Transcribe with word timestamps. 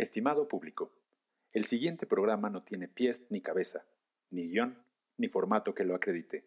Estimado 0.00 0.48
público, 0.48 0.94
el 1.52 1.64
siguiente 1.64 2.06
programa 2.06 2.48
no 2.48 2.62
tiene 2.62 2.88
pies 2.88 3.26
ni 3.28 3.42
cabeza, 3.42 3.84
ni 4.30 4.48
guion, 4.48 4.82
ni 5.18 5.28
formato 5.28 5.74
que 5.74 5.84
lo 5.84 5.94
acredite. 5.94 6.46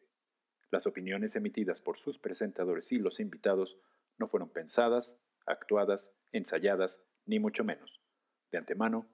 Las 0.72 0.88
opiniones 0.88 1.36
emitidas 1.36 1.80
por 1.80 2.00
sus 2.00 2.18
presentadores 2.18 2.92
y 2.92 2.98
los 2.98 3.20
invitados 3.20 3.78
no 4.18 4.26
fueron 4.26 4.50
pensadas, 4.50 5.20
actuadas, 5.46 6.12
ensayadas, 6.32 7.00
ni 7.28 7.38
mucho 7.38 7.64
menos. 7.64 8.02
De 8.52 8.58
antemano, 8.58 9.06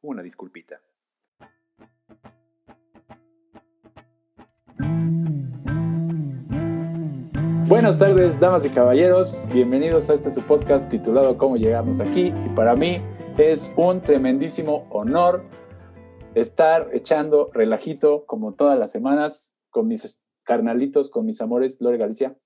una 0.00 0.22
disculpita. 0.22 0.80
Buenas 7.68 7.98
tardes, 7.98 8.40
damas 8.40 8.64
y 8.64 8.70
caballeros. 8.70 9.46
Bienvenidos 9.52 10.08
a 10.08 10.14
este 10.14 10.30
su 10.30 10.40
podcast 10.42 10.90
titulado 10.90 11.36
Cómo 11.36 11.58
llegamos 11.58 12.00
aquí. 12.00 12.28
Y 12.28 12.48
para 12.54 12.74
mí 12.74 13.02
es 13.38 13.72
un 13.76 14.02
tremendísimo 14.02 14.86
honor 14.90 15.44
estar 16.34 16.90
echando 16.92 17.50
relajito 17.52 18.26
como 18.26 18.54
todas 18.54 18.78
las 18.78 18.92
semanas 18.92 19.54
con 19.70 19.88
mis 19.88 20.22
carnalitos, 20.42 21.10
con 21.10 21.24
mis 21.24 21.40
amores, 21.40 21.80
Lore 21.80 21.96
Galicia. 21.96 22.36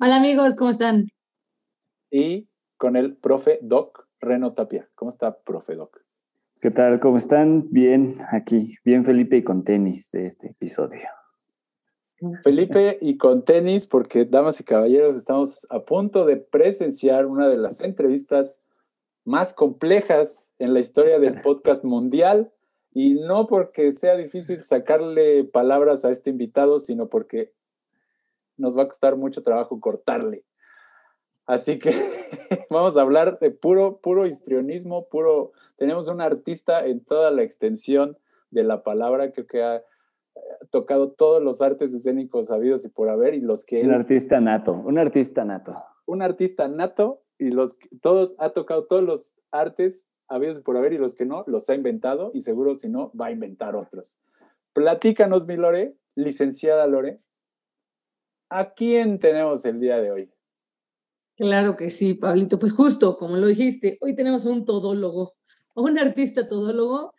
Hola 0.00 0.16
amigos, 0.16 0.54
¿cómo 0.54 0.70
están? 0.70 1.08
Y 2.10 2.48
con 2.76 2.96
el 2.96 3.16
profe 3.16 3.58
Doc 3.60 4.06
Reno 4.20 4.54
Tapia. 4.54 4.88
¿Cómo 4.94 5.10
está, 5.10 5.38
profe 5.40 5.74
Doc? 5.74 6.00
¿Qué 6.60 6.70
tal? 6.70 7.00
¿Cómo 7.00 7.16
están? 7.16 7.68
Bien, 7.70 8.18
aquí, 8.30 8.76
bien 8.84 9.04
Felipe 9.04 9.36
y 9.36 9.42
con 9.42 9.64
tenis 9.64 10.10
de 10.12 10.26
este 10.26 10.50
episodio. 10.50 11.08
Felipe 12.42 12.98
y 13.00 13.16
con 13.16 13.44
tenis, 13.44 13.86
porque 13.86 14.24
damas 14.24 14.60
y 14.60 14.64
caballeros, 14.64 15.16
estamos 15.16 15.66
a 15.70 15.84
punto 15.84 16.24
de 16.24 16.36
presenciar 16.36 17.26
una 17.26 17.48
de 17.48 17.56
las 17.56 17.80
entrevistas 17.80 18.60
más 19.28 19.52
complejas 19.52 20.50
en 20.58 20.72
la 20.72 20.80
historia 20.80 21.18
del 21.18 21.40
podcast 21.42 21.84
mundial 21.84 22.50
y 22.94 23.14
no 23.14 23.46
porque 23.46 23.92
sea 23.92 24.16
difícil 24.16 24.64
sacarle 24.64 25.44
palabras 25.44 26.06
a 26.06 26.10
este 26.10 26.30
invitado, 26.30 26.80
sino 26.80 27.08
porque 27.08 27.52
nos 28.56 28.76
va 28.76 28.84
a 28.84 28.88
costar 28.88 29.16
mucho 29.16 29.42
trabajo 29.42 29.80
cortarle. 29.80 30.44
Así 31.44 31.78
que 31.78 31.92
vamos 32.70 32.96
a 32.96 33.02
hablar 33.02 33.38
de 33.38 33.50
puro, 33.50 33.98
puro 33.98 34.26
histrionismo, 34.26 35.08
puro... 35.08 35.52
Tenemos 35.76 36.08
un 36.08 36.22
artista 36.22 36.86
en 36.86 37.04
toda 37.04 37.30
la 37.30 37.42
extensión 37.42 38.16
de 38.50 38.64
la 38.64 38.82
palabra, 38.82 39.30
creo 39.32 39.46
que 39.46 39.62
ha 39.62 39.84
tocado 40.70 41.10
todos 41.10 41.42
los 41.42 41.60
artes 41.60 41.92
escénicos 41.92 42.46
sabidos 42.46 42.84
y 42.86 42.88
por 42.88 43.10
haber 43.10 43.34
y 43.34 43.40
los 43.40 43.66
que... 43.66 43.82
Un 43.82 43.92
artista 43.92 44.40
nato, 44.40 44.72
un 44.72 44.98
artista 44.98 45.44
nato. 45.44 45.76
Un 46.06 46.22
artista 46.22 46.66
nato 46.66 47.20
y 47.38 47.50
los 47.50 47.76
todos, 48.02 48.34
ha 48.38 48.50
tocado 48.50 48.86
todos 48.86 49.02
los 49.02 49.34
artes 49.50 50.04
habidos 50.28 50.60
por 50.60 50.76
haber 50.76 50.92
y 50.92 50.98
los 50.98 51.14
que 51.14 51.24
no, 51.24 51.44
los 51.46 51.68
ha 51.70 51.74
inventado 51.74 52.30
y 52.34 52.42
seguro 52.42 52.74
si 52.74 52.88
no, 52.88 53.12
va 53.18 53.26
a 53.26 53.32
inventar 53.32 53.76
otros. 53.76 54.18
Platícanos, 54.72 55.46
mi 55.46 55.56
Lore, 55.56 55.96
licenciada 56.14 56.86
Lore, 56.86 57.20
¿a 58.50 58.74
quién 58.74 59.18
tenemos 59.18 59.64
el 59.64 59.80
día 59.80 59.98
de 59.98 60.10
hoy? 60.10 60.30
Claro 61.36 61.76
que 61.76 61.88
sí, 61.88 62.14
Pablito. 62.14 62.58
Pues 62.58 62.72
justo, 62.72 63.16
como 63.16 63.36
lo 63.36 63.46
dijiste, 63.46 63.96
hoy 64.00 64.14
tenemos 64.14 64.44
un 64.44 64.64
todólogo, 64.64 65.34
un 65.74 65.98
artista 65.98 66.48
todólogo 66.48 67.14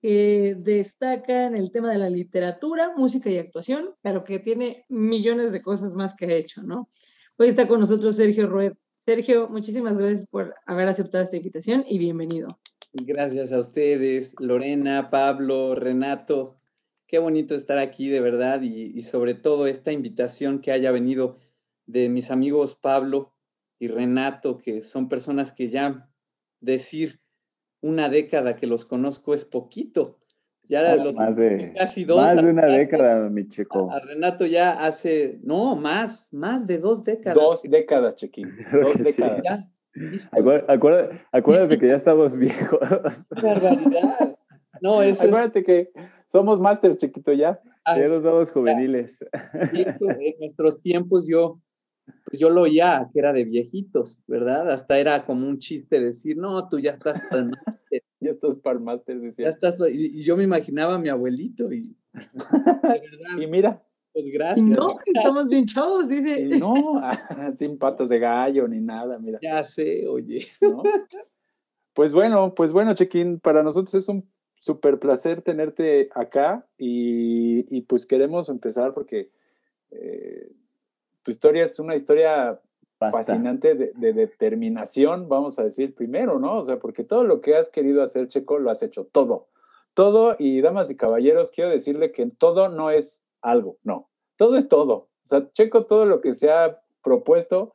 que 0.00 0.56
destaca 0.58 1.46
en 1.46 1.56
el 1.56 1.70
tema 1.70 1.90
de 1.90 1.98
la 1.98 2.08
literatura, 2.08 2.94
música 2.96 3.30
y 3.30 3.38
actuación, 3.38 3.94
pero 4.00 4.24
que 4.24 4.38
tiene 4.38 4.84
millones 4.88 5.52
de 5.52 5.60
cosas 5.60 5.94
más 5.94 6.14
que 6.14 6.26
ha 6.26 6.32
hecho, 6.32 6.62
¿no? 6.62 6.88
Hoy 7.36 7.48
está 7.48 7.68
con 7.68 7.80
nosotros 7.80 8.16
Sergio 8.16 8.46
Rued. 8.46 8.72
Sergio, 9.08 9.48
muchísimas 9.48 9.96
gracias 9.96 10.28
por 10.28 10.54
haber 10.66 10.86
aceptado 10.86 11.24
esta 11.24 11.38
invitación 11.38 11.82
y 11.88 11.98
bienvenido. 11.98 12.60
Gracias 12.92 13.52
a 13.52 13.58
ustedes, 13.58 14.34
Lorena, 14.38 15.08
Pablo, 15.08 15.74
Renato. 15.74 16.60
Qué 17.06 17.18
bonito 17.18 17.54
estar 17.54 17.78
aquí, 17.78 18.10
de 18.10 18.20
verdad, 18.20 18.60
y, 18.60 18.92
y 18.94 19.02
sobre 19.04 19.32
todo 19.32 19.66
esta 19.66 19.92
invitación 19.92 20.60
que 20.60 20.72
haya 20.72 20.90
venido 20.90 21.38
de 21.86 22.10
mis 22.10 22.30
amigos 22.30 22.74
Pablo 22.74 23.32
y 23.78 23.88
Renato, 23.88 24.58
que 24.58 24.82
son 24.82 25.08
personas 25.08 25.52
que 25.52 25.70
ya 25.70 26.10
decir 26.60 27.18
una 27.80 28.10
década 28.10 28.56
que 28.56 28.66
los 28.66 28.84
conozco 28.84 29.32
es 29.32 29.46
poquito. 29.46 30.17
Ya 30.68 30.96
los, 30.96 31.14
más 31.14 31.34
de, 31.36 31.72
casi 31.76 32.04
dos. 32.04 32.22
Más 32.22 32.42
de 32.42 32.50
una 32.50 32.66
década, 32.66 33.28
mi 33.30 33.48
chico. 33.48 33.90
A 33.90 34.00
Renato 34.00 34.44
ya 34.44 34.84
hace, 34.84 35.38
no, 35.42 35.76
más, 35.76 36.32
más 36.32 36.66
de 36.66 36.78
dos 36.78 37.04
décadas. 37.04 37.34
Dos 37.34 37.62
décadas, 37.62 38.16
Chequín. 38.16 38.54
Dos 38.72 38.98
décadas. 38.98 39.42
Ya. 39.44 39.70
Acuérdate, 40.30 41.20
acuérdate, 41.32 41.78
que 41.78 41.88
ya 41.88 41.94
estamos 41.94 42.36
viejos. 42.38 42.78
Qué 43.34 43.46
barbaridad. 43.46 44.36
No, 44.80 45.02
eso 45.02 45.24
Acuérdate 45.24 45.64
que 45.64 45.90
somos 46.28 46.60
másters, 46.60 46.98
chiquito, 46.98 47.32
ya. 47.32 47.60
ya 47.86 48.06
no 48.06 48.22
somos 48.22 48.50
juveniles. 48.50 49.24
Y 49.72 49.88
eso, 49.88 50.10
en 50.10 50.34
nuestros 50.38 50.82
tiempos 50.82 51.26
yo 51.26 51.60
pues 52.24 52.38
yo 52.38 52.50
lo 52.50 52.62
oía 52.62 53.08
que 53.12 53.20
era 53.20 53.32
de 53.32 53.44
viejitos, 53.44 54.20
¿verdad? 54.26 54.70
Hasta 54.70 54.98
era 54.98 55.24
como 55.24 55.48
un 55.48 55.58
chiste 55.58 55.98
decir, 55.98 56.36
no, 56.36 56.68
tú 56.68 56.78
ya 56.78 56.92
estás 56.92 57.22
para 57.22 57.42
el 57.42 57.50
máster. 57.50 58.02
ya 58.20 58.30
estás 58.32 58.56
para 58.56 58.78
el 58.78 58.84
máster, 58.84 59.20
decía. 59.20 59.46
Ya 59.46 59.50
estás, 59.50 59.76
y, 59.90 60.22
yo 60.22 60.36
me 60.36 60.44
imaginaba 60.44 60.96
a 60.96 60.98
mi 60.98 61.08
abuelito 61.08 61.72
y... 61.72 61.96
y 63.40 63.46
mira. 63.46 63.82
Pues 64.12 64.26
gracias. 64.30 64.66
No, 64.66 64.96
estamos 65.06 65.48
bien 65.48 65.66
chavos, 65.66 66.08
dice. 66.08 66.44
no, 66.58 67.00
sin 67.54 67.78
patas 67.78 68.08
de 68.08 68.18
gallo 68.18 68.66
ni 68.68 68.80
nada, 68.80 69.18
mira. 69.18 69.38
Ya 69.40 69.62
sé, 69.62 70.06
oye. 70.06 70.46
Pues 71.94 72.12
bueno, 72.12 72.54
pues 72.54 72.72
bueno, 72.72 72.94
Chequín, 72.94 73.40
para 73.40 73.62
nosotros 73.62 73.94
es 73.94 74.08
un 74.08 74.28
súper 74.60 74.98
placer 74.98 75.42
tenerte 75.42 76.10
acá 76.14 76.66
y, 76.76 77.74
y, 77.74 77.82
pues 77.82 78.06
queremos 78.06 78.48
empezar 78.48 78.92
porque... 78.92 79.30
Eh, 79.90 80.27
tu 81.22 81.30
historia 81.30 81.64
es 81.64 81.78
una 81.78 81.94
historia 81.94 82.60
fascinante 82.98 83.74
de, 83.74 84.12
determinación, 84.12 85.28
vamos 85.28 85.58
a 85.58 85.64
decir 85.64 85.94
primero, 85.94 86.38
¿no? 86.38 86.58
O 86.58 86.64
sea, 86.64 86.78
porque 86.78 87.04
todo 87.04 87.22
lo 87.22 87.40
que 87.40 87.56
has 87.56 87.70
querido 87.70 88.02
hacer, 88.02 88.28
Checo, 88.28 88.58
lo 88.58 88.70
has 88.70 88.82
hecho 88.82 89.04
todo. 89.04 89.48
Todo, 89.94 90.36
y 90.38 90.60
damas 90.60 90.90
y 90.90 90.96
caballeros, 90.96 91.50
quiero 91.50 91.70
decirle 91.70 92.12
que 92.12 92.26
todo 92.26 92.68
no 92.68 92.90
es 92.90 93.24
algo, 93.40 93.78
no. 93.82 94.10
Todo 94.36 94.56
es 94.56 94.68
todo. 94.68 94.94
O 94.94 95.26
sea, 95.26 95.50
Checo, 95.52 95.86
todo 95.86 96.06
lo 96.06 96.20
que 96.20 96.34
se 96.34 96.50
ha 96.50 96.80
propuesto, 97.02 97.74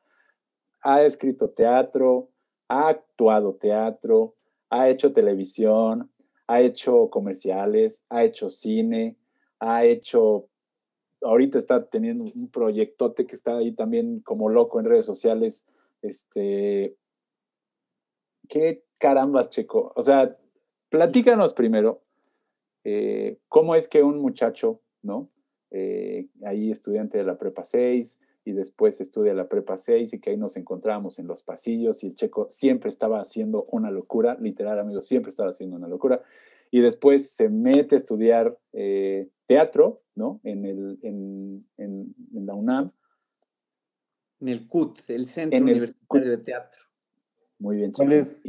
ha 0.81 1.03
escrito 1.03 1.49
teatro, 1.49 2.29
ha 2.67 2.89
actuado 2.89 3.55
teatro, 3.55 4.35
ha 4.69 4.89
hecho 4.89 5.13
televisión, 5.13 6.11
ha 6.47 6.61
hecho 6.61 7.09
comerciales, 7.09 8.05
ha 8.09 8.23
hecho 8.23 8.49
cine, 8.49 9.17
ha 9.59 9.85
hecho 9.85 10.49
ahorita 11.23 11.57
está 11.57 11.85
teniendo 11.85 12.25
un 12.25 12.49
proyectote 12.49 13.25
que 13.25 13.35
está 13.35 13.57
ahí 13.57 13.73
también 13.73 14.19
como 14.21 14.49
loco 14.49 14.79
en 14.79 14.85
redes 14.85 15.05
sociales. 15.05 15.65
Este, 16.01 16.95
¿qué 18.49 18.83
carambas, 18.97 19.49
Checo? 19.49 19.93
O 19.95 20.01
sea, 20.01 20.37
platícanos 20.89 21.53
primero 21.53 22.03
eh, 22.83 23.39
cómo 23.47 23.75
es 23.75 23.87
que 23.87 24.03
un 24.03 24.19
muchacho, 24.19 24.81
¿no? 25.01 25.29
Eh, 25.71 26.27
ahí 26.45 26.69
estudiante 26.69 27.17
de 27.17 27.23
la 27.23 27.37
prepa 27.37 27.65
6 27.65 28.19
y 28.45 28.51
después 28.51 29.01
estudia 29.01 29.33
la 29.33 29.47
prepa 29.47 29.75
6 29.77 30.13
y 30.13 30.19
que 30.19 30.29
ahí 30.29 30.37
nos 30.37 30.55
encontramos 30.55 31.17
en 31.17 31.25
los 31.25 31.41
pasillos 31.41 32.03
y 32.03 32.07
el 32.07 32.15
checo 32.15 32.47
siempre 32.49 32.89
estaba 32.89 33.19
haciendo 33.21 33.65
una 33.71 33.89
locura, 33.89 34.37
literal 34.39 34.77
amigos, 34.77 35.07
siempre 35.07 35.29
estaba 35.29 35.49
haciendo 35.49 35.75
una 35.75 35.87
locura 35.87 36.21
y 36.69 36.81
después 36.81 37.31
se 37.31 37.49
mete 37.49 37.95
a 37.95 37.97
estudiar 37.97 38.55
eh, 38.73 39.29
teatro, 39.47 40.02
¿no? 40.15 40.39
En, 40.43 40.65
el, 40.65 40.99
en, 41.01 41.65
en, 41.77 42.45
la 42.45 42.53
UNAM. 42.53 42.91
En 44.39 44.47
el 44.49 44.67
CUT, 44.67 44.99
el 45.07 45.27
Centro 45.27 45.59
Universitario 45.59 46.29
de 46.31 46.37
Teatro. 46.37 46.81
Muy 47.59 47.77
bien. 47.77 47.91
¿Cuál 47.91 48.13
es, 48.13 48.43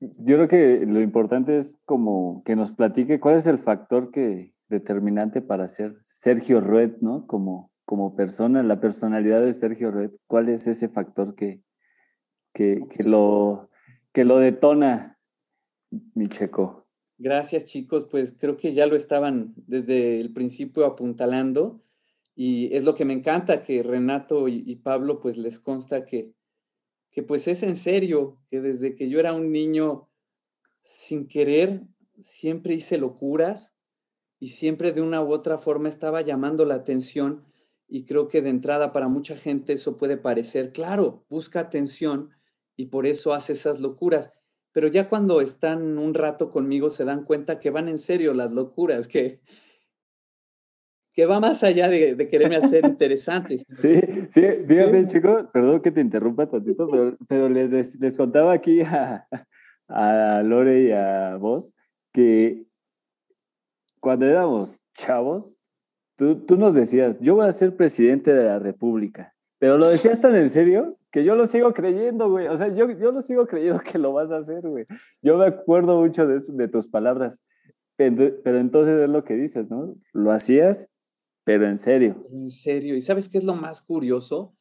yo 0.00 0.36
creo 0.36 0.48
que 0.48 0.86
lo 0.86 1.00
importante 1.00 1.58
es 1.58 1.78
como 1.84 2.42
que 2.44 2.56
nos 2.56 2.72
platique 2.72 3.20
cuál 3.20 3.36
es 3.36 3.46
el 3.46 3.58
factor 3.58 4.10
que 4.10 4.54
determinante 4.68 5.40
para 5.40 5.68
ser 5.68 5.96
Sergio 6.02 6.60
Rued, 6.60 6.96
¿no? 7.00 7.26
Como, 7.26 7.70
como 7.84 8.16
persona, 8.16 8.62
la 8.62 8.80
personalidad 8.80 9.42
de 9.42 9.52
Sergio 9.52 9.90
Rued, 9.90 10.10
¿cuál 10.26 10.48
es 10.48 10.66
ese 10.66 10.88
factor 10.88 11.34
que, 11.34 11.62
que, 12.52 12.86
que 12.90 13.04
lo, 13.04 13.70
que 14.12 14.24
lo 14.24 14.38
detona, 14.38 15.18
mi 15.90 16.28
checo? 16.28 16.83
Gracias 17.18 17.66
chicos, 17.66 18.06
pues 18.10 18.34
creo 18.36 18.56
que 18.56 18.74
ya 18.74 18.86
lo 18.86 18.96
estaban 18.96 19.54
desde 19.56 20.20
el 20.20 20.32
principio 20.32 20.84
apuntalando 20.84 21.80
y 22.34 22.74
es 22.74 22.82
lo 22.82 22.96
que 22.96 23.04
me 23.04 23.12
encanta 23.12 23.62
que 23.62 23.84
Renato 23.84 24.48
y, 24.48 24.74
Pablo 24.76 25.20
pues 25.20 25.36
les 25.36 25.60
consta 25.60 26.04
que, 26.04 26.32
que 27.12 27.22
pues 27.22 27.46
es 27.46 27.62
en 27.62 27.76
serio, 27.76 28.38
que 28.48 28.60
desde 28.60 28.96
que 28.96 29.08
yo 29.08 29.20
era 29.20 29.32
un 29.32 29.52
niño 29.52 30.08
sin 30.82 31.28
querer 31.28 31.82
siempre 32.18 32.74
hice 32.74 32.98
locuras 32.98 33.74
y 34.40 34.48
siempre 34.48 34.90
de 34.90 35.00
una 35.00 35.22
u 35.22 35.32
otra 35.32 35.56
forma 35.56 35.88
estaba 35.88 36.20
llamando 36.20 36.64
la 36.64 36.74
atención 36.74 37.44
y 37.86 38.06
creo 38.06 38.26
que 38.26 38.42
de 38.42 38.50
entrada 38.50 38.92
para 38.92 39.06
mucha 39.06 39.36
gente 39.36 39.74
eso 39.74 39.96
puede 39.96 40.16
parecer, 40.16 40.72
claro, 40.72 41.24
busca 41.28 41.60
atención 41.60 42.30
y 42.76 42.86
por 42.86 43.06
eso 43.06 43.32
hace 43.32 43.52
esas 43.52 43.78
locuras 43.78 44.32
pero 44.74 44.88
ya 44.88 45.08
cuando 45.08 45.40
están 45.40 45.98
un 45.98 46.14
rato 46.14 46.50
conmigo 46.50 46.90
se 46.90 47.04
dan 47.04 47.24
cuenta 47.24 47.60
que 47.60 47.70
van 47.70 47.88
en 47.88 47.98
serio 47.98 48.34
las 48.34 48.50
locuras, 48.50 49.06
que, 49.06 49.38
que 51.12 51.26
va 51.26 51.38
más 51.38 51.62
allá 51.62 51.88
de, 51.88 52.28
quererme 52.28 52.56
hacer 52.56 52.84
interesante. 52.84 53.58
Sí, 53.58 54.00
sí, 54.34 54.42
fíjate, 54.66 55.06
chico, 55.06 55.48
perdón 55.52 55.80
que 55.80 55.92
te 55.92 56.00
interrumpa 56.00 56.50
tantito, 56.50 57.16
pero, 57.28 57.48
les, 57.48 58.00
les, 58.00 58.16
contaba 58.16 58.52
aquí 58.52 58.80
a, 58.82 59.28
a 59.86 60.42
Lore 60.42 60.82
y 60.82 60.90
a 60.90 61.36
vos 61.36 61.76
que 62.12 62.66
cuando 64.00 64.26
éramos 64.26 64.80
chavos, 64.94 65.62
tú, 66.16 66.44
tú 66.44 66.56
nos 66.56 66.74
decías, 66.74 67.20
yo 67.20 67.36
voy 67.36 67.46
a 67.46 67.52
ser 67.52 67.76
presidente 67.76 68.34
de 68.34 68.44
la 68.44 68.58
República, 68.58 69.36
pero 69.60 69.78
lo 69.78 69.88
decías 69.88 70.20
tan 70.20 70.34
en 70.34 70.48
serio 70.48 70.98
que 71.14 71.22
yo 71.22 71.36
lo 71.36 71.46
sigo 71.46 71.72
creyendo, 71.72 72.28
güey. 72.28 72.48
O 72.48 72.56
sea, 72.56 72.74
yo, 72.74 72.90
yo 72.90 73.12
lo 73.12 73.20
sigo 73.20 73.46
creyendo 73.46 73.78
que 73.78 74.00
lo 74.00 74.12
vas 74.12 74.32
a 74.32 74.38
hacer, 74.38 74.62
güey. 74.62 74.84
Yo 75.22 75.38
me 75.38 75.46
acuerdo 75.46 76.00
mucho 76.00 76.26
de, 76.26 76.40
de 76.44 76.66
tus 76.66 76.88
palabras. 76.88 77.40
Pero, 77.94 78.34
pero 78.42 78.58
entonces 78.58 79.00
es 79.00 79.08
lo 79.08 79.22
que 79.22 79.34
dices, 79.34 79.70
¿no? 79.70 79.94
Lo 80.12 80.32
hacías, 80.32 80.90
pero 81.44 81.68
en 81.68 81.78
serio. 81.78 82.26
En 82.32 82.50
serio. 82.50 82.96
¿Y 82.96 83.00
sabes 83.00 83.28
qué 83.28 83.38
es 83.38 83.44
lo 83.44 83.54
más 83.54 83.80
curioso? 83.80 84.56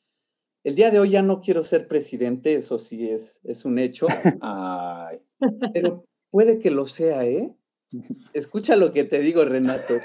El 0.63 0.75
día 0.75 0.91
de 0.91 0.99
hoy 0.99 1.09
ya 1.09 1.23
no 1.23 1.41
quiero 1.41 1.63
ser 1.63 1.87
presidente, 1.87 2.53
eso 2.53 2.77
sí 2.77 3.09
es, 3.09 3.41
es 3.45 3.65
un 3.65 3.79
hecho. 3.79 4.05
Ay. 4.41 5.21
Pero 5.73 6.05
puede 6.29 6.59
que 6.59 6.69
lo 6.69 6.85
sea, 6.85 7.25
¿eh? 7.25 7.51
Escucha 8.33 8.75
lo 8.75 8.91
que 8.91 9.05
te 9.05 9.21
digo, 9.21 9.43
Renato. 9.43 9.95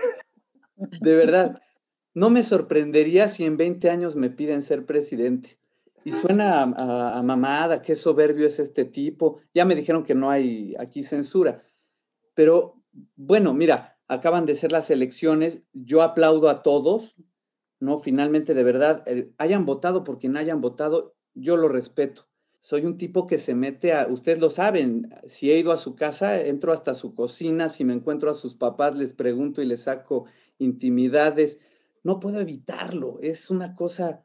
De 1.03 1.15
verdad, 1.15 1.61
no 2.15 2.31
me 2.31 2.43
sorprendería 2.43 3.29
si 3.29 3.45
en 3.45 3.59
20 3.59 3.91
años 3.91 4.17
me 4.17 4.31
piden 4.31 4.63
ser 4.63 4.87
presidente. 4.87 5.59
Y 6.09 6.13
suena 6.13 6.63
a, 6.63 7.23
mamada, 7.23 7.83
qué 7.83 7.95
soberbio 7.95 8.47
es 8.47 8.59
este 8.59 8.87
tipo. 8.87 9.41
Ya 9.53 9.67
me 9.67 9.75
dijeron 9.75 10.05
que 10.05 10.15
no 10.15 10.31
hay 10.31 10.75
aquí 10.79 11.05
censura. 11.05 11.63
Pero 12.33 12.83
bueno, 13.15 13.53
mira, 13.53 14.01
acaban 14.09 14.47
de 14.47 14.55
ser 14.55 14.73
las 14.73 14.91
elecciones. 14.91 15.65
Yo 15.75 16.01
aplaudo 16.01 16.49
a 16.49 16.63
todos, 16.63 17.15
¿no? 17.79 17.99
Finalmente, 17.99 18.55
de 18.55 18.65
verdad, 18.65 19.05
hayan 19.37 19.67
votado 19.67 20.03
por 20.03 20.19
quien 20.19 20.39
hayan 20.39 20.63
votado, 20.63 21.15
yo 21.35 21.59
lo 21.59 21.69
respeto. 21.69 22.27
Soy 22.59 22.87
un 22.87 22.97
tipo 22.97 23.27
que 23.27 23.37
se 23.37 23.55
mete 23.55 23.93
a, 23.93 24.07
ustedes 24.09 24.39
lo 24.39 24.49
saben, 24.49 25.15
si 25.27 25.51
he 25.51 25.59
ido 25.59 25.73
a 25.73 25.77
su 25.77 25.95
casa, 25.95 26.41
entro 26.41 26.73
hasta 26.73 26.95
su 26.95 27.13
cocina, 27.13 27.69
si 27.69 27.85
me 27.85 27.93
encuentro 27.93 28.31
a 28.31 28.35
sus 28.35 28.55
papás, 28.55 28.97
les 28.97 29.13
pregunto 29.13 29.61
y 29.61 29.67
les 29.67 29.83
saco 29.83 30.25
intimidades. 30.57 31.59
No 32.03 32.19
puedo 32.19 32.41
evitarlo, 32.41 33.19
es 33.21 33.51
una 33.51 33.75
cosa 33.75 34.25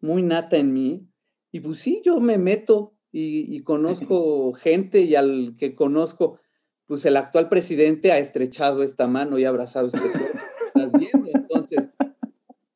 muy 0.00 0.24
nata 0.24 0.56
en 0.56 0.72
mí. 0.72 1.09
Y 1.52 1.60
pues 1.60 1.78
sí, 1.78 2.02
yo 2.04 2.20
me 2.20 2.38
meto 2.38 2.94
y, 3.12 3.60
conozco 3.64 4.52
gente 4.52 5.00
y 5.00 5.14
al 5.14 5.56
que 5.58 5.74
conozco, 5.74 6.38
pues 6.86 7.04
el 7.04 7.16
actual 7.16 7.48
presidente 7.48 8.12
ha 8.12 8.18
estrechado 8.18 8.82
esta 8.82 9.06
mano 9.06 9.38
y 9.38 9.44
ha 9.44 9.48
abrazado 9.48 9.88
este 9.88 9.98
cuerpo. 10.10 10.38
¿Estás 10.74 10.92
viendo? 10.92 11.30
Entonces, 11.34 11.88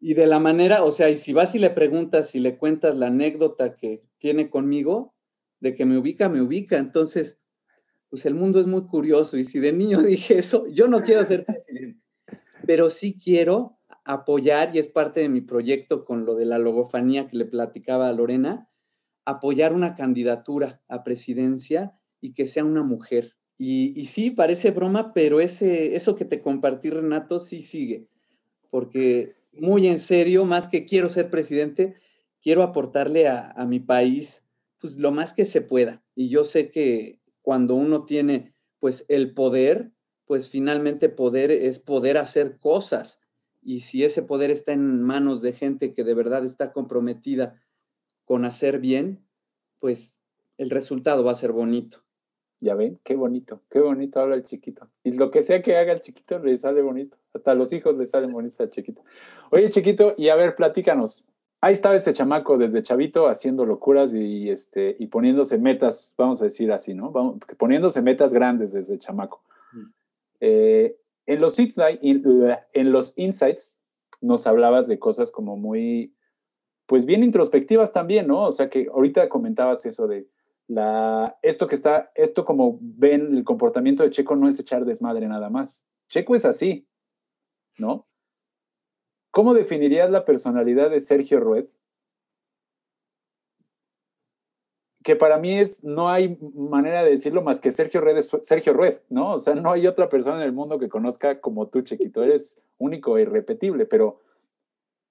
y 0.01 0.15
de 0.15 0.27
la 0.27 0.39
manera, 0.39 0.85
o 0.85 0.93
sea, 0.93 1.09
y 1.09 1.17
si 1.17 1.33
vas 1.33 1.55
y 1.55 1.59
le 1.59 1.71
preguntas 1.71 2.35
y 2.35 2.41
le 2.41 2.59
cuentas 2.59 2.97
la 2.97 3.07
anécdota 3.07 3.75
que 3.75 4.03
tiene 4.19 4.51
conmigo, 4.51 5.15
de 5.61 5.75
que 5.75 5.87
me 5.87 5.97
ubica, 5.97 6.29
me 6.29 6.43
ubica. 6.43 6.77
Entonces, 6.77 7.39
pues 8.11 8.27
el 8.27 8.35
mundo 8.35 8.61
es 8.61 8.67
muy 8.67 8.83
curioso 8.87 9.39
y 9.39 9.45
si 9.45 9.59
de 9.59 9.73
niño 9.73 10.03
dije 10.03 10.39
eso, 10.39 10.67
yo 10.69 10.87
no 10.89 11.01
quiero 11.01 11.25
ser 11.25 11.45
presidente, 11.45 12.01
pero 12.67 12.91
sí 12.91 13.19
quiero 13.19 13.79
apoyar, 14.05 14.75
y 14.75 14.79
es 14.79 14.89
parte 14.89 15.21
de 15.21 15.29
mi 15.29 15.41
proyecto 15.41 16.05
con 16.05 16.25
lo 16.25 16.35
de 16.35 16.45
la 16.45 16.59
logofanía 16.59 17.27
que 17.27 17.39
le 17.39 17.47
platicaba 17.47 18.09
a 18.09 18.13
Lorena, 18.13 18.69
apoyar 19.25 19.73
una 19.73 19.95
candidatura 19.95 20.83
a 20.89 21.03
presidencia 21.03 21.99
y 22.21 22.35
que 22.35 22.47
sea 22.47 22.65
una 22.65 22.83
mujer. 22.83 23.35
Y, 23.57 24.05
sí, 24.07 24.31
parece 24.31 24.73
broma, 24.73 25.13
pero 25.15 25.41
ese, 25.41 25.97
eso 25.97 26.17
que 26.17 26.25
te 26.25 26.43
compartí, 26.43 26.91
Renato, 26.91 27.39
sí 27.39 27.61
sigue, 27.61 28.09
porque 28.71 29.33
muy 29.53 29.87
en 29.87 29.99
serio, 29.99 30.45
más 30.45 30.67
que 30.67 30.85
quiero 30.85 31.09
ser 31.09 31.31
presidente, 31.31 31.95
quiero 32.43 32.63
aportarle 32.63 33.29
a, 33.29 33.53
a 33.53 33.65
mi 33.65 33.81
país 33.81 34.43
pues 34.79 35.01
lo 35.01 35.13
más 35.13 35.33
que 35.33 35.47
se 35.47 35.63
pueda. 35.63 36.05
Y 36.15 36.29
yo 36.29 36.45
sé 36.45 36.71
que 36.71 37.21
cuando 37.41 37.75
uno 37.75 38.05
tiene 38.05 38.55
pues 38.81 39.07
el 39.09 39.33
poder, 39.33 39.93
pues 40.27 40.51
finalmente 40.51 41.09
poder 41.09 41.51
es 41.51 41.79
poder 41.79 42.19
hacer 42.19 42.59
cosas 42.59 43.19
y 43.65 43.81
si 43.81 44.05
ese 44.05 44.23
poder 44.23 44.51
está 44.51 44.73
en 44.73 45.03
manos 45.03 45.43
de 45.43 45.53
gente 45.53 45.95
que 45.95 46.05
de 46.05 46.15
verdad 46.15 46.45
está 46.45 46.73
comprometida 46.73 47.61
con 48.25 48.45
hacer 48.45 48.79
bien, 48.79 49.25
pues 49.81 50.21
el 50.59 50.71
resultado 50.71 51.25
va 51.25 51.33
a 51.33 51.37
ser 51.37 51.53
bonito. 51.53 51.99
Ya 52.61 52.75
ven, 52.75 52.99
qué 53.05 53.15
bonito, 53.17 53.61
qué 53.71 53.81
bonito 53.81 54.21
habla 54.21 54.37
el 54.37 54.43
chiquito. 54.43 54.89
Y 55.03 55.13
lo 55.13 55.31
que 55.31 55.43
sea 55.43 55.61
que 55.61 55.77
haga 55.77 55.93
el 55.93 56.01
chiquito 56.01 56.39
le 56.39 56.57
sale 56.57 56.81
bonito. 56.81 57.17
Hasta 57.35 57.55
los 57.55 57.73
hijos 57.73 57.97
le 57.97 58.07
salen 58.07 58.33
bonitos 58.33 58.61
al 58.61 58.71
chiquito. 58.71 59.03
Oye, 59.51 59.69
chiquito, 59.71 60.15
y 60.17 60.29
a 60.29 60.37
ver, 60.37 60.55
platícanos. 60.55 61.27
Ahí 61.61 61.73
estaba 61.73 61.95
ese 61.95 62.13
chamaco 62.13 62.59
desde 62.59 62.83
chavito 62.83 63.27
haciendo 63.27 63.65
locuras 63.65 64.15
y, 64.15 64.51
este, 64.51 64.97
y 64.99 65.07
poniéndose 65.07 65.59
metas, 65.59 66.15
vamos 66.17 66.41
a 66.43 66.45
decir 66.45 66.71
así, 66.73 66.95
¿no? 66.95 67.13
poniéndose 67.59 68.03
metas 68.03 68.35
grandes 68.35 68.73
desde 68.73 68.99
chamaco. 68.99 69.43
Mm. 69.73 69.87
Eh, 70.41 70.97
en 71.27 71.41
los, 71.41 71.59
en 71.59 72.93
los 72.93 73.19
insights 73.19 73.79
nos 74.21 74.47
hablabas 74.47 74.87
de 74.89 74.99
cosas 74.99 75.31
como 75.31 75.57
muy, 75.57 76.15
pues 76.87 77.07
bien 77.07 77.23
introspectivas 77.23 77.93
también, 77.93 78.27
¿no? 78.27 78.45
O 78.45 78.53
sea 78.53 78.71
que 78.71 78.89
ahorita 78.93 79.29
comentabas 79.29 79.87
eso 79.87 80.07
de 80.07 80.29
la, 80.67 81.39
esto 81.43 81.67
que 81.67 81.75
está, 81.75 82.11
esto 82.15 82.45
como 82.45 82.79
ven 82.81 83.37
el 83.37 83.45
comportamiento 83.45 84.03
de 84.03 84.11
Checo 84.11 84.37
no 84.37 84.49
es 84.49 84.59
echar 84.59 84.85
desmadre 84.85 85.29
nada 85.29 85.51
más. 85.51 85.85
Checo 86.09 86.35
es 86.35 86.45
así, 86.45 86.87
¿no? 87.79 88.07
¿Cómo 89.31 89.53
definirías 89.53 90.11
la 90.11 90.25
personalidad 90.25 90.91
de 90.91 91.01
Sergio 91.01 91.41
Rued? 91.41 91.67
Que 95.05 95.17
para 95.17 95.39
mí 95.39 95.59
es, 95.59 95.85
no 95.85 96.09
hay 96.09 96.39
manera 96.55 97.05
de 97.05 97.11
decirlo 97.11 97.43
más 97.43 97.61
que 97.61 97.73
Sergio 97.73 98.01
Red 98.01 98.17
es 98.17 98.35
Sergio 98.41 98.73
Red, 98.73 99.01
¿no? 99.11 99.35
O 99.35 99.39
sea, 99.39 99.55
no 99.55 99.71
hay 99.71 99.87
otra 99.87 100.09
persona 100.09 100.39
en 100.39 100.45
el 100.45 100.53
mundo 100.53 100.79
que 100.79 100.89
conozca 100.89 101.43
como 101.43 101.69
tú, 101.69 101.83
Chiquito. 101.83 102.23
Eres 102.23 102.59
único 102.79 103.19
e 103.19 103.23
irrepetible, 103.23 103.85
pero 103.85 104.23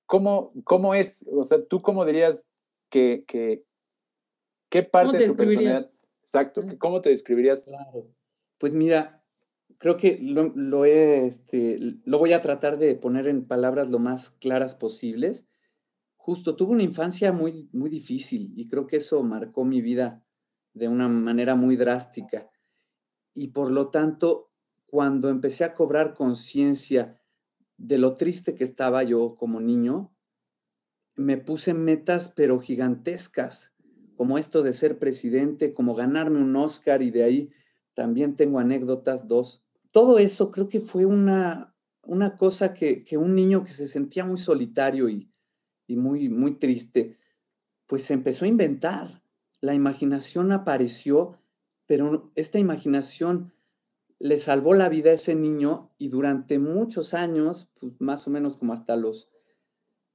¿cómo, 0.07 0.51
cómo 0.63 0.95
es? 0.95 1.23
O 1.31 1.43
sea, 1.43 1.63
¿tú 1.63 1.83
cómo 1.83 2.05
dirías 2.05 2.43
que, 2.89 3.23
que 3.27 3.63
qué 4.69 4.81
parte 4.81 5.19
de 5.19 5.27
tu 5.27 5.35
personalidad? 5.35 5.85
Exacto, 6.23 6.63
¿cómo 6.79 7.01
te 7.01 7.09
describirías? 7.09 7.65
Claro. 7.65 8.07
Pues 8.57 8.73
mira, 8.73 9.23
creo 9.77 9.95
que 9.97 10.17
lo, 10.19 10.51
lo, 10.55 10.85
este, 10.85 11.77
lo 12.03 12.17
voy 12.17 12.33
a 12.33 12.41
tratar 12.41 12.79
de 12.79 12.95
poner 12.95 13.27
en 13.27 13.45
palabras 13.45 13.91
lo 13.91 13.99
más 13.99 14.31
claras 14.39 14.73
posibles 14.73 15.45
justo 16.23 16.55
tuve 16.55 16.71
una 16.71 16.83
infancia 16.83 17.33
muy, 17.33 17.67
muy 17.73 17.89
difícil 17.89 18.53
y 18.55 18.69
creo 18.69 18.87
que 18.87 18.95
eso 18.95 19.21
marcó 19.23 19.65
mi 19.65 19.81
vida 19.81 20.23
de 20.73 20.87
una 20.87 21.09
manera 21.09 21.55
muy 21.55 21.75
drástica. 21.75 22.49
Y 23.33 23.49
por 23.49 23.69
lo 23.69 23.89
tanto, 23.89 24.49
cuando 24.85 25.27
empecé 25.27 25.65
a 25.65 25.75
cobrar 25.75 26.13
conciencia 26.13 27.19
de 27.75 27.97
lo 27.97 28.15
triste 28.15 28.55
que 28.55 28.63
estaba 28.63 29.03
yo 29.03 29.35
como 29.35 29.59
niño, 29.59 30.15
me 31.15 31.35
puse 31.35 31.73
metas 31.73 32.29
pero 32.33 32.57
gigantescas, 32.61 33.73
como 34.15 34.37
esto 34.37 34.63
de 34.63 34.71
ser 34.71 34.99
presidente, 34.99 35.73
como 35.73 35.93
ganarme 35.93 36.39
un 36.39 36.55
Oscar 36.55 37.01
y 37.01 37.11
de 37.11 37.25
ahí 37.25 37.51
también 37.95 38.37
tengo 38.37 38.59
anécdotas, 38.59 39.27
dos. 39.27 39.61
Todo 39.91 40.19
eso 40.19 40.51
creo 40.51 40.69
que 40.69 40.79
fue 40.79 41.05
una, 41.05 41.75
una 42.01 42.37
cosa 42.37 42.73
que, 42.73 43.03
que 43.03 43.17
un 43.17 43.35
niño 43.35 43.65
que 43.65 43.71
se 43.71 43.89
sentía 43.89 44.23
muy 44.23 44.37
solitario 44.37 45.09
y, 45.09 45.32
y 45.87 45.95
muy, 45.95 46.29
muy 46.29 46.55
triste, 46.55 47.17
pues 47.87 48.03
se 48.03 48.13
empezó 48.13 48.45
a 48.45 48.49
inventar. 48.49 49.23
La 49.61 49.73
imaginación 49.73 50.51
apareció, 50.51 51.37
pero 51.85 52.31
esta 52.35 52.59
imaginación 52.59 53.53
le 54.19 54.37
salvó 54.37 54.73
la 54.73 54.89
vida 54.89 55.11
a 55.11 55.15
ese 55.15 55.35
niño 55.35 55.91
y 55.97 56.09
durante 56.09 56.59
muchos 56.59 57.13
años, 57.13 57.69
pues 57.79 57.93
más 57.99 58.27
o 58.27 58.31
menos 58.31 58.57
como 58.57 58.73
hasta 58.73 58.95
los 58.95 59.29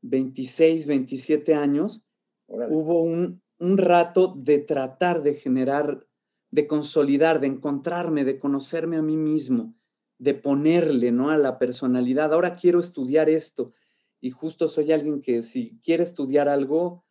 26, 0.02 0.86
27 0.86 1.54
años, 1.54 2.02
hubo 2.46 3.02
un, 3.02 3.42
un 3.58 3.78
rato 3.78 4.34
de 4.36 4.58
tratar 4.58 5.22
de 5.22 5.34
generar, 5.34 6.06
de 6.50 6.66
consolidar, 6.66 7.40
de 7.40 7.48
encontrarme, 7.48 8.24
de 8.24 8.38
conocerme 8.38 8.96
a 8.96 9.02
mí 9.02 9.16
mismo, 9.16 9.74
de 10.18 10.34
ponerle 10.34 11.12
¿no? 11.12 11.30
a 11.30 11.36
la 11.36 11.58
personalidad. 11.58 12.32
Ahora 12.32 12.54
quiero 12.54 12.80
estudiar 12.80 13.28
esto, 13.28 13.72
y 14.20 14.30
justo 14.30 14.68
soy 14.68 14.92
alguien 14.92 15.20
que 15.20 15.42
si 15.42 15.78
quiere 15.80 16.02
estudiar 16.02 16.48
algo, 16.48 17.04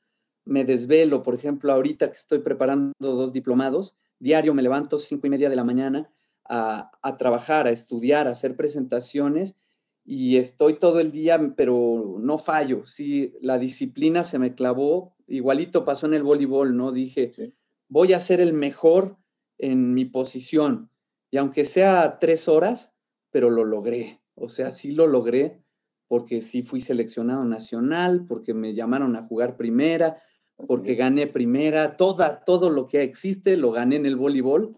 me 0.45 0.65
desvelo. 0.65 1.23
Por 1.23 1.35
ejemplo, 1.35 1.71
ahorita 1.71 2.07
que 2.07 2.17
estoy 2.17 2.39
preparando 2.39 2.93
dos 2.99 3.33
diplomados, 3.33 3.97
diario 4.19 4.53
me 4.53 4.61
levanto 4.61 4.99
cinco 4.99 5.27
y 5.27 5.29
media 5.29 5.49
de 5.49 5.55
la 5.55 5.63
mañana 5.63 6.11
a, 6.49 6.91
trabajar, 7.17 7.67
a 7.67 7.71
estudiar, 7.71 8.27
a 8.27 8.31
hacer 8.31 8.55
presentaciones 8.55 9.57
y 10.05 10.37
estoy 10.37 10.79
todo 10.79 10.99
el 11.01 11.11
día, 11.11 11.53
pero 11.55 12.15
no 12.19 12.37
fallo. 12.37 12.85
Sí, 12.85 13.33
la 13.41 13.57
disciplina 13.57 14.23
se 14.23 14.39
me 14.39 14.55
clavó. 14.55 15.15
Igualito 15.27 15.83
pasó 15.83 16.05
en 16.05 16.13
el 16.13 16.23
voleibol, 16.23 16.77
¿no? 16.77 16.93
Dije, 16.93 17.53
voy 17.89 18.13
a 18.13 18.19
ser 18.21 18.39
el 18.39 18.53
mejor 18.53 19.17
en 19.57 19.93
mi 19.93 20.05
posición. 20.05 20.89
Y 21.29 21.37
aunque 21.37 21.65
sea 21.65 22.19
tres 22.19 22.47
horas, 22.47 22.95
pero 23.31 23.49
lo 23.49 23.65
logré. 23.65 24.21
O 24.35 24.47
sea, 24.47 24.71
sí 24.71 24.91
lo 24.91 25.07
logré 25.07 25.61
porque 26.07 26.41
sí 26.41 26.63
fui 26.63 26.81
seleccionado 26.81 27.43
nacional, 27.45 28.25
porque 28.27 28.53
me 28.53 28.73
llamaron 28.73 29.15
a 29.15 29.23
jugar 29.23 29.57
primera, 29.57 30.21
porque 30.67 30.95
gané 30.95 31.27
primera, 31.27 31.97
toda, 31.97 32.43
todo 32.43 32.69
lo 32.69 32.87
que 32.87 33.03
existe 33.03 33.57
lo 33.57 33.71
gané 33.71 33.97
en 33.97 34.05
el 34.05 34.15
voleibol. 34.15 34.77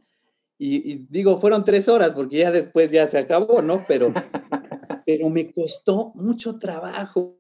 Y, 0.58 1.06
digo, 1.10 1.38
fueron 1.38 1.64
tres 1.64 1.88
horas 1.88 2.12
porque 2.12 2.40
ya 2.40 2.52
después 2.52 2.92
ya 2.92 3.08
se 3.08 3.18
acabó, 3.18 3.62
¿no? 3.62 3.86
Pero, 3.88 4.12
pero 5.06 5.30
me 5.30 5.54
costó 5.54 6.12
mucho 6.16 6.58
trabajo. 6.58 7.40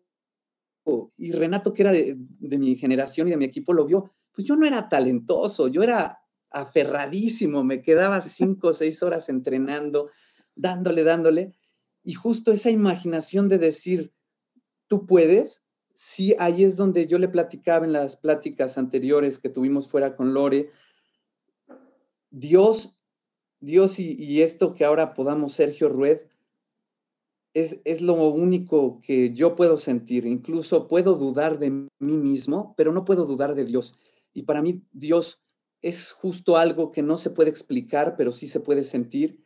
Y 1.18 1.34
Renato, 1.34 1.74
que 1.74 1.82
era 1.82 1.92
de, 1.92 2.16
de 2.18 2.58
mi 2.58 2.76
generación 2.76 3.28
y 3.28 3.32
de 3.32 3.38
mi 3.38 3.46
equipo, 3.46 3.74
lo 3.74 3.86
vio. 3.86 4.12
Pues 4.32 4.48
yo 4.48 4.56
no 4.56 4.66
era 4.66 4.88
talentoso, 4.88 5.68
yo 5.68 5.84
era 5.84 6.20
aferradísimo, 6.52 7.64
me 7.64 7.82
quedaba 7.82 8.22
cinco 8.22 8.70
o 8.70 8.74
seis 8.74 9.04
horas 9.04 9.30
entrenando, 9.30 10.10
dándole, 10.56 11.04
dándole. 11.04 11.59
Y 12.04 12.14
justo 12.14 12.52
esa 12.52 12.70
imaginación 12.70 13.50
de 13.50 13.58
decir, 13.58 14.14
tú 14.88 15.06
puedes, 15.06 15.64
sí, 15.94 16.36
ahí 16.40 16.64
es 16.64 16.78
donde 16.78 17.08
yo 17.08 17.18
le 17.18 17.28
platicaba 17.28 17.86
en 17.86 17.94
las 17.94 18.16
pláticas 18.16 18.78
anteriores 18.78 19.40
que 19.40 19.50
tuvimos 19.50 19.90
fuera 19.90 20.16
con 20.16 20.34
Lore. 20.34 20.72
Dios, 22.32 22.96
Dios 23.60 24.00
y, 24.00 24.42
esto 24.42 24.74
que 24.74 24.86
ahora 24.86 25.14
podamos 25.14 25.54
Sergio 25.54 25.90
Rued, 25.90 26.20
es, 27.54 27.82
es, 27.84 28.02
lo 28.02 28.14
único 28.30 29.02
que 29.02 29.34
yo 29.34 29.56
puedo 29.56 29.78
sentir. 29.78 30.26
Incluso 30.26 30.88
puedo 30.88 31.16
dudar 31.16 31.60
de 31.60 31.72
mí 31.72 32.18
mismo, 32.18 32.74
pero 32.78 32.94
no 32.94 33.04
puedo 33.04 33.26
dudar 33.26 33.56
de 33.56 33.66
Dios. 33.66 33.96
Y 34.34 34.44
para 34.44 34.62
mí 34.62 34.84
Dios 34.94 35.42
es 35.82 36.12
justo 36.12 36.58
algo 36.58 36.92
que 36.92 37.02
no 37.02 37.18
se 37.18 37.30
puede 37.30 37.50
explicar, 37.50 38.16
pero 38.18 38.32
sí 38.32 38.48
se 38.48 38.60
puede 38.60 38.84
sentir. 38.84 39.44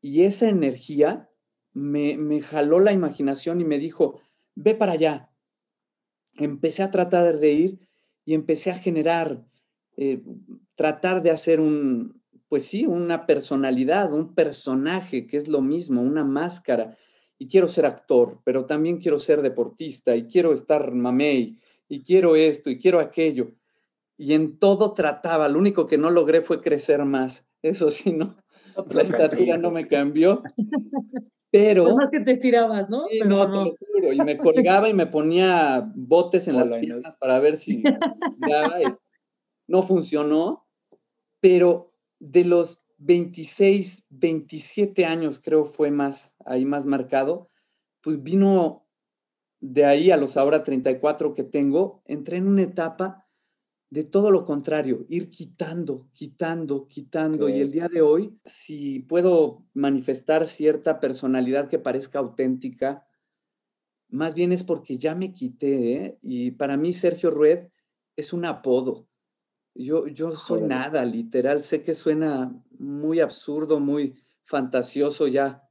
Y 0.00 0.22
esa 0.22 0.48
energía 0.48 1.30
me, 1.76 2.16
me 2.16 2.40
jaló 2.40 2.80
la 2.80 2.92
imaginación 2.92 3.60
y 3.60 3.64
me 3.64 3.78
dijo, 3.78 4.18
ve 4.54 4.74
para 4.74 4.92
allá. 4.92 5.30
Empecé 6.38 6.82
a 6.82 6.90
tratar 6.90 7.38
de 7.38 7.52
ir 7.52 7.78
y 8.24 8.32
empecé 8.32 8.70
a 8.70 8.78
generar, 8.78 9.44
eh, 9.98 10.22
tratar 10.74 11.22
de 11.22 11.30
hacer 11.30 11.60
un, 11.60 12.22
pues 12.48 12.64
sí, 12.64 12.86
una 12.86 13.26
personalidad, 13.26 14.14
un 14.14 14.34
personaje, 14.34 15.26
que 15.26 15.36
es 15.36 15.48
lo 15.48 15.60
mismo, 15.60 16.00
una 16.00 16.24
máscara. 16.24 16.96
Y 17.38 17.46
quiero 17.46 17.68
ser 17.68 17.84
actor, 17.84 18.40
pero 18.42 18.64
también 18.64 18.96
quiero 18.96 19.18
ser 19.18 19.42
deportista 19.42 20.16
y 20.16 20.28
quiero 20.28 20.54
estar 20.54 20.94
mamey 20.94 21.58
y 21.90 22.00
quiero 22.02 22.36
esto 22.36 22.70
y 22.70 22.78
quiero 22.78 23.00
aquello. 23.00 23.52
Y 24.16 24.32
en 24.32 24.58
todo 24.58 24.94
trataba, 24.94 25.46
lo 25.50 25.58
único 25.58 25.86
que 25.86 25.98
no 25.98 26.08
logré 26.08 26.40
fue 26.40 26.62
crecer 26.62 27.04
más. 27.04 27.46
Eso 27.60 27.90
sí, 27.90 28.12
no, 28.12 28.38
la 28.88 29.02
estatura 29.02 29.58
no 29.58 29.70
me 29.70 29.86
cambió. 29.86 30.42
Pero. 31.56 31.96
más 31.96 32.10
que 32.10 32.20
te 32.20 32.36
tirabas, 32.36 32.88
¿no? 32.90 33.06
no, 33.24 33.50
te 33.50 33.56
lo 33.56 33.76
juro. 33.78 34.12
Y 34.12 34.18
me 34.18 34.36
colgaba 34.36 34.88
y 34.88 34.94
me 34.94 35.06
ponía 35.06 35.90
botes 35.94 36.48
en 36.48 36.56
las 36.56 36.72
piernas 36.72 37.16
para 37.16 37.38
ver 37.40 37.58
si. 37.58 37.82
no 39.66 39.82
funcionó. 39.82 40.66
Pero 41.40 41.92
de 42.18 42.44
los 42.44 42.82
26, 42.98 44.04
27 44.10 45.04
años, 45.04 45.40
creo 45.42 45.64
fue 45.64 45.90
más, 45.90 46.34
ahí 46.44 46.64
más 46.64 46.86
marcado, 46.86 47.50
pues 48.00 48.22
vino 48.22 48.86
de 49.60 49.84
ahí 49.84 50.10
a 50.10 50.16
los 50.16 50.36
ahora 50.36 50.64
34 50.64 51.34
que 51.34 51.42
tengo, 51.42 52.02
entré 52.06 52.38
en 52.38 52.46
una 52.46 52.62
etapa 52.62 53.25
de 53.90 54.04
todo 54.04 54.30
lo 54.30 54.44
contrario, 54.44 55.06
ir 55.08 55.30
quitando, 55.30 56.08
quitando, 56.12 56.88
quitando. 56.88 57.48
Y 57.48 57.60
el 57.60 57.70
día 57.70 57.88
de 57.88 58.02
hoy, 58.02 58.36
si 58.44 59.00
puedo 59.00 59.64
manifestar 59.74 60.46
cierta 60.46 60.98
personalidad 60.98 61.68
que 61.68 61.78
parezca 61.78 62.18
auténtica, 62.18 63.06
más 64.08 64.34
bien 64.34 64.52
es 64.52 64.64
porque 64.64 64.98
ya 64.98 65.14
me 65.14 65.32
quité. 65.32 65.92
¿eh? 65.92 66.18
Y 66.20 66.52
para 66.52 66.76
mí 66.76 66.92
Sergio 66.92 67.30
Rued 67.30 67.68
es 68.16 68.32
un 68.32 68.44
apodo. 68.44 69.08
Yo, 69.74 70.06
yo 70.08 70.36
soy 70.36 70.62
nada, 70.62 71.04
literal. 71.04 71.62
Sé 71.62 71.82
que 71.82 71.94
suena 71.94 72.60
muy 72.78 73.20
absurdo, 73.20 73.78
muy 73.78 74.14
fantasioso 74.46 75.28
ya. 75.28 75.62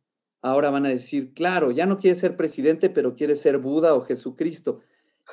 Ahora 0.42 0.70
van 0.70 0.86
a 0.86 0.90
decir, 0.90 1.34
claro, 1.34 1.72
ya 1.72 1.86
no 1.86 1.98
quiere 1.98 2.16
ser 2.16 2.38
presidente, 2.38 2.90
pero 2.90 3.16
quiere 3.16 3.36
ser 3.36 3.58
Buda 3.58 3.96
o 3.96 4.02
Jesucristo. 4.02 4.82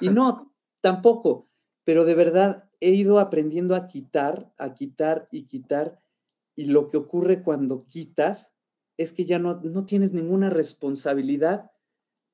Y 0.01 0.09
no, 0.11 0.53
tampoco. 0.81 1.49
Pero 1.85 2.05
de 2.05 2.15
verdad, 2.15 2.69
he 2.83 2.91
ido 2.91 3.21
aprendiendo 3.21 3.77
a 3.77 3.87
quitar, 3.87 4.53
a 4.59 4.75
quitar 4.75 5.29
y 5.31 5.45
quitar. 5.45 6.03
Y 6.57 6.65
lo 6.65 6.89
que 6.89 6.97
ocurre 6.97 7.45
cuando 7.45 7.87
quitas 7.87 8.55
es 8.97 9.13
que 9.13 9.25
ya 9.25 9.39
no, 9.39 9.61
no 9.61 9.87
tienes 9.87 10.13
ninguna 10.13 10.51
responsabilidad, 10.51 11.71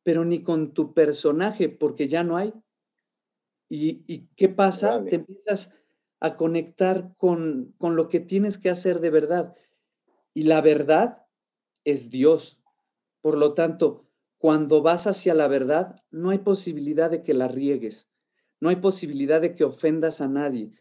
pero 0.02 0.24
ni 0.24 0.42
con 0.42 0.72
tu 0.72 0.94
personaje, 0.94 1.68
porque 1.68 2.08
ya 2.08 2.24
no 2.24 2.38
hay. 2.38 2.54
¿Y, 3.68 4.26
qué 4.36 4.48
pasa? 4.48 5.04
Te 5.04 5.16
empiezas 5.16 5.70
a 6.18 6.38
conectar 6.38 7.14
con, 7.18 7.74
con 7.76 7.94
lo 7.94 8.08
que 8.08 8.20
tienes 8.20 8.56
que 8.56 8.70
hacer 8.70 9.00
de 9.00 9.10
verdad. 9.10 9.54
Y 10.32 10.44
la 10.44 10.62
verdad 10.62 11.26
es 11.84 12.08
Dios. 12.08 12.62
Por 13.20 13.36
lo 13.36 13.52
tanto, 13.52 14.06
cuando 14.38 14.80
vas 14.80 15.06
hacia 15.06 15.34
la 15.34 15.46
verdad, 15.46 16.02
no 16.10 16.30
hay 16.30 16.38
posibilidad 16.38 17.10
de 17.10 17.22
que 17.22 17.34
la 17.34 17.48
riegues. 17.48 18.08
No 18.60 18.68
hay 18.68 18.76
posibilidad 18.76 19.40
de 19.40 19.54
que 19.54 19.64
ofendas 19.64 20.20
a 20.20 20.28
nadie. 20.28 20.72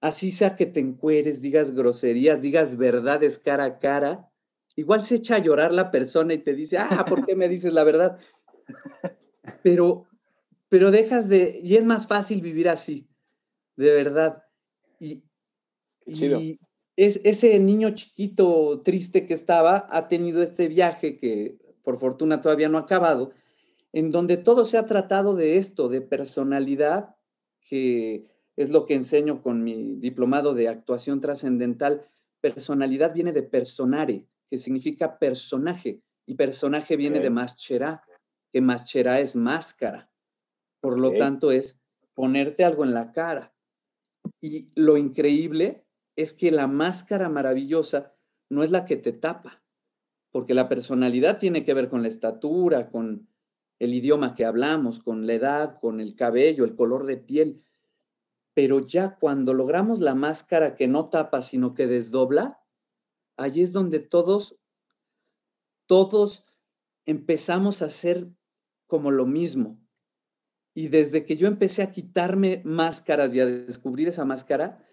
Así 0.00 0.30
sea 0.30 0.56
que 0.56 0.66
te 0.66 0.80
encueres, 0.80 1.40
digas 1.40 1.70
groserías, 1.70 2.42
digas 2.42 2.76
verdades 2.76 3.38
cara 3.38 3.64
a 3.64 3.78
cara, 3.78 4.30
igual 4.76 5.04
se 5.04 5.14
echa 5.14 5.36
a 5.36 5.38
llorar 5.38 5.72
la 5.72 5.90
persona 5.90 6.34
y 6.34 6.38
te 6.38 6.54
dice, 6.54 6.76
ah, 6.76 7.06
¿por 7.08 7.24
qué 7.24 7.34
me 7.34 7.48
dices 7.48 7.72
la 7.72 7.84
verdad? 7.84 8.18
Pero, 9.62 10.06
pero 10.68 10.90
dejas 10.90 11.28
de, 11.28 11.58
y 11.62 11.76
es 11.76 11.84
más 11.84 12.06
fácil 12.06 12.42
vivir 12.42 12.68
así, 12.68 13.08
de 13.76 13.94
verdad. 13.94 14.44
Y, 15.00 15.24
y 16.04 16.58
es, 16.96 17.20
ese 17.24 17.58
niño 17.58 17.90
chiquito 17.94 18.82
triste 18.84 19.26
que 19.26 19.34
estaba 19.34 19.86
ha 19.90 20.08
tenido 20.08 20.42
este 20.42 20.68
viaje 20.68 21.18
que 21.18 21.58
por 21.82 21.98
fortuna 21.98 22.40
todavía 22.40 22.68
no 22.68 22.78
ha 22.78 22.82
acabado, 22.82 23.32
en 23.94 24.10
donde 24.10 24.36
todo 24.36 24.64
se 24.64 24.76
ha 24.76 24.86
tratado 24.86 25.36
de 25.36 25.56
esto, 25.56 25.88
de 25.88 26.00
personalidad, 26.00 27.14
que 27.60 28.26
es 28.56 28.70
lo 28.70 28.86
que 28.86 28.94
enseño 28.94 29.40
con 29.40 29.62
mi 29.62 29.94
diplomado 29.98 30.52
de 30.52 30.68
actuación 30.68 31.20
trascendental. 31.20 32.02
Personalidad 32.40 33.14
viene 33.14 33.32
de 33.32 33.44
personare, 33.44 34.26
que 34.50 34.58
significa 34.58 35.16
personaje, 35.20 36.02
y 36.26 36.34
personaje 36.34 36.96
viene 36.96 37.20
de 37.20 37.30
maschera, 37.30 38.02
que 38.52 38.60
maschera 38.60 39.20
es 39.20 39.36
máscara. 39.36 40.10
Por 40.80 40.98
lo 40.98 41.12
tanto, 41.12 41.52
es 41.52 41.80
ponerte 42.14 42.64
algo 42.64 42.82
en 42.82 42.94
la 42.94 43.12
cara. 43.12 43.54
Y 44.40 44.72
lo 44.74 44.96
increíble 44.96 45.86
es 46.16 46.34
que 46.34 46.50
la 46.50 46.66
máscara 46.66 47.28
maravillosa 47.28 48.12
no 48.50 48.64
es 48.64 48.72
la 48.72 48.86
que 48.86 48.96
te 48.96 49.12
tapa, 49.12 49.62
porque 50.32 50.52
la 50.52 50.68
personalidad 50.68 51.38
tiene 51.38 51.64
que 51.64 51.74
ver 51.74 51.88
con 51.88 52.02
la 52.02 52.08
estatura, 52.08 52.90
con 52.90 53.28
el 53.84 53.94
idioma 53.94 54.34
que 54.34 54.44
hablamos, 54.44 54.98
con 54.98 55.26
la 55.26 55.34
edad, 55.34 55.78
con 55.80 56.00
el 56.00 56.14
cabello, 56.14 56.64
el 56.64 56.74
color 56.74 57.06
de 57.06 57.16
piel. 57.16 57.62
Pero 58.54 58.86
ya 58.86 59.16
cuando 59.16 59.54
logramos 59.54 60.00
la 60.00 60.14
máscara 60.14 60.76
que 60.76 60.88
no 60.88 61.08
tapa, 61.08 61.42
sino 61.42 61.74
que 61.74 61.86
desdobla, 61.86 62.60
allí 63.36 63.62
es 63.62 63.72
donde 63.72 64.00
todos, 64.00 64.56
todos 65.86 66.44
empezamos 67.06 67.82
a 67.82 67.86
hacer 67.86 68.28
como 68.86 69.10
lo 69.10 69.26
mismo. 69.26 69.80
Y 70.74 70.88
desde 70.88 71.24
que 71.24 71.36
yo 71.36 71.46
empecé 71.46 71.82
a 71.82 71.92
quitarme 71.92 72.62
máscaras 72.64 73.34
y 73.34 73.40
a 73.40 73.46
descubrir 73.46 74.08
esa 74.08 74.24
máscara, 74.24 74.84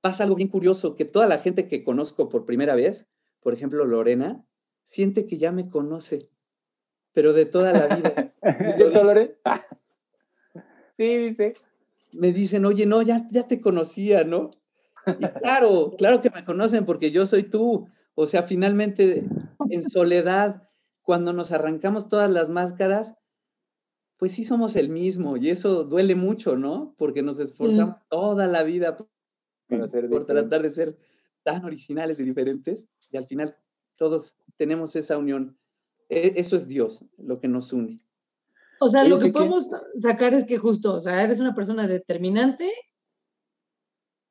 pasa 0.00 0.24
algo 0.24 0.34
bien 0.34 0.48
curioso, 0.48 0.96
que 0.96 1.04
toda 1.04 1.26
la 1.26 1.38
gente 1.38 1.68
que 1.68 1.84
conozco 1.84 2.28
por 2.28 2.44
primera 2.44 2.74
vez, 2.74 3.08
por 3.40 3.54
ejemplo 3.54 3.84
Lorena, 3.84 4.44
siente 4.82 5.26
que 5.26 5.38
ya 5.38 5.52
me 5.52 5.70
conoce 5.70 6.31
pero 7.12 7.32
de 7.32 7.46
toda 7.46 7.72
la 7.72 7.94
vida. 7.94 8.32
¿Sí, 10.96 11.16
dice. 11.16 11.54
Me 12.12 12.32
dicen, 12.32 12.64
oye, 12.64 12.86
no, 12.86 13.02
ya, 13.02 13.26
ya 13.30 13.48
te 13.48 13.60
conocía, 13.60 14.24
¿no? 14.24 14.50
Y 15.06 15.26
claro, 15.40 15.94
claro 15.98 16.20
que 16.20 16.30
me 16.30 16.44
conocen 16.44 16.84
porque 16.84 17.10
yo 17.10 17.26
soy 17.26 17.44
tú. 17.44 17.88
O 18.14 18.26
sea, 18.26 18.42
finalmente, 18.42 19.24
en 19.70 19.88
soledad, 19.88 20.68
cuando 21.02 21.32
nos 21.32 21.50
arrancamos 21.50 22.08
todas 22.08 22.30
las 22.30 22.50
máscaras, 22.50 23.14
pues 24.18 24.32
sí 24.32 24.44
somos 24.44 24.76
el 24.76 24.90
mismo 24.90 25.36
y 25.36 25.50
eso 25.50 25.84
duele 25.84 26.14
mucho, 26.14 26.56
¿no? 26.56 26.94
Porque 26.98 27.22
nos 27.22 27.38
esforzamos 27.38 28.06
toda 28.08 28.46
la 28.46 28.62
vida 28.62 28.96
por, 28.96 29.08
por 30.10 30.26
tratar 30.26 30.62
de 30.62 30.70
ser 30.70 30.98
tan 31.42 31.64
originales 31.64 32.20
y 32.20 32.24
diferentes 32.24 32.86
y 33.10 33.16
al 33.16 33.26
final 33.26 33.56
todos 33.96 34.36
tenemos 34.56 34.94
esa 34.94 35.18
unión 35.18 35.58
eso 36.12 36.56
es 36.56 36.68
Dios, 36.68 37.04
lo 37.18 37.40
que 37.40 37.48
nos 37.48 37.72
une. 37.72 37.98
O 38.80 38.88
sea, 38.88 39.04
lo 39.04 39.18
que 39.18 39.30
podemos 39.30 39.70
sacar 39.94 40.34
es 40.34 40.44
que 40.44 40.58
justo, 40.58 40.94
o 40.94 41.00
sea, 41.00 41.22
eres 41.22 41.40
una 41.40 41.54
persona 41.54 41.86
determinante, 41.86 42.72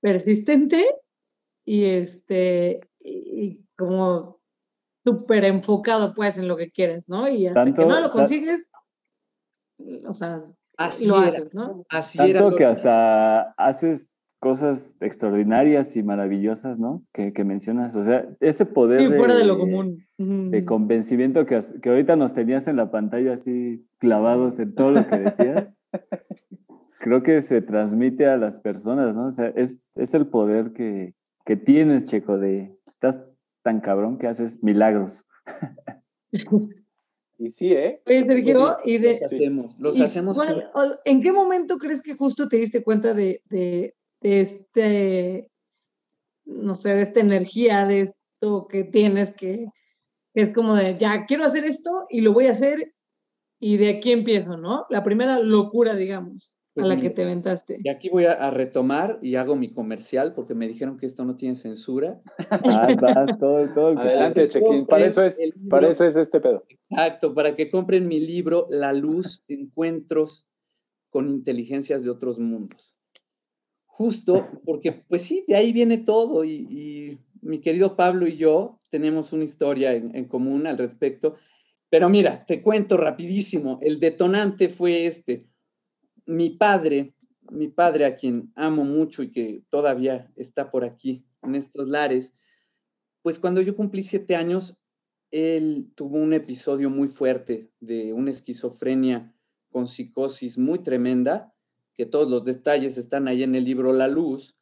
persistente 0.02 0.86
y 1.66 1.86
este, 1.86 2.82
y, 3.00 3.64
como 3.78 4.42
súper 5.04 5.46
enfocado 5.46 6.14
pues 6.14 6.38
en 6.38 6.48
lo 6.48 6.58
que 6.58 6.70
quieres, 6.70 7.08
¿no? 7.08 7.30
Y 7.30 7.48
hasta 7.48 7.74
que 7.74 7.86
no 7.86 8.00
lo 8.00 8.12
consigues, 8.12 8.70
o 10.06 10.14
sea, 10.14 10.44
Así 10.78 11.06
lo 11.06 11.18
era, 11.18 11.28
haces, 11.28 11.54
¿no? 11.54 11.86
Así 11.90 12.18
Tanto 12.18 12.48
era. 12.48 12.58
que 12.58 12.66
hasta 12.66 13.42
haces 13.52 14.11
cosas 14.42 14.98
extraordinarias 15.02 15.96
y 15.96 16.02
maravillosas, 16.02 16.80
¿no? 16.80 17.04
Que, 17.14 17.32
que 17.32 17.44
mencionas. 17.44 17.96
O 17.96 18.02
sea, 18.02 18.28
ese 18.40 18.66
poder 18.66 19.00
Sí, 19.02 19.08
de, 19.08 19.18
fuera 19.18 19.36
de 19.36 19.46
lo 19.46 19.60
común. 19.60 20.04
de 20.18 20.66
convencimiento 20.66 21.46
que, 21.46 21.60
ahorita 21.86 22.16
nos 22.16 22.34
tenías 22.34 22.68
en 22.68 22.76
la 22.76 22.90
pantalla 22.90 23.34
así 23.34 23.86
clavados 24.00 24.58
en 24.58 24.74
todo 24.74 24.92
lo 24.94 25.08
que 25.08 25.20
decías, 25.20 25.78
creo 27.00 27.22
que 27.22 27.42
se 27.42 27.62
transmite 27.62 28.26
a 28.26 28.36
las 28.38 28.60
personas, 28.60 29.16
¿no? 29.16 29.28
O 29.28 29.32
sea, 29.32 29.54
es, 29.56 29.92
es 29.94 30.16
el 30.16 30.26
poder 30.26 30.74
que, 30.74 31.14
que 31.46 31.56
tienes, 31.56 32.06
Checo, 32.06 32.40
de 32.40 32.76
estás 32.88 33.22
tan 33.62 33.80
cabrón 33.80 34.18
que 34.18 34.26
haces 34.26 34.64
milagros. 34.64 35.28
Y 37.38 37.50
sí, 37.50 37.74
¿eh? 37.74 38.02
Oye, 38.08 38.26
Sergio, 38.26 38.76
y 38.86 38.98
de, 38.98 39.10
Los 39.10 39.22
hacemos, 39.24 39.80
los 39.80 40.00
¿Y 40.00 40.04
hacemos. 40.04 40.38
¿En 41.06 41.22
qué 41.22 41.32
momento 41.32 41.78
crees 41.78 42.02
que 42.02 42.16
justo 42.16 42.48
te 42.48 42.58
diste 42.58 42.84
cuenta 42.84 43.14
de, 43.14 43.42
de- 43.50 43.94
de 44.22 44.42
este, 44.42 45.52
no 46.46 46.76
sé, 46.76 46.96
de 46.96 47.02
esta 47.02 47.20
energía, 47.20 47.86
de 47.86 48.02
esto 48.02 48.68
que 48.68 48.84
tienes, 48.84 49.32
que, 49.36 49.66
que 50.34 50.42
es 50.42 50.54
como 50.54 50.76
de, 50.76 50.98
ya, 50.98 51.26
quiero 51.26 51.44
hacer 51.44 51.66
esto 51.66 52.06
y 52.10 52.22
lo 52.22 52.34
voy 52.34 52.48
a 52.48 52.52
hacer 52.52 52.94
y 53.60 53.78
de 53.78 53.90
aquí 53.90 54.12
empiezo, 54.12 54.58
¿no? 54.58 54.86
La 54.90 55.04
primera 55.04 55.40
locura, 55.40 55.96
digamos, 55.96 56.56
Pues 56.74 56.88
a 56.88 56.90
la 56.90 57.00
que 57.00 57.12
te 57.12 57.24
aventaste. 57.24 57.80
Y 57.84 57.90
aquí 57.90 58.10
voy 58.10 58.26
a, 58.26 58.32
a 58.32 58.50
retomar 58.50 59.20
y 59.22 59.36
hago 59.36 59.56
mi 59.56 59.70
comercial 59.72 60.34
porque 60.34 60.56
me 60.56 60.68
dijeron 60.68 60.98
que 60.98 61.06
esto 61.06 61.26
no 61.26 61.36
tiene 61.36 61.56
censura. 61.56 62.22
Vas, 62.50 62.98
vas, 62.98 63.38
todo, 63.40 63.72
todo 63.74 63.90
el 63.90 63.98
Adelante, 64.00 64.50
Chequín. 64.50 64.88
Para 64.88 65.06
eso 65.06 65.24
es, 65.24 65.40
para 65.70 65.90
eso 65.90 66.06
es 66.06 66.16
este 66.16 66.40
pedo. 66.40 66.64
Exacto, 66.90 67.34
para 67.34 67.56
que 67.56 67.70
compren 67.70 68.08
mi 68.08 68.20
libro 68.20 68.68
La 68.72 68.94
Luz, 68.94 69.44
Encuentros 69.48 70.48
con 71.10 71.30
Inteligencias 71.30 72.04
de 72.04 72.10
otros 72.10 72.40
mundos. 72.40 72.96
Justo 74.02 74.48
porque, 74.66 74.94
pues 74.94 75.22
sí, 75.22 75.46
de 75.48 75.56
ahí 75.56 75.72
viene 75.72 76.00
todo 76.00 76.44
y, 76.44 77.20
mi 77.44 77.60
querido 77.60 77.96
Pablo 77.96 78.28
y 78.28 78.36
yo 78.36 78.80
tenemos 78.90 79.32
una 79.32 79.44
historia 79.44 79.94
en, 79.94 80.16
en 80.16 80.26
común 80.26 80.66
al 80.66 80.80
respecto. 80.80 81.36
Pero 81.90 82.10
mira, 82.10 82.44
te 82.48 82.64
cuento 82.64 82.98
rapidísimo, 82.98 83.78
el 83.84 84.00
detonante 84.00 84.70
fue 84.70 85.06
este. 85.06 85.46
Mi 86.26 86.50
padre, 86.50 87.14
mi 87.52 87.68
padre 87.68 88.06
a 88.06 88.16
quien 88.16 88.52
amo 88.56 88.84
mucho 88.84 89.22
y 89.22 89.32
que 89.32 89.64
todavía 89.70 90.32
está 90.36 90.72
por 90.72 90.84
aquí 90.84 91.24
en 91.44 91.54
estos 91.54 91.88
lares, 91.88 92.34
pues 93.22 93.38
cuando 93.38 93.62
yo 93.62 93.76
cumplí 93.76 94.02
siete 94.02 94.36
años, 94.36 94.78
él 95.30 95.92
tuvo 95.94 96.18
un 96.18 96.34
episodio 96.34 96.90
muy 96.90 97.08
fuerte 97.08 97.72
de 97.80 98.14
una 98.14 98.32
esquizofrenia 98.32 99.32
con 99.70 99.88
psicosis 99.88 100.58
muy 100.58 100.80
tremenda, 100.80 101.51
todos 102.06 102.30
los 102.30 102.44
detalles 102.44 102.98
están 102.98 103.28
ahí 103.28 103.44
en 103.44 103.56
el 103.56 103.66
libro 103.66 103.94
La 103.94 104.08
Luz, 104.08 104.58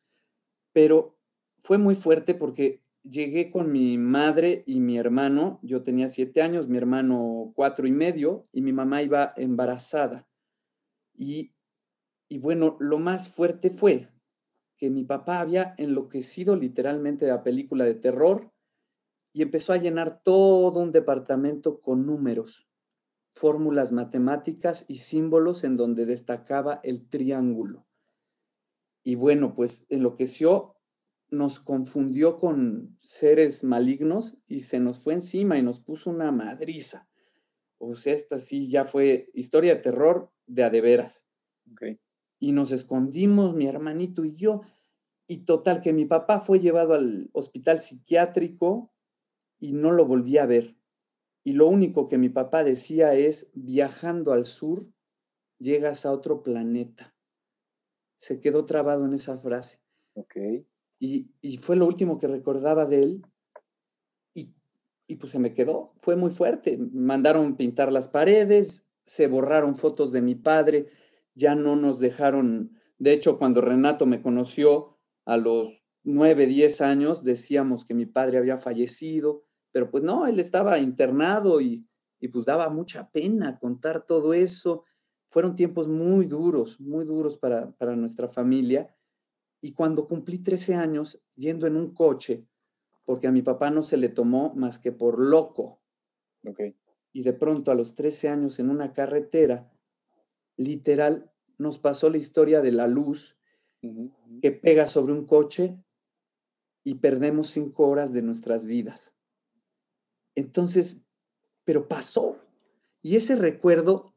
pero 0.74 1.18
fue 1.64 1.78
muy 1.78 1.96
fuerte 1.96 2.34
porque 2.34 2.82
llegué 3.04 3.52
con 3.52 3.72
mi 3.72 3.98
madre 3.98 4.64
y 4.66 4.80
mi 4.80 4.98
hermano, 4.98 5.60
yo 5.62 5.84
tenía 5.84 6.10
siete 6.10 6.42
años, 6.42 6.68
mi 6.68 6.78
hermano 6.78 7.52
cuatro 7.56 7.88
y 7.88 7.92
medio, 7.92 8.48
y 8.52 8.62
mi 8.62 8.74
mamá 8.74 9.02
iba 9.02 9.34
embarazada. 9.38 10.28
Y, 11.18 11.54
y 12.30 12.38
bueno, 12.40 12.78
lo 12.80 13.00
más 13.00 13.28
fuerte 13.28 13.72
fue 13.72 14.10
que 14.78 14.90
mi 14.90 15.04
papá 15.04 15.42
había 15.42 15.76
enloquecido 15.78 16.56
literalmente 16.56 17.26
de 17.26 17.32
la 17.32 17.44
película 17.44 17.84
de 17.84 17.96
terror 17.96 18.52
y 19.34 19.42
empezó 19.42 19.74
a 19.74 19.78
llenar 19.78 20.22
todo 20.24 20.80
un 20.80 20.92
departamento 20.92 21.82
con 21.82 22.06
números, 22.06 22.69
fórmulas 23.40 23.94
matemáticas 23.94 24.84
y 24.90 24.98
símbolos 24.98 25.64
en 25.64 25.78
donde 25.78 26.06
destacaba 26.06 26.82
el 26.84 27.08
triángulo. 27.08 27.88
Y 29.02 29.16
bueno, 29.16 29.54
pues 29.54 29.86
enloqueció, 29.88 30.76
nos 31.30 31.62
confundió 31.62 32.38
con 32.38 32.98
seres 33.00 33.64
malignos 33.64 34.38
y 34.46 34.60
se 34.60 34.82
nos 34.82 35.00
fue 35.02 35.14
encima 35.14 35.58
y 35.58 35.64
nos 35.64 35.80
puso 35.80 36.10
una 36.10 36.34
madriza. 36.34 37.08
O 37.78 37.96
sea, 37.96 38.14
esta 38.14 38.40
sí 38.40 38.70
ya 38.70 38.84
fue 38.84 39.32
historia 39.34 39.76
de 39.76 39.82
terror 39.82 40.34
de 40.46 40.66
a 40.66 40.70
de 40.70 40.82
veras. 40.82 41.26
Y 42.40 42.52
nos 42.52 42.74
escondimos, 42.74 43.56
mi 43.56 43.68
hermanito 43.68 44.26
y 44.26 44.36
yo. 44.36 44.64
Y 45.28 45.46
total, 45.46 45.80
que 45.80 45.94
mi 45.94 46.04
papá 46.04 46.42
fue 46.42 46.60
llevado 46.60 46.94
al 46.94 47.30
hospital 47.32 47.80
psiquiátrico 47.80 48.92
y 49.60 49.72
no 49.72 49.92
lo 49.92 50.06
volví 50.06 50.38
a 50.38 50.46
ver. 50.46 50.79
Y 51.50 51.54
lo 51.54 51.66
único 51.66 52.08
que 52.08 52.20
mi 52.20 52.30
papá 52.30 52.64
decía 52.64 53.16
es, 53.16 53.48
viajando 53.56 54.34
al 54.34 54.46
sur, 54.46 54.86
llegas 55.58 56.06
a 56.06 56.12
otro 56.12 56.44
planeta. 56.44 57.16
Se 58.18 58.40
quedó 58.40 58.66
trabado 58.66 59.04
en 59.06 59.14
esa 59.14 59.40
frase. 59.40 59.80
Y, 61.00 61.32
y 61.42 61.58
fue 61.58 61.76
lo 61.76 61.88
último 61.88 62.20
que 62.20 62.28
recordaba 62.28 62.86
de 62.86 63.02
él. 63.02 63.26
Y, 64.36 64.54
y 65.08 65.16
pues 65.16 65.32
se 65.32 65.40
me 65.40 65.56
quedó. 65.56 65.96
Fue 65.98 66.16
muy 66.16 66.30
fuerte. 66.30 66.78
Mandaron 66.78 67.58
pintar 67.58 67.92
las 67.92 68.10
paredes, 68.10 68.86
se 69.08 69.26
borraron 69.26 69.76
fotos 69.76 70.12
de 70.12 70.22
mi 70.22 70.36
padre, 70.36 70.92
ya 71.34 71.56
no 71.56 71.76
nos 71.76 71.98
dejaron. 71.98 72.80
De 73.00 73.12
hecho, 73.12 73.40
cuando 73.40 73.62
Renato 73.62 74.06
me 74.06 74.22
conoció 74.22 75.00
a 75.26 75.36
los 75.36 75.84
nueve, 76.04 76.46
diez 76.46 76.80
años, 76.80 77.24
decíamos 77.24 77.86
que 77.86 77.96
mi 77.96 78.06
padre 78.06 78.38
había 78.38 78.60
fallecido, 78.60 79.49
pero 79.72 79.90
pues 79.92 80.04
no, 80.04 80.26
él 80.26 80.40
estaba 80.40 80.80
internado 80.80 81.62
y, 81.62 81.88
y 82.20 82.28
pues 82.28 82.46
daba 82.46 82.70
mucha 82.70 83.10
pena 83.10 83.60
contar 83.60 84.06
todo 84.06 84.34
eso. 84.34 84.84
Fueron 85.30 85.56
tiempos 85.56 85.88
muy 85.88 86.26
duros, 86.26 86.80
muy 86.80 87.06
duros 87.06 87.38
para, 87.38 87.72
para 87.72 87.96
nuestra 87.96 88.28
familia. 88.28 88.96
Y 89.62 89.74
cuando 89.74 90.08
cumplí 90.08 90.40
13 90.40 90.76
años, 90.76 91.22
yendo 91.36 91.68
en 91.68 91.76
un 91.76 91.94
coche, 91.94 92.48
porque 93.06 93.28
a 93.28 93.32
mi 93.32 93.42
papá 93.42 93.72
no 93.72 93.84
se 93.84 93.98
le 93.98 94.10
tomó 94.10 94.54
más 94.56 94.80
que 94.80 94.92
por 94.92 95.20
loco, 95.20 95.82
y 97.12 97.24
de 97.24 97.34
pronto 97.34 97.72
a 97.72 97.76
los 97.76 97.94
13 97.94 98.30
años 98.30 98.60
en 98.60 98.70
una 98.70 98.94
carretera, 98.94 99.72
literal, 100.58 101.32
nos 101.58 101.78
pasó 101.78 102.10
la 102.10 102.18
historia 102.18 102.62
de 102.62 102.72
la 102.72 102.88
luz 102.88 103.38
que 104.42 104.52
pega 104.52 104.88
sobre 104.88 105.14
un 105.14 105.26
coche 105.26 105.78
y 106.84 106.96
perdemos 106.96 107.50
cinco 107.50 107.88
horas 107.88 108.14
de 108.14 108.22
nuestras 108.22 108.66
vidas. 108.66 109.14
Entonces, 110.36 111.02
pero 111.66 111.88
pasó. 111.88 112.38
Y 113.02 113.16
ese 113.16 113.36
recuerdo, 113.36 114.14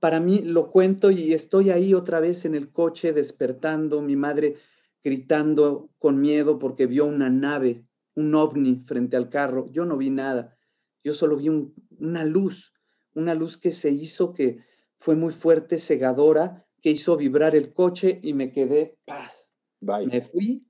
para 0.00 0.20
mí 0.20 0.40
lo 0.40 0.70
cuento 0.70 1.10
y 1.10 1.32
estoy 1.32 1.70
ahí 1.70 1.94
otra 1.94 2.20
vez 2.20 2.44
en 2.44 2.54
el 2.54 2.70
coche 2.70 3.12
despertando, 3.12 4.02
mi 4.02 4.16
madre 4.16 4.56
gritando 5.02 5.90
con 5.98 6.20
miedo 6.20 6.58
porque 6.58 6.86
vio 6.86 7.06
una 7.06 7.30
nave, 7.30 7.86
un 8.14 8.34
ovni 8.34 8.82
frente 8.86 9.16
al 9.16 9.28
carro. 9.28 9.66
Yo 9.72 9.84
no 9.84 9.96
vi 9.96 10.10
nada, 10.10 10.56
yo 11.04 11.14
solo 11.14 11.36
vi 11.36 11.48
un- 11.48 11.74
una 11.98 12.24
luz, 12.24 12.74
una 13.14 13.34
luz 13.34 13.56
que 13.56 13.72
se 13.72 13.90
hizo 13.90 14.32
que 14.32 14.64
fue 14.98 15.14
muy 15.14 15.32
fuerte, 15.32 15.78
cegadora, 15.78 16.66
que 16.82 16.90
hizo 16.90 17.16
vibrar 17.16 17.54
el 17.54 17.72
coche 17.72 18.20
y 18.22 18.32
me 18.34 18.50
quedé 18.52 18.98
paz. 19.04 19.52
Bye. 19.80 20.06
Me 20.06 20.20
fui 20.20 20.66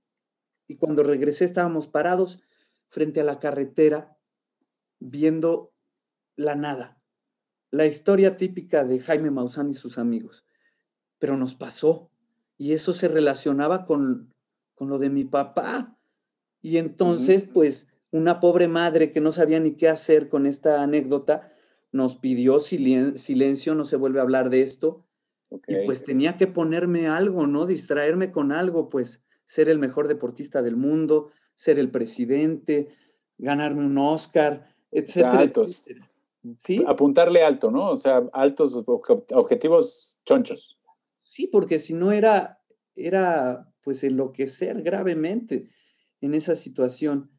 y 0.67 0.77
cuando 0.77 1.03
regresé 1.03 1.45
estábamos 1.45 1.87
parados 1.87 2.41
frente 2.89 3.21
a 3.21 3.25
la 3.25 3.39
carretera 3.41 4.16
viendo 5.01 5.73
la 6.37 6.55
nada. 6.55 7.01
La 7.71 7.87
historia 7.87 8.37
típica 8.37 8.85
de 8.85 9.01
Jaime 9.01 9.31
Maussan 9.31 9.71
y 9.71 9.75
sus 9.75 9.99
amigos. 9.99 10.45
Pero 11.19 11.37
nos 11.37 11.55
pasó 11.55 12.11
y 12.57 12.73
eso 12.73 12.93
se 12.93 13.09
relacionaba 13.09 13.87
con, 13.87 14.35
con 14.75 14.89
lo 14.89 14.99
de 14.99 15.11
mi 15.11 15.25
papá. 15.25 15.99
Y 16.63 16.79
entonces, 16.79 17.43
pues, 17.43 17.89
una 18.11 18.41
pobre 18.41 18.69
madre 18.69 19.13
que 19.13 19.21
no 19.21 19.33
sabía 19.33 19.61
ni 19.61 19.73
qué 19.73 19.89
hacer 19.89 20.29
con 20.29 20.47
esta 20.47 20.83
anécdota, 20.83 21.53
nos 21.93 22.17
pidió 22.17 22.61
silen- 22.61 23.17
silencio, 23.17 23.75
no 23.75 23.85
se 23.85 23.97
vuelve 23.97 24.21
a 24.21 24.23
hablar 24.23 24.51
de 24.51 24.63
esto. 24.63 25.05
Y 25.69 25.87
pues 25.87 26.05
tenía 26.05 26.37
que 26.37 26.47
ponerme 26.47 27.09
algo, 27.09 27.47
¿no? 27.47 27.67
Distraerme 27.67 28.33
con 28.33 28.53
algo, 28.53 28.89
pues 28.89 29.23
ser 29.45 29.69
el 29.69 29.79
mejor 29.79 30.09
deportista 30.09 30.61
del 30.61 30.77
mundo, 30.77 31.31
ser 31.55 31.79
el 31.79 31.91
presidente, 31.91 32.89
ganarme 33.39 33.87
un 33.87 33.97
Oscar, 33.97 34.75
etcétera. 35.01 35.39
altos. 35.39 35.83
etcétera. 35.87 36.11
¿Sí? 36.65 36.85
Apuntarle 36.87 37.43
alto, 37.43 37.71
¿no? 37.71 37.91
O 37.91 37.97
sea, 37.97 38.29
altos 38.33 38.77
obje- 38.77 39.25
objetivos 39.33 40.17
chonchos. 40.25 40.79
Sí, 41.23 41.49
porque 41.49 41.79
si 41.79 41.93
no 41.93 42.13
era, 42.13 42.61
era 42.95 43.73
pues 43.83 44.05
enloquecer 44.05 44.83
gravemente 44.83 45.71
en 46.21 46.35
esa 46.35 46.55
situación. 46.55 47.31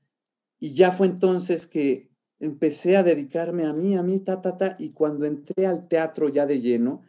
Y 0.60 0.74
ya 0.74 0.92
fue 0.92 1.08
entonces 1.08 1.68
que 1.68 2.10
empecé 2.40 2.98
a 2.98 3.04
dedicarme 3.04 3.66
a 3.66 3.74
mí, 3.74 3.96
a 3.96 4.04
mí, 4.04 4.20
ta, 4.20 4.42
ta, 4.42 4.58
ta, 4.58 4.76
y 4.78 4.92
cuando 4.92 5.26
entré 5.26 5.66
al 5.66 5.88
teatro 5.88 6.30
ya 6.30 6.46
de 6.46 6.60
lleno, 6.60 7.02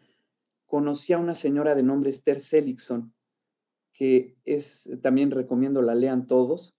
conocí 0.66 1.12
a 1.12 1.18
una 1.18 1.34
señora 1.34 1.74
de 1.74 1.82
nombre 1.82 2.10
Esther 2.10 2.40
Seligson, 2.40 3.12
que 3.92 4.36
es, 4.44 4.88
también 5.02 5.30
recomiendo 5.30 5.82
la 5.82 5.94
lean 5.94 6.24
todos, 6.26 6.74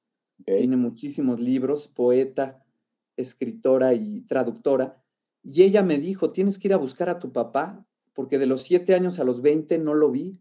tiene 0.45 0.77
muchísimos 0.77 1.39
libros, 1.39 1.87
poeta, 1.87 2.63
escritora 3.19 3.93
y 3.93 4.21
traductora. 4.21 5.03
Y 5.43 5.63
ella 5.63 5.83
me 5.83 5.97
dijo, 5.97 6.31
tienes 6.31 6.57
que 6.57 6.69
ir 6.69 6.73
a 6.73 6.77
buscar 6.77 7.09
a 7.09 7.19
tu 7.19 7.31
papá, 7.31 7.85
porque 8.13 8.37
de 8.37 8.45
los 8.45 8.63
siete 8.63 8.95
años 8.95 9.19
a 9.19 9.23
los 9.23 9.41
20 9.41 9.77
no 9.79 9.93
lo 9.93 10.11
vi, 10.11 10.39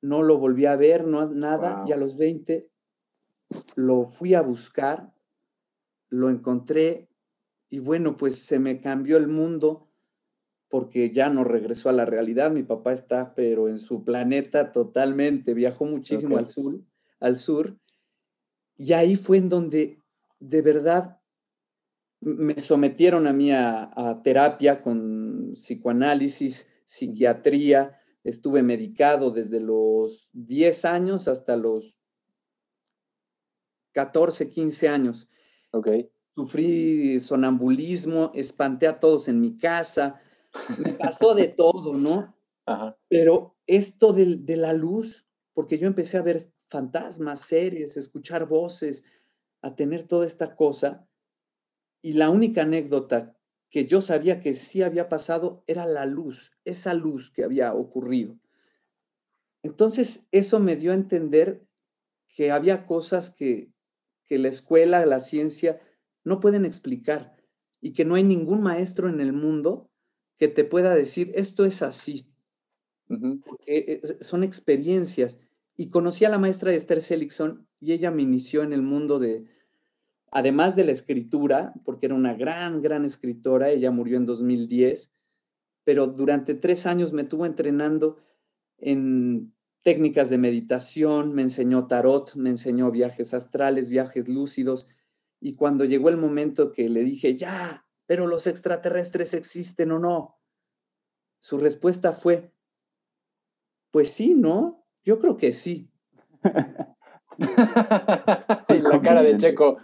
no 0.00 0.22
lo 0.22 0.38
volví 0.38 0.66
a 0.66 0.76
ver, 0.76 1.06
no 1.06 1.28
nada, 1.28 1.84
y 1.86 1.92
a 1.92 1.96
los 1.96 2.16
20 2.16 2.70
lo 3.74 4.04
fui 4.04 4.34
a 4.34 4.42
buscar, 4.42 5.12
lo 6.08 6.30
encontré, 6.30 7.08
y 7.70 7.80
bueno, 7.80 8.16
pues 8.16 8.38
se 8.38 8.58
me 8.58 8.80
cambió 8.80 9.16
el 9.16 9.28
mundo 9.28 9.88
porque 10.68 11.10
ya 11.10 11.30
no 11.30 11.44
regresó 11.44 11.88
a 11.88 11.92
la 11.92 12.04
realidad. 12.04 12.50
Mi 12.50 12.62
papá 12.62 12.92
está, 12.92 13.34
pero 13.34 13.68
en 13.68 13.78
su 13.78 14.04
planeta 14.04 14.72
totalmente, 14.72 15.54
viajó 15.54 15.84
muchísimo 15.84 16.36
al 16.36 16.46
sur, 16.46 16.80
al 17.20 17.36
sur, 17.36 17.78
y 18.76 18.92
ahí 18.92 19.16
fue 19.16 19.38
en 19.38 19.48
donde 19.48 20.02
de 20.40 20.62
verdad 20.62 21.17
me 22.20 22.58
sometieron 22.58 23.26
a 23.26 23.32
mí 23.32 23.52
a, 23.52 24.20
terapia 24.22 24.82
con 24.82 25.52
psicoanálisis, 25.54 26.66
psiquiatría, 26.84 27.98
estuve 28.24 28.62
medicado 28.62 29.30
desde 29.30 29.60
los 29.60 30.28
10 30.32 30.84
años 30.84 31.28
hasta 31.28 31.56
los 31.56 31.98
14, 33.92 34.50
15 34.50 34.88
años. 34.88 35.28
Ok. 35.72 35.88
Sufrí 36.34 37.20
sonambulismo, 37.20 38.30
espanté 38.34 38.86
a 38.86 39.00
todos 39.00 39.28
en 39.28 39.40
mi 39.40 39.56
casa, 39.56 40.20
me 40.78 40.92
pasó 40.94 41.34
de 41.34 41.48
todo, 41.48 41.94
¿no? 41.94 42.34
Pero 43.08 43.56
esto 43.66 44.12
de, 44.12 44.36
de 44.36 44.56
la 44.56 44.72
luz, 44.72 45.26
porque 45.52 45.78
yo 45.78 45.86
empecé 45.86 46.18
a 46.18 46.22
ver 46.22 46.40
fantasmas, 46.68 47.40
series, 47.40 47.96
escuchar 47.96 48.46
voces, 48.46 49.04
a 49.62 49.74
tener 49.74 50.04
toda 50.04 50.26
esta 50.26 50.54
cosa, 50.54 51.07
y 52.02 52.14
la 52.14 52.30
única 52.30 52.62
anécdota 52.62 53.36
que 53.70 53.86
yo 53.86 54.00
sabía 54.00 54.40
que 54.40 54.54
sí 54.54 54.82
había 54.82 55.08
pasado 55.08 55.62
era 55.66 55.86
la 55.86 56.06
luz, 56.06 56.52
esa 56.64 56.94
luz 56.94 57.30
que 57.30 57.44
había 57.44 57.74
ocurrido. 57.74 58.38
Entonces, 59.62 60.20
eso 60.30 60.60
me 60.60 60.76
dio 60.76 60.92
a 60.92 60.94
entender 60.94 61.66
que 62.28 62.50
había 62.50 62.86
cosas 62.86 63.30
que, 63.30 63.72
que 64.26 64.38
la 64.38 64.48
escuela, 64.48 65.04
la 65.04 65.20
ciencia, 65.20 65.80
no 66.24 66.40
pueden 66.40 66.64
explicar 66.64 67.36
y 67.80 67.92
que 67.92 68.04
no 68.04 68.14
hay 68.14 68.22
ningún 68.22 68.62
maestro 68.62 69.08
en 69.08 69.20
el 69.20 69.32
mundo 69.32 69.90
que 70.38 70.48
te 70.48 70.64
pueda 70.64 70.94
decir, 70.94 71.32
esto 71.34 71.64
es 71.64 71.82
así. 71.82 72.32
Porque 73.06 73.66
eh, 73.66 74.00
son 74.20 74.44
experiencias. 74.44 75.38
Y 75.76 75.88
conocí 75.88 76.24
a 76.24 76.28
la 76.28 76.38
maestra 76.38 76.72
Esther 76.72 77.02
Seligson 77.02 77.68
y 77.80 77.92
ella 77.92 78.10
me 78.10 78.22
inició 78.22 78.62
en 78.62 78.72
el 78.72 78.82
mundo 78.82 79.18
de, 79.18 79.46
además 80.30 80.76
de 80.76 80.84
la 80.84 80.92
escritura, 80.92 81.72
porque 81.84 82.06
era 82.06 82.14
una 82.14 82.34
gran, 82.34 82.82
gran 82.82 83.04
escritora, 83.04 83.68
ella 83.70 83.90
murió 83.90 84.16
en 84.16 84.26
2010, 84.26 85.12
pero 85.84 86.06
durante 86.06 86.54
tres 86.54 86.86
años 86.86 87.12
me 87.12 87.24
tuvo 87.24 87.46
entrenando 87.46 88.18
en 88.78 89.54
técnicas 89.82 90.30
de 90.30 90.38
meditación, 90.38 91.32
me 91.32 91.42
enseñó 91.42 91.86
tarot, 91.86 92.34
me 92.34 92.50
enseñó 92.50 92.90
viajes 92.90 93.32
astrales, 93.32 93.88
viajes 93.88 94.28
lúcidos, 94.28 94.86
y 95.40 95.54
cuando 95.54 95.84
llegó 95.84 96.08
el 96.08 96.16
momento 96.16 96.72
que 96.72 96.88
le 96.88 97.04
dije, 97.04 97.36
ya, 97.36 97.86
pero 98.06 98.26
los 98.26 98.46
extraterrestres 98.46 99.34
existen 99.34 99.92
o 99.92 99.98
no, 99.98 100.38
su 101.40 101.58
respuesta 101.58 102.12
fue, 102.12 102.52
pues 103.90 104.10
sí, 104.10 104.34
¿no? 104.34 104.84
Yo 105.04 105.18
creo 105.18 105.36
que 105.36 105.52
sí. 105.52 105.90
y 107.38 108.78
la 108.78 109.00
cara 109.02 109.22
de 109.22 109.36
Checo. 109.36 109.78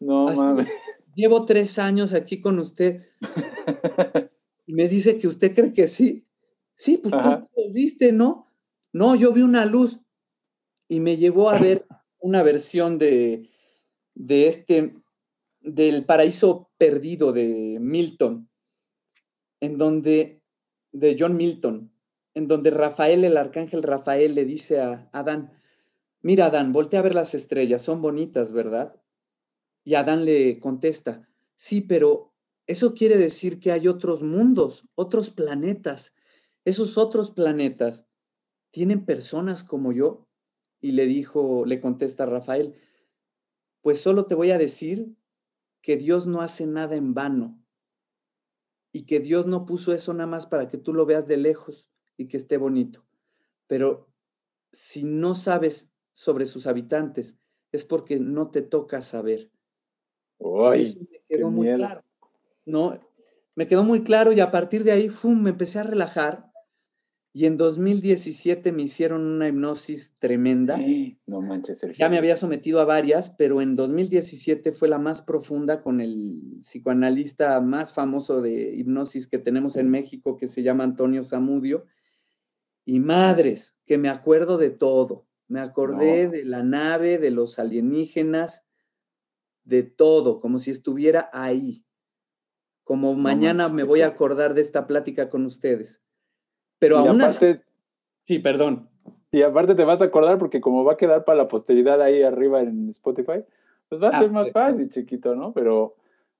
No 0.00 0.26
mames. 0.26 0.68
Llevo 1.14 1.44
tres 1.44 1.78
años 1.78 2.12
aquí 2.12 2.40
con 2.40 2.58
usted. 2.58 3.06
y 4.66 4.72
me 4.72 4.88
dice 4.88 5.18
que 5.18 5.28
usted 5.28 5.54
cree 5.54 5.72
que 5.72 5.88
sí. 5.88 6.26
Sí, 6.74 6.96
pues 6.96 7.12
tú 7.12 7.28
lo 7.56 7.72
viste, 7.72 8.10
¿no? 8.10 8.46
No, 8.92 9.14
yo 9.14 9.32
vi 9.32 9.42
una 9.42 9.66
luz. 9.66 10.00
Y 10.88 11.00
me 11.00 11.16
llevó 11.16 11.50
a 11.50 11.58
ver 11.58 11.86
una 12.20 12.42
versión 12.42 12.98
de, 12.98 13.50
de 14.14 14.48
este, 14.48 14.94
del 15.60 16.04
paraíso 16.04 16.70
perdido 16.78 17.32
de 17.32 17.78
Milton, 17.80 18.48
en 19.60 19.76
donde, 19.76 20.42
de 20.92 21.16
John 21.18 21.36
Milton, 21.36 21.92
en 22.34 22.46
donde 22.46 22.70
Rafael, 22.70 23.24
el 23.24 23.36
arcángel 23.36 23.82
Rafael, 23.82 24.34
le 24.34 24.44
dice 24.44 24.80
a 24.80 25.08
Adán, 25.12 25.52
mira 26.22 26.46
Adán, 26.46 26.72
voltea 26.72 27.00
a 27.00 27.02
ver 27.02 27.14
las 27.14 27.34
estrellas, 27.34 27.82
son 27.82 28.00
bonitas, 28.00 28.52
¿verdad? 28.52 29.00
Y 29.84 29.94
Adán 29.94 30.24
le 30.24 30.58
contesta, 30.58 31.28
sí, 31.56 31.80
pero 31.80 32.30
eso 32.66 32.94
quiere 32.94 33.16
decir 33.16 33.58
que 33.58 33.72
hay 33.72 33.88
otros 33.88 34.22
mundos, 34.22 34.88
otros 34.94 35.30
planetas. 35.30 36.14
Esos 36.64 36.98
otros 36.98 37.30
planetas 37.30 38.06
tienen 38.70 39.04
personas 39.04 39.64
como 39.64 39.92
yo. 39.92 40.28
Y 40.80 40.92
le 40.92 41.06
dijo, 41.06 41.66
le 41.66 41.80
contesta 41.80 42.26
Rafael, 42.26 42.74
pues 43.82 44.00
solo 44.00 44.26
te 44.26 44.34
voy 44.34 44.50
a 44.50 44.58
decir 44.58 45.14
que 45.82 45.96
Dios 45.96 46.26
no 46.26 46.40
hace 46.40 46.66
nada 46.66 46.96
en 46.96 47.12
vano 47.12 47.60
y 48.92 49.02
que 49.02 49.20
Dios 49.20 49.46
no 49.46 49.66
puso 49.66 49.92
eso 49.92 50.12
nada 50.14 50.26
más 50.26 50.46
para 50.46 50.68
que 50.68 50.78
tú 50.78 50.94
lo 50.94 51.06
veas 51.06 51.26
de 51.26 51.36
lejos 51.36 51.90
y 52.16 52.28
que 52.28 52.36
esté 52.36 52.56
bonito. 52.56 53.04
Pero 53.66 54.08
si 54.72 55.02
no 55.02 55.34
sabes 55.34 55.92
sobre 56.12 56.46
sus 56.46 56.66
habitantes, 56.66 57.36
es 57.72 57.84
porque 57.84 58.18
no 58.18 58.50
te 58.50 58.62
toca 58.62 59.00
saber 59.00 59.50
me 60.40 61.20
quedó 61.28 61.50
muy 61.50 61.74
claro. 61.74 62.02
¿no? 62.66 62.98
Me 63.54 63.66
quedó 63.66 63.84
muy 63.84 64.02
claro 64.02 64.32
y 64.32 64.40
a 64.40 64.50
partir 64.50 64.84
de 64.84 64.92
ahí 64.92 65.08
¡fum! 65.08 65.42
me 65.42 65.50
empecé 65.50 65.78
a 65.78 65.82
relajar 65.84 66.50
y 67.32 67.46
en 67.46 67.56
2017 67.56 68.72
me 68.72 68.82
hicieron 68.82 69.24
una 69.24 69.46
hipnosis 69.46 70.14
tremenda. 70.18 70.76
no 71.26 71.40
manches, 71.40 71.86
Ya 71.96 72.08
me 72.08 72.18
había 72.18 72.36
sometido 72.36 72.80
a 72.80 72.84
varias, 72.84 73.30
pero 73.30 73.60
en 73.60 73.76
2017 73.76 74.72
fue 74.72 74.88
la 74.88 74.98
más 74.98 75.22
profunda 75.22 75.80
con 75.80 76.00
el 76.00 76.58
psicoanalista 76.60 77.60
más 77.60 77.92
famoso 77.92 78.40
de 78.40 78.74
hipnosis 78.74 79.28
que 79.28 79.38
tenemos 79.38 79.76
en 79.76 79.90
México, 79.90 80.36
que 80.36 80.48
se 80.48 80.64
llama 80.64 80.82
Antonio 80.82 81.22
Zamudio. 81.22 81.86
Y 82.84 82.98
madres, 82.98 83.78
que 83.86 83.96
me 83.96 84.08
acuerdo 84.08 84.58
de 84.58 84.70
todo. 84.70 85.28
Me 85.46 85.60
acordé 85.60 86.28
de 86.28 86.44
la 86.44 86.64
nave, 86.64 87.18
de 87.18 87.30
los 87.30 87.60
alienígenas, 87.60 88.64
de 89.64 89.82
todo, 89.82 90.40
como 90.40 90.58
si 90.58 90.70
estuviera 90.70 91.30
ahí. 91.32 91.84
Como 92.84 93.14
mañana 93.14 93.68
me 93.68 93.84
voy 93.84 94.00
a 94.00 94.08
acordar 94.08 94.54
de 94.54 94.60
esta 94.62 94.86
plática 94.86 95.28
con 95.28 95.44
ustedes. 95.44 96.02
Pero 96.78 96.98
aún 96.98 97.22
así... 97.22 97.60
Sí, 98.26 98.38
perdón. 98.38 98.88
Y 99.32 99.42
aparte 99.42 99.74
te 99.74 99.84
vas 99.84 100.02
a 100.02 100.06
acordar 100.06 100.38
porque 100.38 100.60
como 100.60 100.84
va 100.84 100.94
a 100.94 100.96
quedar 100.96 101.24
para 101.24 101.38
la 101.38 101.48
posteridad 101.48 102.02
ahí 102.02 102.22
arriba 102.22 102.60
en 102.60 102.88
Spotify, 102.88 103.44
pues 103.88 104.02
va 104.02 104.08
a 104.08 104.10
ah, 104.10 104.20
ser 104.20 104.30
más 104.30 104.50
fácil, 104.50 104.90
chiquito, 104.90 105.34
¿no? 105.36 105.52
Pero, 105.52 105.94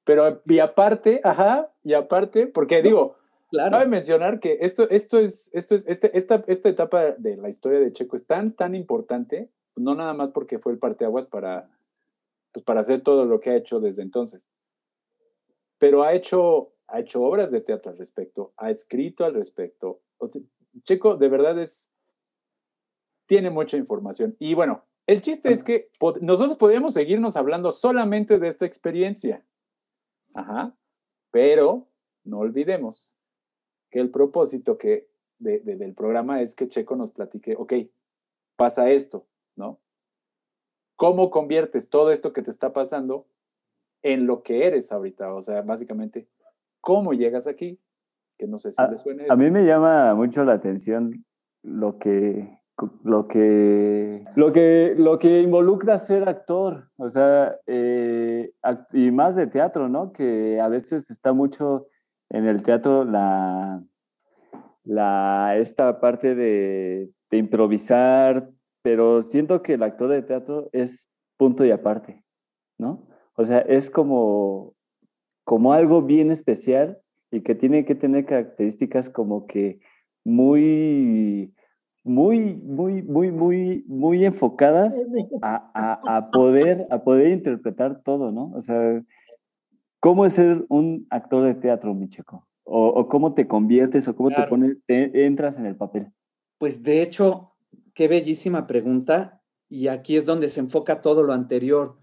pero, 0.05 0.41
y 0.47 0.59
aparte, 0.59 1.21
ajá, 1.23 1.71
y 1.83 1.93
aparte, 1.95 2.47
porque 2.47 2.83
digo, 2.83 3.17
claro. 3.51 3.73
cabe 3.73 3.87
mencionar 3.87 4.41
que 4.41 4.59
esto, 4.61 4.89
esto 4.91 5.19
es, 5.19 5.51
esto 5.53 5.75
es, 5.75 5.85
este, 5.87 6.17
esta, 6.17 6.43
esta 6.47 6.69
etapa 6.69 7.13
de 7.17 7.37
la 7.37 7.49
historia 7.49 7.79
de 7.79 7.93
Checo 7.93 8.17
es 8.17 8.27
tan, 8.27 8.53
tan 8.53 8.75
importante, 8.75 9.51
no 9.77 9.95
nada 9.95 10.15
más 10.15 10.33
porque 10.33 10.59
fue 10.59 10.73
el 10.73 10.79
parteaguas 10.79 11.27
para, 11.27 11.69
pues 12.53 12.65
para 12.65 12.81
hacer 12.81 13.03
todo 13.03 13.25
lo 13.25 13.41
que 13.41 13.51
ha 13.51 13.57
hecho 13.57 13.81
desde 13.81 14.03
entonces. 14.03 14.43
Pero 15.79 16.03
ha 16.03 16.15
hecho, 16.15 16.73
ha 16.89 17.01
hecho 17.01 17.23
obras 17.23 17.51
de 17.51 17.61
teatro 17.61 17.93
al 17.93 17.99
respecto, 17.99 18.53
ha 18.57 18.71
escrito 18.71 19.25
al 19.25 19.35
respecto. 19.35 20.01
Checo, 20.85 21.17
de 21.17 21.29
verdad 21.29 21.59
es, 21.59 21.89
tiene 23.27 23.51
mucha 23.51 23.77
información. 23.77 24.37
Y 24.39 24.55
bueno, 24.55 24.85
el 25.07 25.21
chiste 25.21 25.53
es 25.53 25.65
que 25.65 25.91
nosotros 26.21 26.57
podríamos 26.57 26.95
seguirnos 26.95 27.37
hablando 27.37 27.73
solamente 27.73 28.39
de 28.39 28.49
esta 28.49 28.67
experiencia. 28.67 29.45
Ajá. 30.35 30.77
Pero 31.31 31.89
no 32.25 32.39
olvidemos 32.39 33.15
que 33.91 34.01
el 34.01 34.11
propósito 34.11 34.79
que 34.79 35.09
del 35.39 35.95
programa 35.95 36.43
es 36.43 36.55
que 36.55 36.69
Checo 36.69 36.97
nos 36.97 37.11
platique, 37.11 37.57
ok, 37.57 37.73
pasa 38.57 38.91
esto, 38.91 39.27
¿no? 39.57 39.81
¿Cómo 41.01 41.31
conviertes 41.31 41.89
todo 41.89 42.11
esto 42.11 42.35
que 42.35 42.43
te 42.43 42.51
está 42.51 42.75
pasando 42.75 43.25
en 44.03 44.27
lo 44.27 44.43
que 44.43 44.67
eres 44.67 44.93
ahorita? 44.93 45.33
O 45.33 45.41
sea, 45.41 45.63
básicamente, 45.63 46.29
¿cómo 46.83 47.15
llegas 47.15 47.47
aquí? 47.47 47.81
Que 48.37 48.47
no 48.47 48.59
sé 48.59 48.75
si 48.75 48.83
les 48.91 49.01
suene 49.01 49.25
A 49.31 49.35
mí 49.35 49.51
me 49.51 49.65
llama 49.65 50.15
mucho 50.15 50.45
la 50.45 50.53
atención 50.53 51.25
lo 51.63 51.99
que, 51.99 52.61
lo 53.03 53.29
que, 53.29 54.27
lo 54.37 54.53
que, 54.53 54.95
lo 54.95 55.19
que 55.19 55.41
involucra 55.41 55.97
ser 55.97 56.29
actor, 56.29 56.91
o 56.99 57.09
sea, 57.09 57.57
eh, 57.67 58.53
y 58.93 59.11
más 59.11 59.37
de 59.37 59.47
teatro, 59.47 59.89
¿no? 59.89 60.13
Que 60.13 60.61
a 60.61 60.69
veces 60.69 61.11
está 61.11 61.33
mucho 61.33 61.87
en 62.29 62.47
el 62.47 62.63
teatro 62.63 63.07
la, 63.07 63.83
la, 64.85 65.57
esta 65.57 65.99
parte 65.99 66.35
de, 66.35 67.09
de 67.31 67.39
improvisar, 67.39 68.51
pero 68.83 69.23
siento 69.23 69.63
que 69.63 69.75
el 69.75 69.83
actor 69.83 70.11
de 70.11 70.23
teatro 70.23 70.69
es 70.73 71.11
punto 71.37 71.65
y 71.65 71.71
aparte. 71.71 72.23
¿no? 72.81 73.07
O 73.37 73.45
sea, 73.45 73.59
es 73.61 73.91
como, 73.91 74.75
como 75.45 75.73
algo 75.73 76.03
bien 76.03 76.31
especial 76.31 76.99
y 77.31 77.43
que 77.43 77.55
tiene 77.55 77.85
que 77.85 77.95
tener 77.95 78.25
características 78.25 79.09
como 79.09 79.47
que 79.47 79.81
muy, 80.25 81.55
muy, 82.03 82.55
muy, 82.55 83.03
muy, 83.03 83.31
muy, 83.31 83.85
muy 83.87 84.25
enfocadas 84.25 85.07
a, 85.43 86.31
poder, 86.33 86.87
a 86.91 87.05
poder 87.05 87.29
interpretar 87.29 88.03
todo, 88.03 88.33
¿no? 88.33 88.51
O 88.55 88.61
sea, 88.61 89.03
¿cómo 90.01 90.25
es 90.25 90.33
ser 90.33 90.65
un 90.69 91.07
actor 91.11 91.45
de 91.45 91.55
teatro, 91.55 91.95
Micheco? 91.95 92.47
O, 92.65 93.09
cómo 93.09 93.35
te 93.35 93.47
conviertes 93.47 94.07
o 94.09 94.15
cómo 94.15 94.31
te 94.31 94.43
pones, 94.45 94.77
entras 94.87 95.59
en 95.59 95.67
el 95.67 95.77
papel. 95.77 96.13
Pues 96.59 96.83
de 96.83 97.03
hecho, 97.03 97.50
qué 98.01 98.09
bellísima 98.09 98.67
pregunta. 98.67 99.43
Y 99.69 99.89
aquí 99.89 100.17
es 100.17 100.25
donde 100.25 100.49
se 100.49 100.61
enfoca 100.61 101.03
todo 101.03 101.23
lo 101.23 101.35
anterior, 101.35 101.99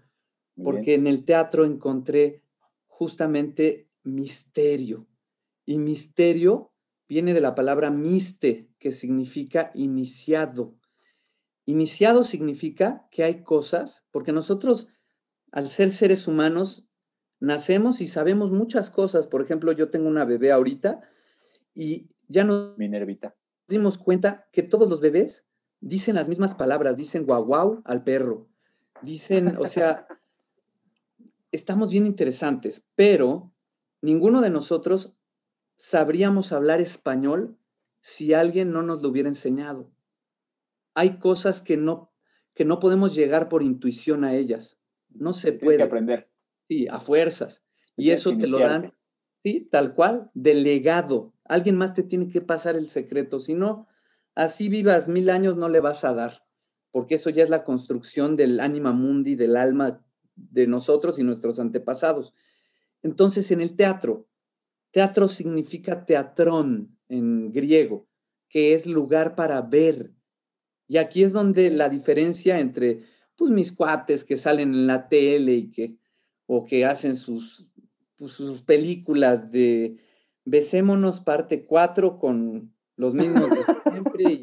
porque 0.62 0.94
en 0.94 1.08
el 1.08 1.24
teatro 1.24 1.64
encontré 1.64 2.44
justamente 2.86 3.90
misterio. 4.04 5.08
Y 5.66 5.80
misterio 5.80 6.72
viene 7.08 7.34
de 7.34 7.40
la 7.40 7.56
palabra 7.56 7.90
miste, 7.90 8.70
que 8.78 8.92
significa 8.92 9.72
iniciado. 9.74 10.78
Iniciado 11.64 12.22
significa 12.22 13.08
que 13.10 13.24
hay 13.24 13.42
cosas, 13.42 14.04
porque 14.12 14.30
nosotros, 14.30 14.86
al 15.50 15.66
ser 15.66 15.90
seres 15.90 16.28
humanos, 16.28 16.86
nacemos 17.40 18.00
y 18.00 18.06
sabemos 18.06 18.52
muchas 18.52 18.92
cosas. 18.92 19.26
Por 19.26 19.42
ejemplo, 19.42 19.72
yo 19.72 19.90
tengo 19.90 20.06
una 20.06 20.24
bebé 20.24 20.52
ahorita 20.52 21.00
y 21.74 22.06
ya 22.28 22.44
nos 22.44 22.76
dimos 23.66 23.98
cuenta 23.98 24.46
que 24.52 24.62
todos 24.62 24.88
los 24.88 25.00
bebés 25.00 25.47
dicen 25.80 26.14
las 26.14 26.28
mismas 26.28 26.54
palabras, 26.54 26.96
dicen 26.96 27.24
guau 27.24 27.44
guau 27.44 27.82
al 27.84 28.04
perro, 28.04 28.48
dicen, 29.02 29.56
o 29.58 29.66
sea, 29.66 30.06
estamos 31.52 31.90
bien 31.90 32.06
interesantes, 32.06 32.84
pero 32.94 33.52
ninguno 34.02 34.40
de 34.40 34.50
nosotros 34.50 35.14
sabríamos 35.76 36.52
hablar 36.52 36.80
español 36.80 37.56
si 38.00 38.34
alguien 38.34 38.72
no 38.72 38.82
nos 38.82 39.02
lo 39.02 39.08
hubiera 39.08 39.28
enseñado. 39.28 39.90
Hay 40.94 41.18
cosas 41.18 41.62
que 41.62 41.76
no, 41.76 42.12
que 42.54 42.64
no 42.64 42.80
podemos 42.80 43.14
llegar 43.14 43.48
por 43.48 43.62
intuición 43.62 44.24
a 44.24 44.34
ellas. 44.34 44.78
No 45.10 45.32
se 45.32 45.52
puede. 45.52 45.78
Que 45.78 45.82
aprender. 45.84 46.30
Sí, 46.68 46.88
a 46.88 47.00
fuerzas. 47.00 47.62
Y 47.96 48.10
eso 48.10 48.36
te 48.36 48.46
lo 48.46 48.58
dan, 48.58 48.94
sí, 49.42 49.68
tal 49.70 49.94
cual, 49.94 50.30
delegado. 50.34 51.32
Alguien 51.44 51.76
más 51.76 51.94
te 51.94 52.02
tiene 52.02 52.28
que 52.28 52.40
pasar 52.40 52.76
el 52.76 52.88
secreto. 52.88 53.40
Si 53.40 53.54
no, 53.54 53.88
así 54.38 54.68
vivas 54.68 55.08
mil 55.08 55.30
años 55.30 55.56
no 55.56 55.68
le 55.68 55.80
vas 55.80 56.04
a 56.04 56.14
dar, 56.14 56.46
porque 56.90 57.16
eso 57.16 57.30
ya 57.30 57.42
es 57.42 57.50
la 57.50 57.64
construcción 57.64 58.36
del 58.36 58.60
ánima 58.60 58.92
mundi, 58.92 59.34
del 59.34 59.56
alma 59.56 60.02
de 60.34 60.66
nosotros 60.66 61.18
y 61.18 61.24
nuestros 61.24 61.58
antepasados. 61.58 62.32
Entonces, 63.02 63.50
en 63.50 63.60
el 63.60 63.76
teatro, 63.76 64.28
Teatro 64.90 65.28
significa 65.28 66.06
teatrón 66.06 66.98
en 67.08 67.52
griego, 67.52 68.08
que 68.48 68.72
es 68.72 68.86
lugar 68.86 69.34
para 69.34 69.60
ver. 69.60 70.14
Y 70.86 70.96
aquí 70.96 71.22
es 71.22 71.32
donde 71.32 71.70
la 71.70 71.88
diferencia 71.88 72.58
entre 72.58 73.04
pues, 73.36 73.50
mis 73.50 73.72
cuates 73.72 74.24
que 74.24 74.36
salen 74.36 74.72
en 74.72 74.86
la 74.86 75.08
tele 75.08 75.54
y 75.54 75.70
que, 75.70 75.98
o 76.46 76.64
que 76.64 76.86
hacen 76.86 77.16
sus, 77.16 77.66
pues, 78.16 78.32
sus 78.32 78.62
películas 78.62 79.50
de 79.50 79.98
Besémonos 80.44 81.20
parte 81.20 81.66
4 81.66 82.18
con 82.18 82.74
los 82.96 83.14
mismos 83.14 83.50
siempre 83.98 84.40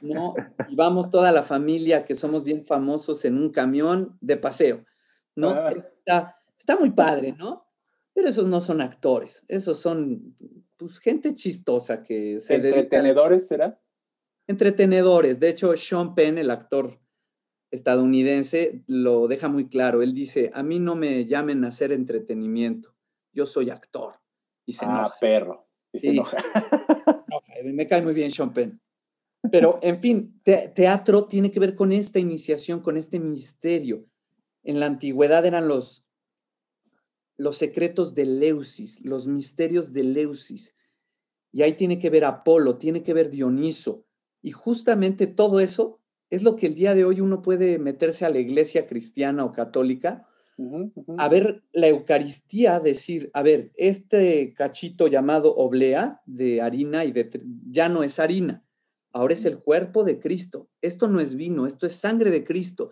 y, 0.00 0.12
¿no? 0.12 0.34
y 0.68 0.76
vamos 0.76 1.10
toda 1.10 1.32
la 1.32 1.42
familia 1.42 2.04
que 2.04 2.14
somos 2.14 2.44
bien 2.44 2.64
famosos 2.64 3.24
en 3.24 3.36
un 3.36 3.50
camión 3.50 4.16
de 4.20 4.36
paseo. 4.36 4.84
¿no? 5.34 5.50
Ah. 5.50 5.68
Está, 5.68 6.34
está 6.58 6.76
muy 6.76 6.90
padre, 6.90 7.34
¿no? 7.38 7.66
Pero 8.12 8.28
esos 8.28 8.48
no 8.48 8.60
son 8.60 8.80
actores, 8.80 9.44
esos 9.46 9.78
son 9.78 10.34
pues, 10.76 10.98
gente 10.98 11.34
chistosa 11.34 12.02
que 12.02 12.40
se 12.40 12.56
¿Entretenedores 12.56 13.46
será? 13.46 13.80
Entretenedores. 14.48 15.38
De 15.38 15.50
hecho, 15.50 15.76
Sean 15.76 16.14
Penn, 16.14 16.38
el 16.38 16.50
actor 16.50 16.98
estadounidense, 17.70 18.82
lo 18.86 19.28
deja 19.28 19.48
muy 19.48 19.68
claro. 19.68 20.02
Él 20.02 20.14
dice, 20.14 20.50
a 20.54 20.62
mí 20.62 20.78
no 20.78 20.96
me 20.96 21.26
llamen 21.26 21.64
a 21.64 21.68
hacer 21.68 21.92
entretenimiento, 21.92 22.94
yo 23.32 23.46
soy 23.46 23.70
actor. 23.70 24.14
Y 24.66 24.72
se 24.72 24.84
ah, 24.84 25.12
perro. 25.20 25.68
Y 25.92 26.00
se 26.00 26.10
enoja. 26.10 26.38
Me 27.64 27.86
cae 27.86 28.02
muy 28.02 28.14
bien 28.14 28.30
Sean. 28.30 28.52
Pero, 29.50 29.78
en 29.82 30.00
fin, 30.00 30.40
teatro 30.42 31.26
tiene 31.26 31.50
que 31.50 31.60
ver 31.60 31.74
con 31.74 31.92
esta 31.92 32.18
iniciación, 32.18 32.80
con 32.80 32.96
este 32.96 33.20
misterio. 33.20 34.04
En 34.62 34.80
la 34.80 34.86
antigüedad 34.86 35.46
eran 35.46 35.68
los 35.68 36.04
los 37.38 37.56
secretos 37.56 38.14
de 38.14 38.26
Leusis, 38.26 39.00
los 39.04 39.26
misterios 39.26 39.92
de 39.92 40.02
Leusis. 40.02 40.74
Y 41.52 41.62
ahí 41.62 41.74
tiene 41.74 41.98
que 41.98 42.10
ver 42.10 42.24
Apolo, 42.24 42.76
tiene 42.76 43.02
que 43.02 43.14
ver 43.14 43.30
Dioniso. 43.30 44.04
Y 44.42 44.50
justamente 44.50 45.26
todo 45.26 45.60
eso 45.60 46.00
es 46.30 46.42
lo 46.42 46.56
que 46.56 46.66
el 46.66 46.74
día 46.74 46.94
de 46.94 47.04
hoy 47.04 47.20
uno 47.20 47.40
puede 47.40 47.78
meterse 47.78 48.26
a 48.26 48.30
la 48.30 48.38
iglesia 48.38 48.86
cristiana 48.86 49.44
o 49.44 49.52
católica, 49.52 50.27
a 51.18 51.28
ver 51.28 51.62
la 51.72 51.88
Eucaristía, 51.88 52.80
decir, 52.80 53.30
a 53.34 53.42
ver, 53.42 53.70
este 53.76 54.54
cachito 54.54 55.06
llamado 55.06 55.54
oblea 55.54 56.20
de 56.26 56.60
harina 56.60 57.04
y 57.04 57.12
de 57.12 57.42
ya 57.70 57.88
no 57.88 58.02
es 58.02 58.18
harina, 58.18 58.64
ahora 59.12 59.34
es 59.34 59.44
el 59.44 59.58
cuerpo 59.60 60.04
de 60.04 60.18
Cristo. 60.18 60.68
Esto 60.80 61.08
no 61.08 61.20
es 61.20 61.36
vino, 61.36 61.66
esto 61.66 61.86
es 61.86 61.94
sangre 61.94 62.30
de 62.30 62.44
Cristo. 62.44 62.90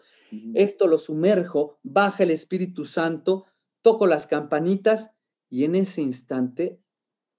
Esto 0.54 0.86
lo 0.86 0.98
sumerjo, 0.98 1.78
baja 1.82 2.22
el 2.22 2.30
Espíritu 2.30 2.84
Santo, 2.84 3.46
toco 3.82 4.06
las 4.06 4.26
campanitas 4.26 5.12
y 5.48 5.64
en 5.64 5.76
ese 5.76 6.02
instante 6.02 6.80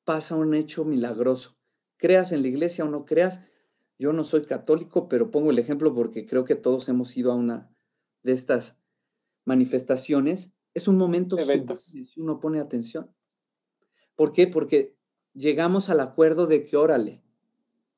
pasa 0.03 0.35
un 0.35 0.53
hecho 0.55 0.85
milagroso. 0.85 1.57
Creas 1.97 2.31
en 2.31 2.41
la 2.41 2.47
iglesia 2.47 2.85
o 2.85 2.89
no 2.89 3.05
creas, 3.05 3.41
yo 3.99 4.13
no 4.13 4.23
soy 4.23 4.43
católico, 4.43 5.09
pero 5.09 5.31
pongo 5.31 5.51
el 5.51 5.59
ejemplo 5.59 5.93
porque 5.93 6.25
creo 6.25 6.45
que 6.45 6.55
todos 6.55 6.87
hemos 6.87 7.15
ido 7.17 7.31
a 7.31 7.35
una 7.35 7.69
de 8.23 8.33
estas 8.33 8.77
manifestaciones. 9.47 10.53
Es 10.73 10.87
un 10.87 10.97
momento 10.97 11.37
si 11.37 12.07
uno 12.17 12.39
pone 12.39 12.59
atención. 12.59 13.11
¿Por 14.15 14.33
qué? 14.33 14.47
Porque 14.47 14.95
llegamos 15.33 15.89
al 15.89 16.01
acuerdo 16.01 16.47
de 16.47 16.65
que, 16.65 16.77
órale, 16.77 17.23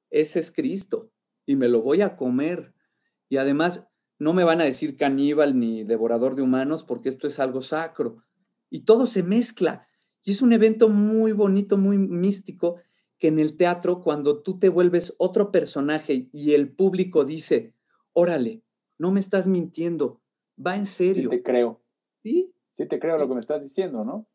ese 0.10 0.40
es 0.40 0.52
Cristo 0.52 1.12
y 1.46 1.56
me 1.56 1.68
lo 1.68 1.82
voy 1.82 2.02
a 2.02 2.16
comer. 2.16 2.74
Y 3.28 3.38
además, 3.38 3.88
no 4.20 4.34
me 4.34 4.44
van 4.44 4.62
a 4.62 4.66
decir 4.66 4.96
caníbal 4.96 5.58
ni 5.58 5.84
devorador 5.84 6.36
de 6.36 6.42
humanos 6.42 6.84
porque 6.84 7.10
esto 7.10 7.28
es 7.28 7.40
algo 7.40 7.62
sacro 7.62 8.24
y 8.70 8.82
todo 8.82 9.06
se 9.06 9.24
mezcla. 9.24 9.88
Y 10.24 10.32
es 10.32 10.42
un 10.42 10.54
evento 10.54 10.90
muy 10.90 11.32
bonito, 11.32 11.78
muy 11.78 11.98
místico, 11.98 12.76
que 13.18 13.28
en 13.28 13.40
el 13.40 13.58
teatro, 13.58 14.02
cuando 14.02 14.42
tú 14.42 14.60
te 14.60 14.70
vuelves 14.70 15.16
otro 15.18 15.52
personaje 15.52 16.30
y 16.32 16.52
el 16.52 16.72
público 16.74 17.26
dice, 17.26 17.74
órale, 18.14 18.64
no 18.98 19.12
me 19.12 19.20
estás 19.20 19.48
mintiendo, 19.48 20.19
va 20.66 20.76
en 20.76 20.86
serio. 20.86 21.30
Sí 21.30 21.38
te 21.38 21.44
creo. 21.44 21.82
¿Sí? 22.24 22.54
Sí 22.68 22.86
te 22.86 23.00
creo 23.00 23.18
lo 23.18 23.28
que 23.28 23.34
me 23.34 23.40
estás 23.40 23.62
diciendo, 23.62 24.04
¿no? 24.04 24.28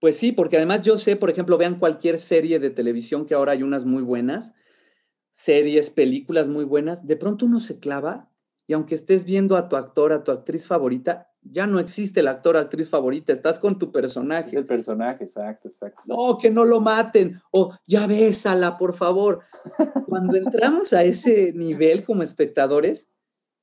Pues 0.00 0.16
sí, 0.16 0.32
porque 0.32 0.56
además 0.56 0.82
yo 0.82 0.96
sé, 0.96 1.16
por 1.16 1.30
ejemplo, 1.30 1.58
vean 1.58 1.78
cualquier 1.78 2.18
serie 2.18 2.58
de 2.58 2.70
televisión, 2.70 3.26
que 3.26 3.34
ahora 3.34 3.52
hay 3.52 3.62
unas 3.62 3.84
muy 3.84 4.02
buenas, 4.02 4.54
series, 5.32 5.90
películas 5.90 6.48
muy 6.48 6.64
buenas, 6.64 7.06
de 7.06 7.16
pronto 7.16 7.46
uno 7.46 7.60
se 7.60 7.80
clava 7.80 8.30
y 8.66 8.74
aunque 8.74 8.94
estés 8.94 9.24
viendo 9.24 9.56
a 9.56 9.68
tu 9.68 9.76
actor, 9.76 10.12
a 10.12 10.22
tu 10.22 10.30
actriz 10.30 10.66
favorita, 10.66 11.32
ya 11.42 11.66
no 11.66 11.80
existe 11.80 12.20
el 12.20 12.28
actor, 12.28 12.56
actriz 12.56 12.90
favorita, 12.90 13.32
estás 13.32 13.58
con 13.58 13.78
tu 13.78 13.90
personaje. 13.90 14.48
Es 14.48 14.54
el 14.54 14.66
personaje, 14.66 15.24
exacto, 15.24 15.68
exacto. 15.68 16.02
No, 16.06 16.36
que 16.38 16.50
no 16.50 16.64
lo 16.64 16.80
maten, 16.80 17.40
o 17.50 17.72
ya 17.86 18.06
bésala, 18.06 18.76
por 18.76 18.94
favor. 18.94 19.40
Cuando 20.06 20.36
entramos 20.36 20.92
a 20.92 21.02
ese 21.02 21.52
nivel 21.54 22.04
como 22.04 22.22
espectadores, 22.22 23.08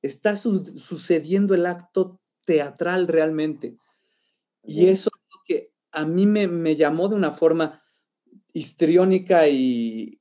está 0.02 0.36
sucediendo 0.36 1.54
el 1.54 1.66
acto 1.66 2.20
teatral 2.44 3.08
realmente. 3.08 3.76
Y 4.62 4.86
eso 4.88 5.10
es 5.14 5.22
lo 5.34 5.40
que 5.46 5.72
a 5.92 6.04
mí 6.04 6.26
me, 6.26 6.46
me 6.48 6.76
llamó 6.76 7.08
de 7.08 7.16
una 7.16 7.32
forma 7.32 7.82
histriónica 8.52 9.48
y, 9.48 10.20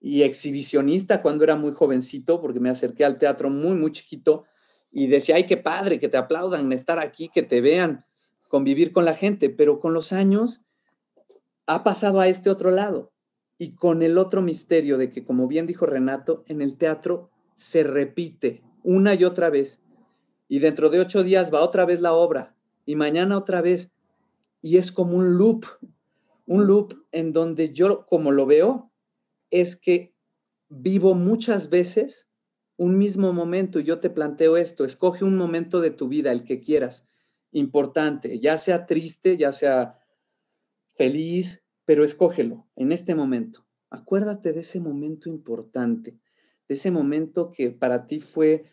y 0.00 0.22
exhibicionista 0.22 1.22
cuando 1.22 1.44
era 1.44 1.56
muy 1.56 1.72
jovencito, 1.72 2.40
porque 2.40 2.60
me 2.60 2.70
acerqué 2.70 3.04
al 3.04 3.18
teatro 3.18 3.50
muy, 3.50 3.74
muy 3.74 3.92
chiquito 3.92 4.44
y 4.90 5.06
decía, 5.06 5.36
ay, 5.36 5.46
qué 5.46 5.56
padre, 5.56 6.00
que 6.00 6.08
te 6.08 6.16
aplaudan, 6.16 6.72
estar 6.72 6.98
aquí, 6.98 7.28
que 7.28 7.42
te 7.42 7.60
vean, 7.60 8.04
convivir 8.48 8.92
con 8.92 9.04
la 9.04 9.14
gente, 9.14 9.50
pero 9.50 9.78
con 9.78 9.94
los 9.94 10.12
años 10.12 10.62
ha 11.66 11.84
pasado 11.84 12.20
a 12.20 12.28
este 12.28 12.50
otro 12.50 12.70
lado 12.70 13.12
y 13.58 13.74
con 13.74 14.02
el 14.02 14.18
otro 14.18 14.42
misterio 14.42 14.98
de 14.98 15.10
que, 15.10 15.24
como 15.24 15.46
bien 15.46 15.66
dijo 15.66 15.86
Renato, 15.86 16.44
en 16.48 16.62
el 16.62 16.76
teatro 16.76 17.30
se 17.54 17.82
repite 17.82 18.62
una 18.82 19.14
y 19.14 19.24
otra 19.24 19.50
vez. 19.50 19.80
Y 20.48 20.58
dentro 20.58 20.90
de 20.90 21.00
ocho 21.00 21.22
días 21.22 21.52
va 21.52 21.62
otra 21.62 21.84
vez 21.84 22.00
la 22.00 22.12
obra 22.12 22.56
y 22.84 22.96
mañana 22.96 23.36
otra 23.38 23.62
vez. 23.62 23.92
Y 24.62 24.76
es 24.76 24.92
como 24.92 25.16
un 25.16 25.38
loop, 25.38 25.64
un 26.46 26.66
loop 26.66 26.94
en 27.12 27.32
donde 27.32 27.72
yo, 27.72 28.06
como 28.06 28.30
lo 28.32 28.46
veo, 28.46 28.90
es 29.50 29.76
que 29.76 30.14
vivo 30.68 31.14
muchas 31.14 31.70
veces 31.70 32.28
un 32.76 32.96
mismo 32.96 33.32
momento 33.32 33.78
y 33.78 33.84
yo 33.84 34.00
te 34.00 34.08
planteo 34.08 34.56
esto, 34.56 34.84
escoge 34.84 35.24
un 35.24 35.36
momento 35.36 35.82
de 35.82 35.90
tu 35.90 36.08
vida, 36.08 36.32
el 36.32 36.44
que 36.44 36.60
quieras, 36.60 37.06
importante, 37.52 38.38
ya 38.38 38.56
sea 38.56 38.86
triste, 38.86 39.36
ya 39.36 39.52
sea 39.52 39.98
feliz, 40.94 41.62
pero 41.84 42.04
escógelo 42.04 42.66
en 42.76 42.92
este 42.92 43.14
momento. 43.14 43.66
Acuérdate 43.90 44.52
de 44.52 44.60
ese 44.60 44.80
momento 44.80 45.28
importante, 45.28 46.18
de 46.70 46.74
ese 46.74 46.92
momento 46.92 47.50
que 47.50 47.72
para 47.72 48.06
ti 48.06 48.20
fue 48.20 48.64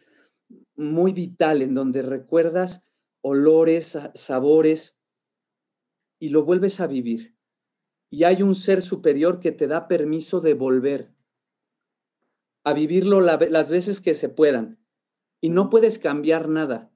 muy 0.75 1.13
vital, 1.13 1.63
en 1.63 1.73
donde 1.73 2.03
recuerdas 2.03 2.86
olores, 3.21 3.97
sabores 4.13 5.01
y 6.19 6.29
lo 6.29 6.45
vuelves 6.45 6.79
a 6.79 6.86
vivir. 6.86 7.36
Y 8.12 8.25
hay 8.25 8.43
un 8.43 8.53
ser 8.53 8.83
superior 8.83 9.39
que 9.39 9.51
te 9.51 9.65
da 9.65 9.88
permiso 9.88 10.41
de 10.41 10.53
volver 10.53 11.12
a 12.63 12.73
vivirlo 12.73 13.19
las 13.19 13.69
veces 13.69 13.99
que 13.99 14.13
se 14.13 14.29
puedan. 14.29 14.79
Y 15.41 15.49
no 15.49 15.71
puedes 15.71 15.97
cambiar 15.97 16.49
nada. 16.49 16.93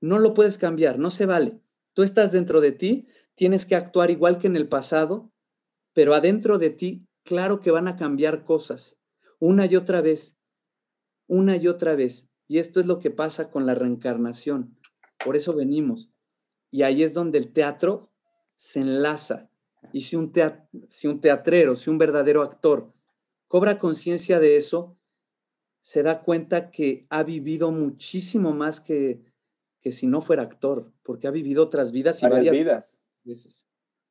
No 0.00 0.18
lo 0.20 0.32
puedes 0.32 0.56
cambiar, 0.56 0.98
no 0.98 1.10
se 1.10 1.26
vale. 1.26 1.60
Tú 1.92 2.02
estás 2.02 2.32
dentro 2.32 2.62
de 2.62 2.72
ti, 2.72 3.08
tienes 3.34 3.66
que 3.66 3.76
actuar 3.76 4.10
igual 4.10 4.38
que 4.38 4.46
en 4.46 4.56
el 4.56 4.70
pasado, 4.70 5.30
pero 5.92 6.14
adentro 6.14 6.56
de 6.56 6.70
ti, 6.70 7.06
claro 7.24 7.60
que 7.60 7.70
van 7.70 7.88
a 7.88 7.96
cambiar 7.96 8.46
cosas, 8.46 8.97
una 9.38 9.66
y 9.66 9.76
otra 9.76 10.00
vez, 10.00 10.36
una 11.26 11.56
y 11.56 11.68
otra 11.68 11.94
vez. 11.94 12.30
Y 12.46 12.58
esto 12.58 12.80
es 12.80 12.86
lo 12.86 12.98
que 12.98 13.10
pasa 13.10 13.50
con 13.50 13.66
la 13.66 13.74
reencarnación. 13.74 14.76
Por 15.24 15.36
eso 15.36 15.54
venimos. 15.54 16.10
Y 16.70 16.82
ahí 16.82 17.02
es 17.02 17.14
donde 17.14 17.38
el 17.38 17.52
teatro 17.52 18.10
se 18.54 18.80
enlaza. 18.80 19.50
Y 19.92 20.00
si 20.00 20.16
un, 20.16 20.32
si 20.88 21.06
un 21.06 21.20
teatrero, 21.20 21.76
si 21.76 21.90
un 21.90 21.98
verdadero 21.98 22.42
actor 22.42 22.92
cobra 23.46 23.78
conciencia 23.78 24.40
de 24.40 24.56
eso, 24.56 24.98
se 25.80 26.02
da 26.02 26.22
cuenta 26.22 26.70
que 26.70 27.06
ha 27.08 27.22
vivido 27.22 27.70
muchísimo 27.70 28.52
más 28.52 28.80
que, 28.80 29.22
que 29.80 29.90
si 29.90 30.06
no 30.06 30.20
fuera 30.20 30.42
actor, 30.42 30.92
porque 31.02 31.28
ha 31.28 31.30
vivido 31.30 31.62
otras 31.62 31.92
vidas 31.92 32.22
y 32.22 32.28
varias 32.28 32.54
vidas. 32.54 33.00
Veces. 33.24 33.64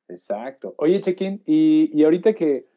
Exacto. 0.07 0.73
Oye, 0.77 1.01
Chequín, 1.01 1.43
y, 1.45 1.91
y, 1.93 2.03
ahorita, 2.03 2.33
que, 2.33 2.67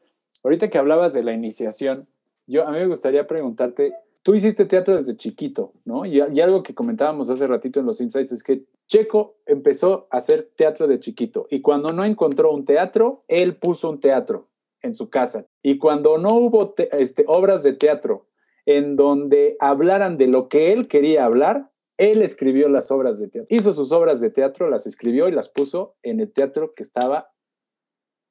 ahorita 0.43 0.69
que 0.69 0.79
hablabas 0.79 1.15
de 1.15 1.23
la 1.23 1.33
iniciación, 1.33 2.09
yo 2.51 2.67
a 2.67 2.71
mí 2.71 2.79
me 2.79 2.87
gustaría 2.87 3.27
preguntarte, 3.27 3.95
tú 4.23 4.35
hiciste 4.35 4.67
teatro 4.67 4.97
desde 4.97 5.17
chiquito, 5.17 5.73
¿no? 5.85 6.05
Y, 6.05 6.19
y, 6.19 6.41
algo 6.41 6.63
que 6.63 6.75
comentábamos 6.75 7.31
hace 7.31 7.47
ratito 7.47 7.81
en 7.81 7.87
los 7.87 8.01
insights 8.01 8.33
es 8.33 8.43
que 8.43 8.65
Checo 8.89 9.37
empezó 9.47 10.09
a 10.11 10.19
hacer 10.19 10.51
teatro 10.57 10.89
de 10.89 11.01
chiquito 11.01 11.47
y 11.51 11.61
cuando 11.61 11.95
no 11.95 12.05
encontró 12.05 12.53
un 12.53 12.65
teatro, 12.65 13.25
él 13.29 13.57
puso 13.57 13.91
un 13.91 14.01
teatro 14.01 14.49
en 14.83 14.95
su 14.95 15.11
casa. 15.11 15.47
Y 15.63 15.79
cuando 15.79 16.19
no 16.19 16.35
hubo 16.35 16.75
este, 16.77 17.25
obras 17.27 17.63
de 17.63 17.73
teatro 17.73 18.27
en 18.67 18.97
donde 18.97 19.57
hablaran 19.61 20.17
de 20.17 20.29
lo 20.29 20.49
que 20.49 20.73
él 20.73 20.89
quería 20.89 21.25
hablar, 21.25 21.71
él 21.99 22.23
escribió 22.23 22.69
las 22.69 22.91
obras 22.91 23.19
de 23.19 23.29
teatro. 23.29 23.55
Hizo 23.55 23.73
sus 23.73 23.93
obras 23.93 24.21
de 24.21 24.31
teatro, 24.31 24.71
las 24.71 24.87
escribió 24.87 25.29
y 25.29 25.33
las 25.33 25.49
puso 25.49 25.97
en 26.03 26.21
el 26.21 26.33
teatro 26.33 26.75
que 26.75 26.83
estaba 26.83 27.31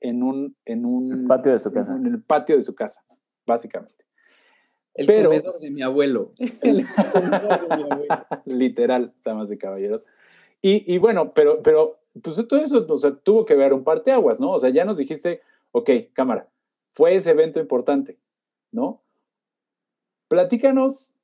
en 0.01 0.23
un... 0.23 0.55
En 0.65 0.85
un 0.85 1.27
patio 1.27 1.51
de 1.51 1.59
su 1.59 1.71
casa. 1.71 1.95
En 1.95 2.05
el 2.05 2.23
patio 2.23 2.55
de 2.55 2.63
su 2.63 2.73
casa, 2.73 3.03
básicamente. 3.45 4.05
El 4.99 5.23
comedor 5.23 5.59
de 5.59 5.69
mi 5.69 5.81
abuelo. 5.81 6.33
El 6.61 6.85
comedor 7.11 7.67
de 7.69 7.77
mi 7.77 7.83
abuelo. 7.83 8.25
Literal, 8.45 9.13
damas 9.23 9.49
de 9.49 9.57
caballeros. 9.57 10.05
Y, 10.61 10.93
y, 10.93 10.97
bueno, 10.97 11.33
pero, 11.33 11.63
pero 11.63 11.99
pues 12.21 12.45
todo 12.47 12.61
eso 12.61 12.85
o 12.87 12.97
sea, 12.97 13.15
tuvo 13.15 13.45
que 13.45 13.55
ver 13.55 13.73
un 13.73 13.83
parteaguas, 13.83 14.39
¿no? 14.39 14.51
O 14.51 14.59
sea, 14.59 14.69
ya 14.69 14.83
nos 14.83 14.97
dijiste, 14.97 15.41
ok, 15.71 15.89
cámara, 16.13 16.49
fue 16.93 17.15
ese 17.15 17.31
evento 17.31 17.59
importante, 17.59 18.17
¿no? 18.71 19.01
Platícanos 20.27 21.15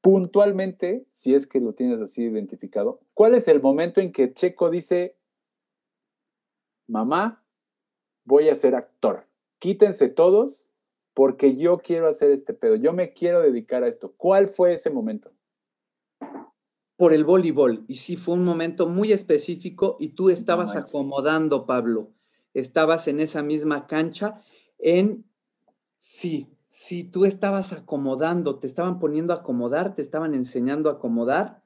puntualmente, 0.00 1.04
si 1.10 1.34
es 1.34 1.46
que 1.46 1.58
lo 1.58 1.72
tienes 1.72 2.00
así 2.00 2.22
identificado, 2.22 3.00
¿cuál 3.14 3.34
es 3.34 3.48
el 3.48 3.60
momento 3.60 4.00
en 4.00 4.12
que 4.12 4.32
Checo 4.32 4.70
dice, 4.70 5.16
mamá, 6.86 7.42
voy 8.24 8.48
a 8.48 8.54
ser 8.54 8.76
actor? 8.76 9.26
Quítense 9.58 10.08
todos 10.08 10.70
porque 11.16 11.56
yo 11.56 11.78
quiero 11.78 12.08
hacer 12.08 12.30
este 12.30 12.52
pedo, 12.52 12.76
yo 12.76 12.92
me 12.92 13.14
quiero 13.14 13.40
dedicar 13.40 13.82
a 13.82 13.88
esto. 13.88 14.12
¿Cuál 14.18 14.50
fue 14.50 14.74
ese 14.74 14.90
momento? 14.90 15.32
Por 16.96 17.14
el 17.14 17.24
voleibol, 17.24 17.86
y 17.88 17.94
sí 17.94 18.16
fue 18.16 18.34
un 18.34 18.44
momento 18.44 18.86
muy 18.86 19.12
específico 19.12 19.96
y 19.98 20.10
tú 20.10 20.28
estabas 20.28 20.76
acomodando, 20.76 21.64
Pablo 21.64 22.12
estabas 22.52 23.06
en 23.06 23.20
esa 23.20 23.42
misma 23.42 23.86
cancha 23.86 24.40
en, 24.78 25.26
sí, 25.98 26.48
sí, 26.66 27.04
tú 27.04 27.24
estabas 27.24 27.72
acomodando, 27.72 28.58
te 28.58 28.66
estaban 28.66 28.98
poniendo 28.98 29.32
a 29.32 29.36
acomodar, 29.36 29.94
te 29.94 30.02
estaban 30.02 30.34
enseñando 30.34 30.88
a 30.88 30.94
acomodar. 30.94 31.62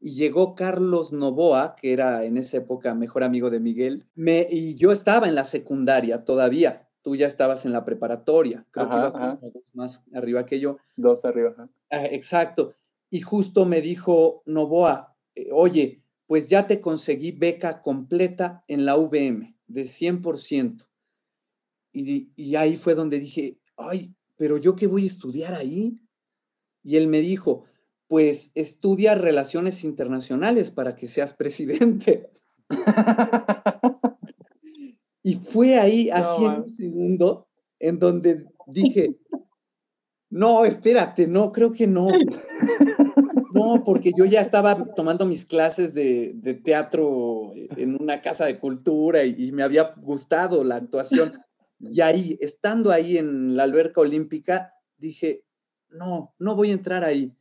Y 0.00 0.14
llegó 0.14 0.54
Carlos 0.54 1.12
Novoa, 1.12 1.74
que 1.74 1.92
era 1.92 2.24
en 2.24 2.36
esa 2.36 2.58
época 2.58 2.94
mejor 2.94 3.24
amigo 3.24 3.50
de 3.50 3.58
Miguel, 3.58 4.06
me, 4.14 4.46
y 4.48 4.76
yo 4.76 4.92
estaba 4.92 5.26
en 5.26 5.34
la 5.34 5.44
secundaria 5.44 6.24
todavía, 6.24 6.87
tú 7.02 7.16
ya 7.16 7.26
estabas 7.26 7.64
en 7.64 7.72
la 7.72 7.84
preparatoria, 7.84 8.66
creo 8.70 8.88
que 8.88 8.96
ibas 8.96 9.12
dos 9.12 9.52
más 9.72 10.04
arriba 10.14 10.46
que 10.46 10.60
yo. 10.60 10.78
Dos 10.96 11.24
arriba. 11.24 11.68
Ah, 11.90 12.06
exacto. 12.06 12.74
Y 13.10 13.20
justo 13.20 13.64
me 13.64 13.80
dijo 13.80 14.42
Novoa, 14.46 15.16
eh, 15.34 15.48
oye, 15.52 16.02
pues 16.26 16.48
ya 16.48 16.66
te 16.66 16.80
conseguí 16.80 17.32
beca 17.32 17.80
completa 17.80 18.64
en 18.68 18.84
la 18.84 18.96
VM 18.96 19.56
de 19.66 19.82
100%. 19.82 20.86
Y, 21.92 22.30
y 22.36 22.56
ahí 22.56 22.76
fue 22.76 22.94
donde 22.94 23.18
dije, 23.18 23.58
ay, 23.76 24.14
pero 24.36 24.58
yo 24.58 24.76
qué 24.76 24.86
voy 24.86 25.04
a 25.04 25.06
estudiar 25.06 25.54
ahí? 25.54 25.98
Y 26.84 26.96
él 26.96 27.08
me 27.08 27.20
dijo, 27.20 27.64
pues 28.08 28.52
estudia 28.54 29.14
relaciones 29.14 29.84
internacionales 29.84 30.70
para 30.70 30.96
que 30.96 31.06
seas 31.06 31.34
presidente. 31.34 32.30
y 35.28 35.34
fue 35.34 35.78
ahí, 35.78 36.08
así 36.08 36.42
en 36.42 36.52
un 36.52 36.74
segundo, 36.74 37.48
en 37.78 37.98
donde 37.98 38.46
dije, 38.66 39.14
no, 40.30 40.64
espérate, 40.64 41.26
no, 41.26 41.52
creo 41.52 41.72
que 41.72 41.86
no. 41.86 42.08
No, 43.50 43.82
porque 43.82 44.12
yo 44.16 44.24
ya 44.26 44.42
estaba 44.42 44.76
tomando 44.94 45.24
mis 45.26 45.44
clases 45.44 45.92
de, 45.92 46.60
teatro 46.62 47.54
en 47.54 48.00
una 48.00 48.20
casa 48.20 48.44
de 48.44 48.58
cultura 48.58 49.24
y, 49.24 49.50
me 49.52 49.62
había 49.62 49.94
gustado 49.96 50.64
la 50.64 50.76
actuación. 50.76 51.32
Y 51.80 52.00
ahí, 52.00 52.36
estando 52.40 52.90
ahí 52.90 53.18
en 53.18 53.56
la 53.56 53.62
alberca 53.62 54.00
olímpica, 54.00 54.74
dije, 54.96 55.44
no, 55.88 56.34
no 56.38 56.56
voy 56.56 56.70
a 56.70 56.74
entrar 56.74 57.04
ahí. 57.04 57.32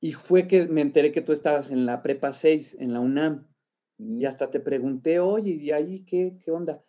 Y 0.00 0.12
fue 0.12 0.46
que 0.46 0.66
me 0.66 0.82
enteré 0.82 1.12
que 1.12 1.22
tú 1.22 1.32
estabas 1.32 1.70
en 1.70 1.84
la 1.84 2.02
prepa 2.02 2.32
6, 2.32 2.76
en 2.78 2.92
la 2.92 3.00
UNAM. 3.00 3.46
Y 3.98 4.24
hasta 4.26 4.50
te 4.50 4.60
pregunté, 4.60 5.18
oye, 5.18 5.52
¿y 5.52 5.72
ahí 5.72 6.04
qué, 6.04 6.38
qué 6.42 6.50
onda? 6.50 6.84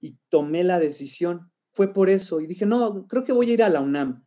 Y 0.00 0.16
tomé 0.28 0.64
la 0.64 0.78
decisión. 0.78 1.50
Fue 1.72 1.92
por 1.92 2.08
eso. 2.08 2.40
Y 2.40 2.46
dije, 2.46 2.66
no, 2.66 3.06
creo 3.06 3.24
que 3.24 3.32
voy 3.32 3.50
a 3.50 3.54
ir 3.54 3.62
a 3.62 3.68
la 3.68 3.80
UNAM. 3.80 4.24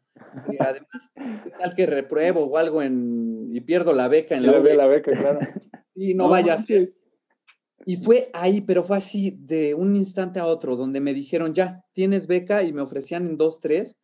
Y 0.52 0.56
además, 0.60 1.12
tal 1.60 1.76
que 1.76 1.86
repruebo 1.86 2.46
o 2.46 2.58
algo 2.58 2.82
en, 2.82 3.50
y 3.52 3.62
pierdo 3.62 3.94
la 3.94 4.08
beca 4.08 4.36
en 4.36 4.46
la, 4.46 4.60
la 4.60 4.88
beca, 4.88 5.12
claro. 5.12 5.40
Y 5.96 6.16
no, 6.16 6.28
vayas. 6.28 6.66
Y 7.86 7.98
fue 7.98 8.32
ahí, 8.34 8.62
pero 8.62 8.84
fue 8.84 8.98
así 8.98 9.38
de 9.40 9.76
un 9.76 9.96
instante 9.96 10.40
a 10.40 10.46
otro, 10.46 10.76
donde 10.76 11.02
me 11.02 11.14
dijeron, 11.14 11.54
ya, 11.54 11.86
tienes 11.94 12.28
beca 12.28 12.64
y 12.64 12.74
me 12.74 12.82
ofrecían 12.82 13.28
en 13.28 13.38
dos, 13.38 13.60
tres, 13.60 13.98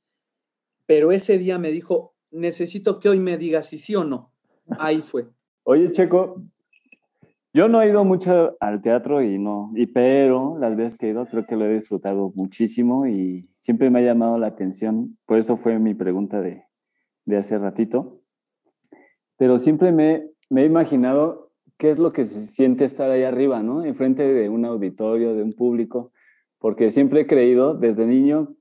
pero 0.86 1.12
ese 1.12 1.38
día 1.38 1.58
me 1.58 1.72
dijo, 1.72 2.14
necesito 2.32 3.00
que 3.00 3.10
hoy 3.10 3.20
me 3.20 3.38
digas 3.38 3.68
si 3.68 3.78
sí 3.78 3.96
o 3.96 4.04
no. 4.04 4.34
Ahí 4.78 5.00
fue. 5.00 5.30
Oye, 5.64 5.92
Checo, 5.92 6.44
yo 7.54 7.68
no 7.68 7.82
he 7.82 7.90
ido 7.90 8.06
mucho 8.06 8.56
al 8.60 8.82
teatro 8.82 9.24
y 9.24 9.40
no, 9.40 9.72
y 9.76 9.88
pero 9.88 10.58
las 10.60 10.76
veces 10.76 10.98
que 10.98 11.08
he 11.08 11.10
ido 11.12 11.26
creo 11.26 11.46
que 11.46 11.56
lo 11.56 11.66
he 11.66 11.74
disfrutado 11.74 12.32
muchísimo 12.36 13.08
y 13.08 13.50
siempre 13.56 13.90
me 13.90 14.00
ha 14.00 14.04
llamado 14.04 14.38
la 14.38 14.48
atención, 14.48 15.18
por 15.26 15.40
eso 15.40 15.58
fue 15.58 15.80
mi 15.80 15.96
pregunta 15.96 16.42
de, 16.42 16.64
de 17.26 17.38
hace 17.38 17.58
ratito. 17.58 18.22
Pero 19.38 19.58
siempre 19.58 19.92
me, 19.92 20.30
me, 20.50 20.62
he 20.62 20.66
imaginado 20.66 21.52
qué 21.78 21.90
es 21.90 21.98
lo 21.98 22.14
que 22.14 22.26
se 22.26 22.42
siente 22.42 22.86
estar 22.86 23.10
ahí 23.10 23.24
arriba, 23.24 23.64
¿no? 23.64 23.84
Enfrente 23.84 24.24
de 24.24 24.50
un 24.50 24.66
auditorio, 24.66 25.34
de 25.34 25.42
un 25.42 25.54
público, 25.54 26.12
porque 26.60 26.92
siempre 26.92 27.22
he 27.22 27.28
creído, 27.28 27.74
desde 27.74 28.06
niño, 28.06 28.56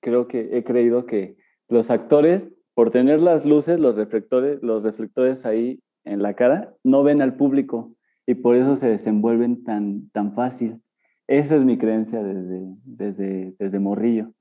creo 0.00 0.28
que 0.28 0.58
he 0.58 0.64
creído 0.64 1.06
que 1.06 1.36
los 1.68 1.90
actores, 1.90 2.54
por 2.74 2.90
tener 2.90 3.20
las 3.20 3.46
luces, 3.46 3.78
los 3.78 3.94
reflectores, 3.94 4.62
los 4.62 4.82
reflectores 4.82 5.46
ahí 5.46 5.80
en 6.04 6.20
la 6.20 6.34
cara, 6.34 6.74
no 6.82 7.04
ven 7.04 7.22
al 7.22 7.36
público 7.36 7.94
y 8.26 8.34
por 8.34 8.56
eso 8.56 8.74
se 8.76 8.90
desenvuelven 8.90 9.64
tan, 9.64 10.08
tan 10.10 10.34
fácil. 10.34 10.82
Esa 11.26 11.56
es 11.56 11.64
mi 11.64 11.78
creencia 11.78 12.22
desde, 12.22 12.76
desde, 12.84 13.54
desde 13.58 13.78
morrillo, 13.78 14.32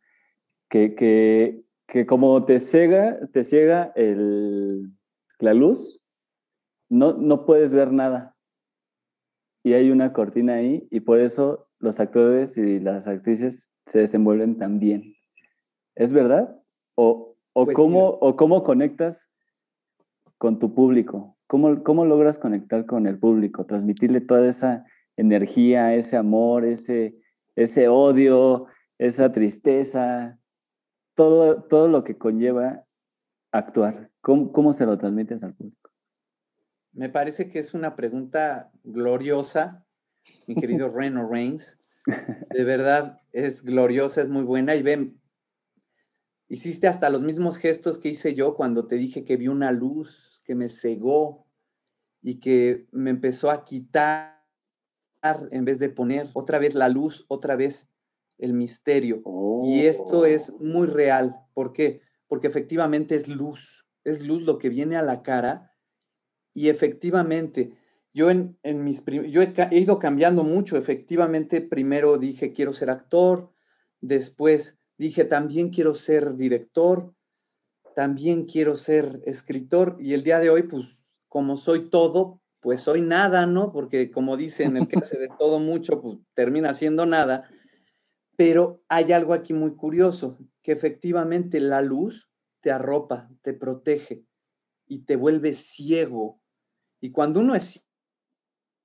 que, 0.69 0.95
que, 0.95 1.63
que 1.87 2.05
como 2.05 2.45
te 2.45 2.59
ciega, 2.59 3.19
te 3.31 3.43
ciega 3.43 3.91
el, 3.95 4.91
la 5.39 5.53
luz, 5.53 6.01
no, 6.89 7.13
no 7.13 7.45
puedes 7.45 7.71
ver 7.71 7.91
nada. 7.91 8.35
Y 9.63 9.73
hay 9.73 9.91
una 9.91 10.11
cortina 10.11 10.55
ahí 10.55 10.87
y 10.91 10.99
por 10.99 11.19
eso 11.19 11.69
los 11.79 11.99
actores 11.99 12.57
y 12.57 12.79
las 12.79 13.07
actrices 13.07 13.71
se 13.85 13.99
desenvuelven 13.99 14.57
tan 14.57 14.79
bien. 14.79 15.03
¿Es 15.95 16.11
verdad? 16.11 16.59
¿O, 16.95 17.35
o, 17.53 17.65
pues 17.65 17.75
cómo, 17.75 18.07
¿O 18.07 18.35
cómo 18.35 18.63
conectas 18.63 19.31
con 20.37 20.59
tu 20.59 20.73
público? 20.73 21.32
¿Cómo, 21.53 21.83
¿Cómo 21.83 22.03
logras 22.03 22.39
conectar 22.39 22.87
con 22.87 23.05
el 23.05 23.19
público, 23.19 23.67
transmitirle 23.67 24.21
toda 24.21 24.49
esa 24.49 24.87
energía, 25.15 25.93
ese 25.93 26.17
amor, 26.17 26.65
ese, 26.65 27.13
ese 27.55 27.87
odio, 27.89 28.65
esa 28.97 29.31
tristeza, 29.31 30.39
todo, 31.13 31.61
todo 31.61 31.87
lo 31.87 32.03
que 32.03 32.17
conlleva 32.17 32.87
actuar? 33.51 34.09
¿Cómo, 34.21 34.51
¿Cómo 34.51 34.73
se 34.73 34.87
lo 34.87 34.97
transmites 34.97 35.43
al 35.43 35.53
público? 35.53 35.91
Me 36.91 37.09
parece 37.09 37.51
que 37.51 37.59
es 37.59 37.75
una 37.75 37.95
pregunta 37.95 38.71
gloriosa, 38.83 39.85
mi 40.47 40.55
querido 40.55 40.89
Reno 40.91 41.29
Reigns. 41.29 41.77
De 42.49 42.63
verdad, 42.63 43.21
es 43.31 43.61
gloriosa, 43.63 44.23
es 44.23 44.29
muy 44.29 44.41
buena. 44.41 44.73
Y 44.73 44.81
ven, 44.81 45.21
hiciste 46.47 46.87
hasta 46.87 47.11
los 47.11 47.21
mismos 47.21 47.57
gestos 47.57 47.99
que 47.99 48.09
hice 48.09 48.33
yo 48.33 48.55
cuando 48.55 48.87
te 48.87 48.95
dije 48.95 49.23
que 49.23 49.37
vi 49.37 49.49
una 49.49 49.71
luz 49.71 50.41
que 50.43 50.55
me 50.55 50.67
cegó 50.67 51.42
y 52.23 52.39
que 52.39 52.87
me 52.91 53.09
empezó 53.09 53.51
a 53.51 53.65
quitar 53.65 54.41
en 55.51 55.65
vez 55.65 55.77
de 55.77 55.89
poner 55.89 56.29
otra 56.33 56.57
vez 56.57 56.73
la 56.73 56.89
luz, 56.89 57.25
otra 57.27 57.55
vez 57.55 57.91
el 58.37 58.53
misterio. 58.53 59.21
Y 59.63 59.85
esto 59.85 60.25
es 60.25 60.49
oh. 60.49 60.63
muy 60.63 60.87
real. 60.87 61.35
¿Por 61.53 61.73
qué? 61.73 62.01
Porque 62.27 62.47
efectivamente 62.47 63.15
es 63.15 63.27
luz, 63.27 63.85
es 64.03 64.21
luz 64.23 64.41
lo 64.41 64.57
que 64.57 64.69
viene 64.69 64.95
a 64.95 65.01
la 65.01 65.21
cara 65.21 65.71
y 66.53 66.69
efectivamente 66.69 67.77
yo 68.13 68.29
en, 68.29 68.57
mis 68.83 69.03
yo 69.05 69.41
he, 69.41 69.53
he, 69.71 69.79
ido 69.79 69.99
cambiando 69.99 70.43
mucho. 70.43 70.77
Efectivamente, 70.77 71.61
primero 71.61 72.17
dije 72.17 72.53
quiero 72.53 72.73
ser 72.73 72.89
actor, 72.89 73.51
después 74.01 74.79
dije 74.97 75.25
también 75.25 75.69
quiero 75.69 75.95
ser 75.95 76.35
director, 76.35 77.13
también 77.95 78.45
quiero 78.45 78.77
ser 78.77 79.21
escritor 79.25 79.97
y 79.99 80.13
el 80.13 80.23
día 80.23 80.39
de 80.39 80.49
hoy, 80.49 80.63
pues 80.63 81.02
como 81.33 81.57
soy 81.57 81.89
todo, 81.89 82.43
pues 82.59 82.81
soy 82.81 83.01
nada, 83.01 83.47
¿no? 83.47 83.71
Porque 83.71 84.11
como 84.11 84.37
dicen, 84.37 84.77
el 84.77 84.87
que 84.87 84.99
hace 84.99 85.17
de 85.17 85.29
todo 85.39 85.57
mucho, 85.57 85.99
pues 85.99 86.19
termina 86.35 86.75
siendo 86.75 87.07
nada. 87.07 87.49
Pero 88.35 88.83
hay 88.87 89.11
algo 89.13 89.33
aquí 89.33 89.51
muy 89.51 89.75
curioso, 89.75 90.37
que 90.61 90.73
efectivamente 90.73 91.59
la 91.59 91.81
luz 91.81 92.29
te 92.61 92.69
arropa, 92.69 93.31
te 93.41 93.55
protege 93.55 94.27
y 94.85 95.05
te 95.05 95.15
vuelve 95.15 95.53
ciego. 95.53 96.39
Y 97.01 97.09
cuando 97.09 97.39
uno 97.39 97.55
es 97.55 97.83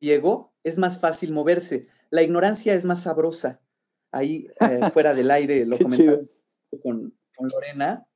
ciego, 0.01 0.55
es 0.65 0.79
más 0.79 0.99
fácil 0.99 1.33
moverse. 1.33 1.87
La 2.09 2.23
ignorancia 2.23 2.73
es 2.73 2.87
más 2.87 3.03
sabrosa. 3.03 3.61
Ahí 4.11 4.49
eh, 4.61 4.81
fuera 4.95 5.13
del 5.13 5.31
aire 5.31 5.67
lo 5.67 5.77
comentaba 5.77 6.17
con, 6.83 7.15
con, 7.37 7.49
Lorena, 7.51 8.07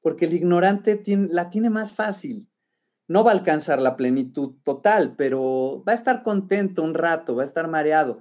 porque 0.00 0.24
el 0.24 0.32
ignorante 0.32 0.96
tiene, 0.96 1.28
la 1.30 1.50
tiene 1.50 1.70
más 1.70 1.92
fácil 1.92 2.49
no 3.10 3.24
va 3.24 3.32
a 3.32 3.34
alcanzar 3.34 3.82
la 3.82 3.96
plenitud 3.96 4.54
total, 4.62 5.16
pero 5.16 5.82
va 5.82 5.90
a 5.90 5.96
estar 5.96 6.22
contento 6.22 6.80
un 6.84 6.94
rato, 6.94 7.34
va 7.34 7.42
a 7.42 7.46
estar 7.46 7.66
mareado. 7.66 8.20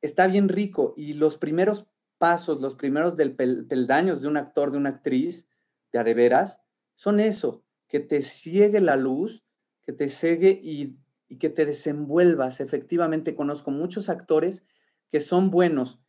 Está 0.00 0.28
bien 0.28 0.48
rico 0.48 0.94
y 0.96 1.12
los 1.12 1.36
primeros 1.36 1.86
pasos, 2.16 2.58
los 2.62 2.74
primeros 2.74 3.18
del 3.18 3.34
peldaños 3.34 4.22
de 4.22 4.28
un 4.28 4.38
actor, 4.38 4.70
de 4.70 4.78
una 4.78 4.88
actriz, 4.88 5.46
de 5.92 5.98
a 5.98 6.04
de 6.04 6.14
veras, 6.14 6.62
son 6.94 7.20
eso, 7.20 7.66
que 7.86 8.00
te 8.00 8.22
ciegue 8.22 8.80
la 8.80 8.96
luz, 8.96 9.44
que 9.82 9.92
te 9.92 10.08
ciegue 10.08 10.58
y, 10.62 10.96
y 11.28 11.36
que 11.36 11.50
te 11.50 11.66
desenvuelvas. 11.66 12.60
Efectivamente, 12.60 13.34
conozco 13.34 13.72
muchos 13.72 14.08
actores 14.08 14.64
que 15.10 15.20
son 15.20 15.50
buenos, 15.50 16.00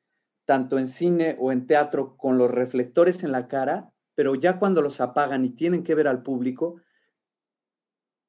tanto 0.45 0.79
en 0.79 0.87
cine 0.87 1.35
o 1.37 1.51
en 1.51 1.67
teatro, 1.67 2.15
con 2.15 2.37
los 2.37 2.49
reflectores 2.49 3.25
en 3.25 3.33
la 3.33 3.49
cara, 3.49 3.91
pero 4.13 4.35
ya 4.35 4.57
cuando 4.57 4.81
los 4.81 5.01
apagan 5.01 5.43
y 5.43 5.49
tienen 5.49 5.83
que 5.83 5.95
ver 5.95 6.07
al 6.07 6.23
público, 6.23 6.77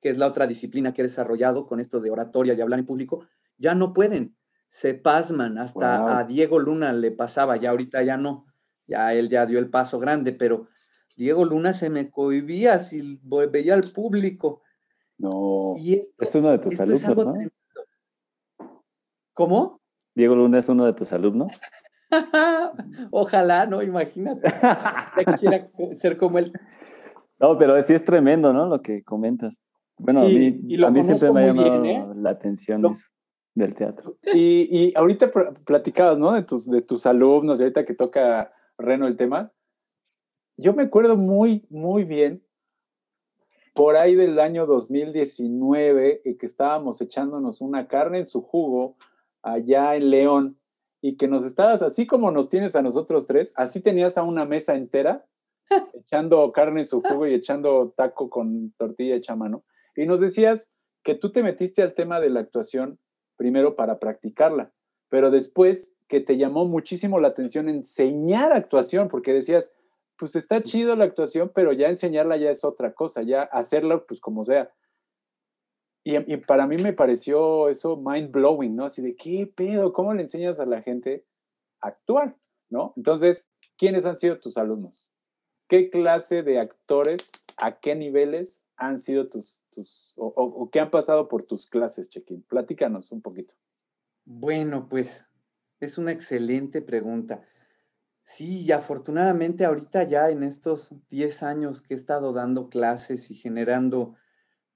que 0.07 0.11
es 0.11 0.18
la 0.18 0.28
otra 0.28 0.46
disciplina 0.46 0.94
que 0.94 1.02
he 1.02 1.11
desarrollado 1.11 1.66
con 1.66 1.80
esto 1.80 1.98
de 1.98 2.12
oratoria 2.12 2.54
y 2.54 2.61
hablar 2.61 2.78
en 2.78 2.86
público, 2.86 3.26
ya 3.59 3.74
no 3.74 3.92
pueden, 3.92 4.36
se 4.68 4.94
pasman, 4.94 5.59
hasta 5.59 6.20
a 6.20 6.22
Diego 6.22 6.61
Luna 6.61 6.92
le 6.92 7.11
pasaba, 7.11 7.57
ya 7.57 7.70
ahorita 7.70 8.04
ya 8.04 8.16
no, 8.16 8.46
ya 8.86 9.12
él 9.14 9.28
ya 9.28 9.46
dio 9.46 9.59
el 9.59 9.68
paso 9.68 9.98
grande, 9.98 10.30
pero 10.30 10.68
Diego 11.16 11.44
Luna 11.44 11.72
se 11.72 11.90
me 11.90 12.09
cohibía 12.09 12.78
si 12.78 13.18
veía 13.50 13.74
al 13.74 13.82
público. 13.82 14.62
No, 15.18 15.74
es 15.76 16.34
uno 16.36 16.50
de 16.50 16.61
tus 16.61 16.78
alumnos, 16.78 17.26
¿no? 17.26 17.34
¿Cómo? 19.34 19.80
Diego 20.14 20.36
Luna 20.36 20.59
es 20.59 20.68
uno 20.68 20.86
de 20.86 20.92
tus 20.92 21.12
alumnos. 21.12 21.61
Ojalá, 23.11 23.66
¿no? 23.66 23.82
Imagínate. 23.82 24.52
quisiera 25.26 25.66
ser 25.96 26.16
como 26.16 26.38
él. 26.38 26.52
No, 27.40 27.59
pero 27.59 27.82
sí 27.82 27.92
es 27.92 28.04
tremendo, 28.04 28.52
¿no? 28.52 28.66
Lo 28.66 28.80
que 28.82 29.02
comentas. 29.02 29.66
Bueno, 29.99 30.20
a 30.20 30.24
mí, 30.24 30.82
a 30.82 30.90
mí 30.90 31.03
siempre 31.03 31.32
me 31.32 31.40
ha 31.42 31.47
llamado 31.47 31.84
¿eh? 31.84 32.05
la 32.16 32.30
atención 32.30 32.84
eso, 32.84 33.07
del 33.55 33.74
teatro. 33.74 34.18
Y, 34.34 34.68
y 34.70 34.92
ahorita 34.94 35.30
platicabas, 35.64 36.18
¿no? 36.18 36.32
De 36.32 36.42
tus, 36.42 36.68
de 36.68 36.80
tus 36.80 37.07
alumnos, 37.07 37.61
y 37.61 37.62
ahorita 37.64 37.84
que 37.84 37.94
toca 37.94 38.53
Reno 38.78 39.07
el 39.07 39.16
tema. 39.16 39.53
Yo 40.59 40.74
me 40.74 40.84
acuerdo 40.84 41.16
muy, 41.16 41.66
muy 41.70 42.05
bien, 42.05 42.42
por 43.74 43.97
ahí 43.97 44.14
del 44.14 44.38
año 44.38 44.66
2019, 44.66 46.22
eh, 46.24 46.36
que 46.36 46.47
estábamos 46.47 47.01
echándonos 47.01 47.61
una 47.61 47.88
carne 47.88 48.18
en 48.18 48.26
su 48.26 48.42
jugo 48.42 48.97
allá 49.42 49.97
en 49.97 50.11
León, 50.11 50.59
y 51.03 51.16
que 51.16 51.28
nos 51.28 51.44
estabas, 51.44 51.82
así 51.82 52.07
como 52.07 52.30
nos 52.30 52.49
tienes 52.49 52.74
a 52.74 52.82
nosotros 52.82 53.26
tres, 53.26 53.53
así 53.55 53.80
tenías 53.80 54.18
a 54.18 54.22
una 54.22 54.44
mesa 54.44 54.74
entera, 54.74 55.24
echando 55.94 56.51
carne 56.53 56.80
en 56.80 56.86
su 56.86 57.01
jugo 57.01 57.26
y 57.26 57.34
echando 57.34 57.94
taco 57.97 58.28
con 58.28 58.72
tortilla 58.72 59.16
hecha 59.16 59.36
mano. 59.36 59.64
Y 59.97 60.07
nos 60.07 60.20
decías 60.20 60.72
que 61.03 61.14
tú 61.14 61.32
te 61.32 61.42
metiste 61.42 61.82
al 61.82 61.94
tema 61.94 62.20
de 62.20 62.30
la 62.30 62.40
actuación 62.40 62.99
primero 63.36 63.76
para 63.76 63.99
practicarla, 63.99 64.72
pero 65.09 65.30
después 65.30 65.97
que 66.09 66.20
te 66.20 66.36
llamó 66.36 66.66
muchísimo 66.66 67.18
la 67.20 67.28
atención 67.28 67.68
enseñar 67.68 68.53
actuación, 68.53 69.09
porque 69.09 69.32
decías, 69.32 69.74
pues 70.18 70.36
está 70.36 70.62
chido 70.62 70.97
la 70.97 71.05
actuación, 71.05 71.51
pero 71.55 71.72
ya 71.72 71.88
enseñarla 71.88 72.36
ya 72.36 72.51
es 72.51 72.64
otra 72.64 72.92
cosa, 72.92 73.22
ya 73.22 73.42
hacerla 73.42 74.05
pues 74.07 74.20
como 74.20 74.44
sea. 74.44 74.72
Y, 76.05 76.16
y, 76.32 76.36
para 76.36 76.66
mí 76.66 76.76
me 76.76 76.92
pareció 76.92 77.68
eso 77.68 77.97
mind 77.97 78.30
blowing, 78.30 78.76
¿no? 78.76 78.84
Así 78.84 79.03
de, 79.03 79.16
¿qué 79.16 79.53
pedo? 79.53 79.92
¿Cómo 79.92 80.14
le 80.14 80.22
enseñas 80.22 80.61
a 80.61 80.66
la 80.66 80.80
gente 80.80 81.24
a 81.80 81.88
actuar? 81.88 82.36
¿No? 82.70 82.92
Entonces, 82.97 83.49
¿quiénes 83.76 84.07
han 84.07 84.16
sido 84.16 84.38
tus 84.38 84.57
alumnos? 84.57 85.11
¿Qué 85.68 85.90
clase 85.90 86.44
de 86.44 86.61
actores, 86.61 87.32
a 87.57 87.80
qué 87.80 87.97
niveles 87.97 88.62
han 88.76 88.99
sido 88.99 89.28
tus, 89.28 89.61
o, 90.16 90.70
qué 90.72 90.81
han 90.81 90.91
pasado 90.91 91.29
por 91.29 91.43
tus 91.45 91.66
clases, 91.66 92.11
Chequín? 92.11 92.43
Platícanos 92.43 93.12
un 93.12 93.22
poquito. 93.22 93.55
Bueno, 94.24 94.89
pues 94.89 95.29
es 95.81 95.99
una 95.99 96.12
excelente 96.12 96.83
pregunta. 96.83 97.43
Sí, 98.22 98.62
y 98.62 98.72
afortunadamente 98.72 99.64
ahorita 99.64 100.03
ya 100.05 100.31
en 100.31 100.43
estos 100.43 100.93
10 101.11 101.43
años 101.43 101.81
que 101.81 101.95
he 101.95 101.97
estado 101.97 102.33
dando 102.33 102.68
clases 102.68 103.31
y 103.31 103.35
generando 103.35 104.16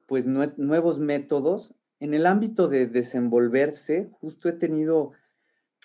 pues 0.07 0.27
nuevos 0.27 0.99
métodos, 0.99 1.75
en 2.01 2.15
el 2.15 2.27
ámbito 2.27 2.67
de 2.69 2.87
desenvolverse, 2.87 4.11
justo 4.21 4.49
he 4.49 4.53
tenido 4.53 5.13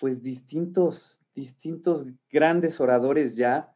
pues 0.00 0.22
distintos, 0.22 1.22
distintos 1.34 2.06
grandes 2.30 2.80
oradores 2.80 3.36
ya 3.36 3.75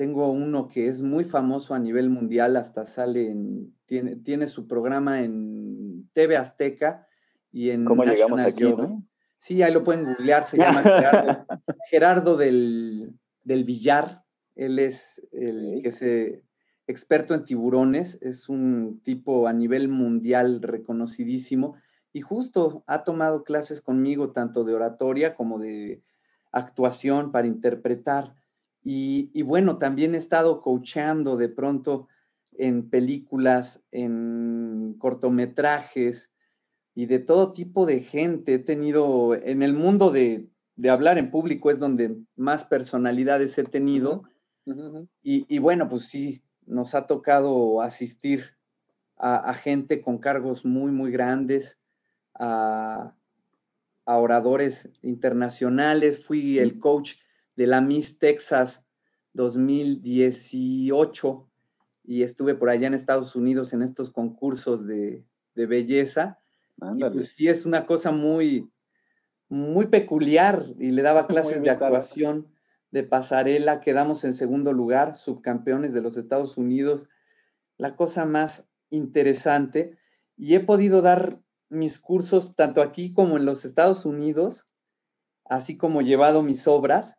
tengo 0.00 0.32
uno 0.32 0.66
que 0.66 0.88
es 0.88 1.02
muy 1.02 1.24
famoso 1.24 1.74
a 1.74 1.78
nivel 1.78 2.08
mundial, 2.08 2.56
hasta 2.56 2.86
sale 2.86 3.28
en, 3.28 3.76
tiene, 3.84 4.16
tiene 4.16 4.46
su 4.46 4.66
programa 4.66 5.22
en 5.22 6.08
TV 6.14 6.38
Azteca 6.38 7.06
y 7.52 7.68
en... 7.68 7.84
¿Cómo 7.84 8.04
llegamos 8.04 8.40
aquí, 8.40 8.64
no? 8.64 9.06
Sí, 9.40 9.62
ahí 9.62 9.74
lo 9.74 9.84
pueden 9.84 10.06
googlear, 10.06 10.46
se 10.46 10.56
llama 10.56 11.44
Gerardo, 11.90 12.38
del, 12.38 13.12
del, 13.44 13.64
Villar. 13.64 14.24
Él 14.54 14.78
es 14.78 15.20
el 15.32 15.82
que 15.82 15.92
se 15.92 16.44
experto 16.86 17.34
en 17.34 17.44
tiburones, 17.44 18.18
es 18.22 18.48
un 18.48 19.02
tipo 19.02 19.48
a 19.48 19.52
nivel 19.52 19.88
mundial 19.88 20.62
reconocidísimo 20.62 21.74
y 22.10 22.22
justo 22.22 22.84
ha 22.86 23.04
tomado 23.04 23.44
clases 23.44 23.82
conmigo 23.82 24.32
tanto 24.32 24.64
de 24.64 24.72
oratoria 24.72 25.34
como 25.34 25.58
de 25.58 26.02
actuación 26.52 27.32
para 27.32 27.46
interpretar. 27.46 28.39
Y, 28.82 29.42
bueno, 29.42 29.78
también 29.78 30.14
he 30.14 30.18
estado 30.18 30.60
coachando 30.60 31.36
de 31.36 31.48
pronto 31.48 32.08
en 32.52 32.88
películas, 32.88 33.82
en 33.90 34.96
cortometrajes 34.98 36.30
y 36.94 37.06
de 37.06 37.18
todo 37.18 37.52
tipo 37.52 37.84
de 37.84 38.00
gente. 38.00 38.54
He 38.54 38.58
tenido, 38.58 39.34
en 39.34 39.62
el 39.62 39.74
mundo 39.74 40.10
de, 40.10 40.48
hablar 40.88 41.18
en 41.18 41.30
público 41.30 41.70
es 41.70 41.78
donde 41.78 42.16
más 42.36 42.64
personalidades 42.64 43.58
he 43.58 43.64
tenido. 43.64 44.22
Y, 45.22 45.58
bueno, 45.58 45.88
pues 45.88 46.04
sí, 46.04 46.42
nos 46.64 46.94
ha 46.94 47.06
tocado 47.06 47.82
asistir 47.82 48.56
a, 49.16 49.52
gente 49.52 50.00
con 50.00 50.18
cargos 50.18 50.64
muy, 50.64 50.90
muy 50.90 51.10
grandes, 51.10 51.80
a, 52.34 53.14
a 54.06 54.16
oradores 54.16 54.88
internacionales. 55.02 56.24
Fui 56.24 56.58
el 56.58 56.78
coach 56.78 57.16
de 57.56 57.66
la 57.66 57.80
Miss 57.80 58.18
Texas 58.18 58.84
2018 59.34 61.50
y 62.04 62.22
estuve 62.22 62.54
por 62.54 62.70
allá 62.70 62.86
en 62.86 62.94
Estados 62.94 63.36
Unidos 63.36 63.72
en 63.72 63.82
estos 63.82 64.10
concursos 64.10 64.86
de, 64.86 65.24
de 65.54 65.66
belleza. 65.66 66.38
Y 66.96 67.04
pues 67.10 67.34
sí 67.34 67.48
es 67.48 67.66
una 67.66 67.86
cosa 67.86 68.10
muy, 68.10 68.70
muy 69.48 69.86
peculiar 69.86 70.64
y 70.78 70.92
le 70.92 71.02
daba 71.02 71.26
clases 71.28 71.62
de 71.62 71.70
actuación 71.70 72.48
de 72.90 73.04
pasarela, 73.04 73.80
quedamos 73.80 74.24
en 74.24 74.34
segundo 74.34 74.72
lugar, 74.72 75.14
subcampeones 75.14 75.92
de 75.92 76.02
los 76.02 76.16
Estados 76.16 76.56
Unidos, 76.56 77.08
la 77.76 77.94
cosa 77.94 78.24
más 78.24 78.64
interesante. 78.90 79.96
Y 80.36 80.54
he 80.54 80.60
podido 80.60 81.02
dar 81.02 81.40
mis 81.68 82.00
cursos 82.00 82.56
tanto 82.56 82.82
aquí 82.82 83.12
como 83.12 83.36
en 83.36 83.44
los 83.44 83.64
Estados 83.64 84.04
Unidos, 84.04 84.66
así 85.44 85.76
como 85.76 86.02
llevado 86.02 86.42
mis 86.42 86.66
obras. 86.66 87.16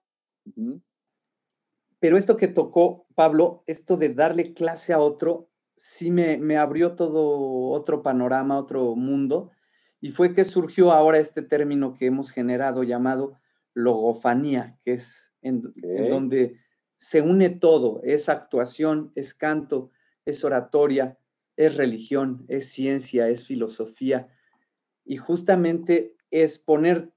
Pero 1.99 2.17
esto 2.17 2.37
que 2.37 2.47
tocó 2.47 3.05
Pablo, 3.15 3.63
esto 3.67 3.97
de 3.97 4.13
darle 4.13 4.53
clase 4.53 4.93
a 4.93 4.99
otro, 4.99 5.49
sí 5.75 6.11
me, 6.11 6.37
me 6.37 6.57
abrió 6.57 6.95
todo 6.95 7.69
otro 7.69 8.01
panorama, 8.01 8.57
otro 8.57 8.95
mundo. 8.95 9.51
Y 9.99 10.09
fue 10.09 10.33
que 10.33 10.45
surgió 10.45 10.91
ahora 10.91 11.19
este 11.19 11.43
término 11.43 11.93
que 11.93 12.07
hemos 12.07 12.31
generado 12.31 12.83
llamado 12.83 13.39
logofanía, 13.73 14.79
que 14.83 14.93
es 14.93 15.31
en, 15.41 15.73
donde 16.09 16.59
se 16.99 17.21
une 17.21 17.49
todo, 17.49 18.01
es 18.03 18.29
actuación, 18.29 19.11
es 19.15 19.33
canto, 19.33 19.91
es 20.25 20.43
oratoria, 20.43 21.17
es 21.57 21.75
religión, 21.75 22.45
es 22.47 22.69
ciencia, 22.69 23.27
es 23.27 23.45
filosofía. 23.45 24.27
Y 25.03 25.17
justamente 25.17 26.15
es 26.29 26.59
poner 26.59 27.11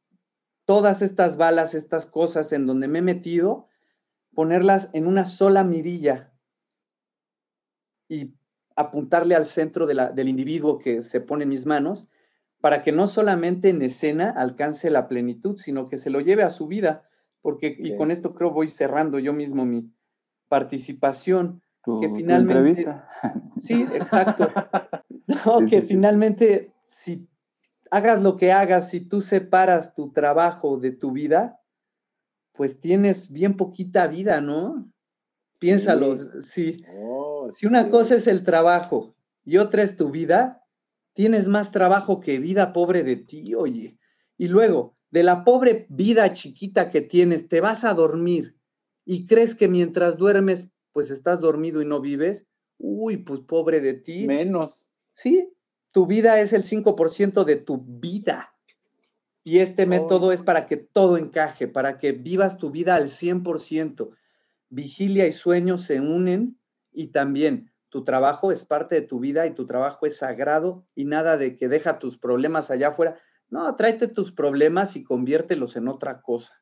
todas 0.65 1.03
estas 1.03 1.37
balas, 1.37 1.75
estas 1.75 2.07
cosas 2.07 2.53
en 2.53 2.67
donde 2.67 2.89
me 2.89 3.01
he 3.01 3.03
metido, 3.03 3.69
ponerlas 4.35 4.91
en 4.93 5.07
una 5.07 5.27
sola 5.27 5.65
mirilla 5.65 6.33
y 8.09 8.35
apuntarle 8.77 9.35
al 9.35 9.47
centro 9.47 9.87
del 9.87 10.29
individuo 10.29 10.79
que 10.79 11.03
se 11.03 11.21
pone 11.21 11.45
en 11.45 11.51
mis 11.51 11.67
manos, 11.67 12.09
para 12.61 12.83
que 12.83 12.93
no 12.93 13.07
solamente 13.07 13.69
en 13.69 13.83
escena 13.83 14.31
alcance 14.31 14.91
la 14.91 15.07
plenitud, 15.07 15.57
sino 15.57 15.89
que 15.89 15.99
se 15.99 16.11
lo 16.11 16.21
lleve 16.21 16.43
a 16.43 16.51
su 16.51 16.67
vida, 16.67 17.09
porque, 17.41 17.77
y 17.79 17.97
con 17.97 18.11
esto 18.11 18.35
creo 18.35 18.51
voy 18.51 18.69
cerrando 18.69 19.19
yo 19.19 19.33
mismo 19.33 19.65
mi 19.65 19.93
participación, 20.49 21.63
que 22.01 22.09
finalmente... 22.09 22.87
sí, 23.61 23.87
exacto. 23.93 24.49
que 25.69 25.83
finalmente, 25.83 26.73
si 26.85 27.29
hagas 27.91 28.23
lo 28.23 28.37
que 28.37 28.53
hagas, 28.53 28.91
si 28.91 29.01
tú 29.01 29.21
separas 29.21 29.95
tu 29.95 30.13
trabajo 30.13 30.79
de 30.79 30.93
tu 30.93 31.13
vida, 31.13 31.61
pues 32.53 32.81
tienes 32.81 33.31
bien 33.31 33.57
poquita 33.57 34.07
vida, 34.07 34.41
¿no? 34.41 34.91
Piénsalo, 35.61 36.17
si, 36.41 36.85
oh, 36.97 37.51
si 37.53 37.67
una 37.67 37.91
cosa 37.91 38.17
es 38.17 38.27
el 38.27 38.45
trabajo 38.45 39.15
y 39.45 39.59
otra 39.59 39.83
es 39.83 39.97
tu 39.97 40.11
vida, 40.11 40.63
tienes 41.15 41.49
más 41.49 41.71
trabajo 41.71 42.21
que 42.21 42.39
vida 42.39 42.73
pobre 42.73 43.03
de 43.03 43.17
ti, 43.17 43.55
oye. 43.55 43.99
Y 44.37 44.49
luego, 44.49 44.97
de 45.11 45.23
la 45.23 45.45
pobre 45.45 45.87
vida 45.91 46.33
chiquita 46.33 46.91
que 46.91 47.01
tienes, 47.01 47.49
te 47.49 47.61
vas 47.61 47.85
a 47.85 47.95
dormir 47.95 48.57
y 49.05 49.27
crees 49.27 49.55
que 49.55 49.69
mientras 49.69 50.17
duermes, 50.17 50.71
pues 50.93 51.11
estás 51.11 51.41
dormido 51.41 51.83
y 51.83 51.87
no 51.87 52.01
vives. 52.01 52.47
Uy, 52.79 53.19
pues 53.19 53.41
pobre 53.41 53.81
de 53.81 53.95
ti. 53.95 54.27
Menos. 54.27 54.89
Sí, 55.13 55.53
tu 55.95 56.07
vida 56.07 56.41
es 56.41 56.53
el 56.53 56.65
5% 56.65 57.45
de 57.45 57.55
tu 57.55 57.79
vida. 57.79 58.53
Y 59.45 59.61
este 59.61 59.87
método 59.87 60.33
es 60.33 60.43
para 60.43 60.67
que 60.67 60.77
todo 60.77 61.17
encaje, 61.17 61.69
para 61.69 61.99
que 61.99 62.11
vivas 62.11 62.59
tu 62.59 62.73
vida 62.73 62.97
al 62.97 63.11
100%. 63.11 64.11
Vigilia 64.71 65.29
y 65.29 65.33
sueño 65.33 65.79
se 65.79 66.01
unen 66.01 66.59
y 66.91 67.09
también 67.09 67.71
tu 67.91 68.03
trabajo 68.03 68.51
es 68.51 68.65
parte 68.65 68.97
de 68.97 69.03
tu 69.03 69.21
vida 69.21 69.47
y 69.47 69.53
tu 69.53 69.67
trabajo 69.67 70.05
es 70.05 70.17
sagrado 70.17 70.85
y 70.97 71.05
nada 71.05 71.37
de 71.37 71.55
que 71.55 71.69
deja 71.69 72.01
tus 72.01 72.19
problemas 72.19 72.73
allá 72.73 72.89
afuera. 72.89 73.17
No, 73.49 73.77
tráete 73.77 74.09
tus 74.09 74.33
problemas 74.33 74.97
y 74.97 75.05
conviértelos 75.05 75.77
en 75.77 75.87
otra 75.87 76.23
cosa. 76.23 76.61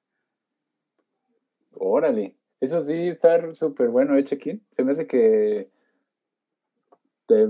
Órale, 1.70 2.36
eso 2.60 2.82
sí 2.82 3.08
está 3.08 3.50
súper 3.52 3.88
bueno, 3.88 4.14
¿eh, 4.18 4.24
Chequín? 4.24 4.62
Se 4.72 4.84
me 4.84 4.92
hace 4.92 5.06
que 5.06 5.70
te, 7.26 7.46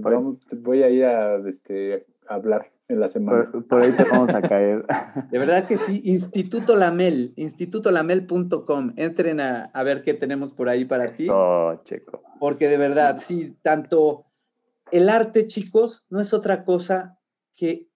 voy 0.57 0.83
a 0.83 0.91
ir 0.91 1.05
a 1.05 1.37
este, 1.49 2.07
hablar 2.27 2.73
en 2.89 3.01
la 3.01 3.09
semana. 3.09 3.51
Por, 3.69 3.83
ahí 3.83 3.93
te 3.93 4.05
vamos 4.05 4.35
a 4.35 4.43
caer. 4.43 4.85
De 5.31 5.39
verdad 5.39 5.67
que 5.67 5.79
sí, 5.79 6.03
Instituto 6.05 6.77
Lamel, 6.77 7.33
institutolamel.com. 7.37 8.93
Entren 8.97 9.41
a, 9.41 9.65
a, 9.65 9.83
ver 9.83 10.03
qué 10.03 10.15
tenemos 10.15 10.53
por 10.53 10.69
ahí 10.69 10.85
para 10.85 11.11
ti. 11.11 11.29
Checo. 11.85 12.23
Porque 12.39 12.69
de 12.69 12.77
verdad, 12.77 13.17
sí. 13.17 13.57
tanto 13.63 14.27
el 14.91 15.09
arte, 15.09 15.47
chicos, 15.47 16.07
no 16.11 16.21
es 16.21 16.35
otra 16.35 16.65
cosa 16.65 17.19
que 17.55 17.89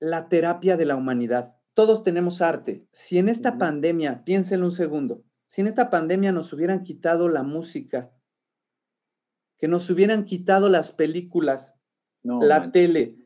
la 0.00 0.28
terapia 0.28 0.76
de 0.76 0.84
la 0.84 0.96
humanidad. 0.96 1.56
Todos 1.74 2.02
tenemos 2.02 2.42
arte. 2.42 2.86
Si 2.92 3.18
en 3.18 3.28
esta 3.28 3.56
pandemia, 3.56 4.24
piénsenlo 4.24 4.66
un 4.66 4.72
segundo, 4.72 5.24
si 5.46 5.60
en 5.60 5.66
esta 5.66 5.90
pandemia 5.90 6.32
nos 6.32 6.52
hubieran 6.52 6.82
quitado 6.82 7.28
la 7.28 7.42
música, 7.42 8.10
que 9.62 9.68
nos 9.68 9.88
hubieran 9.90 10.24
quitado 10.24 10.68
las 10.68 10.90
películas, 10.90 11.76
la 12.24 12.72
tele, 12.72 13.16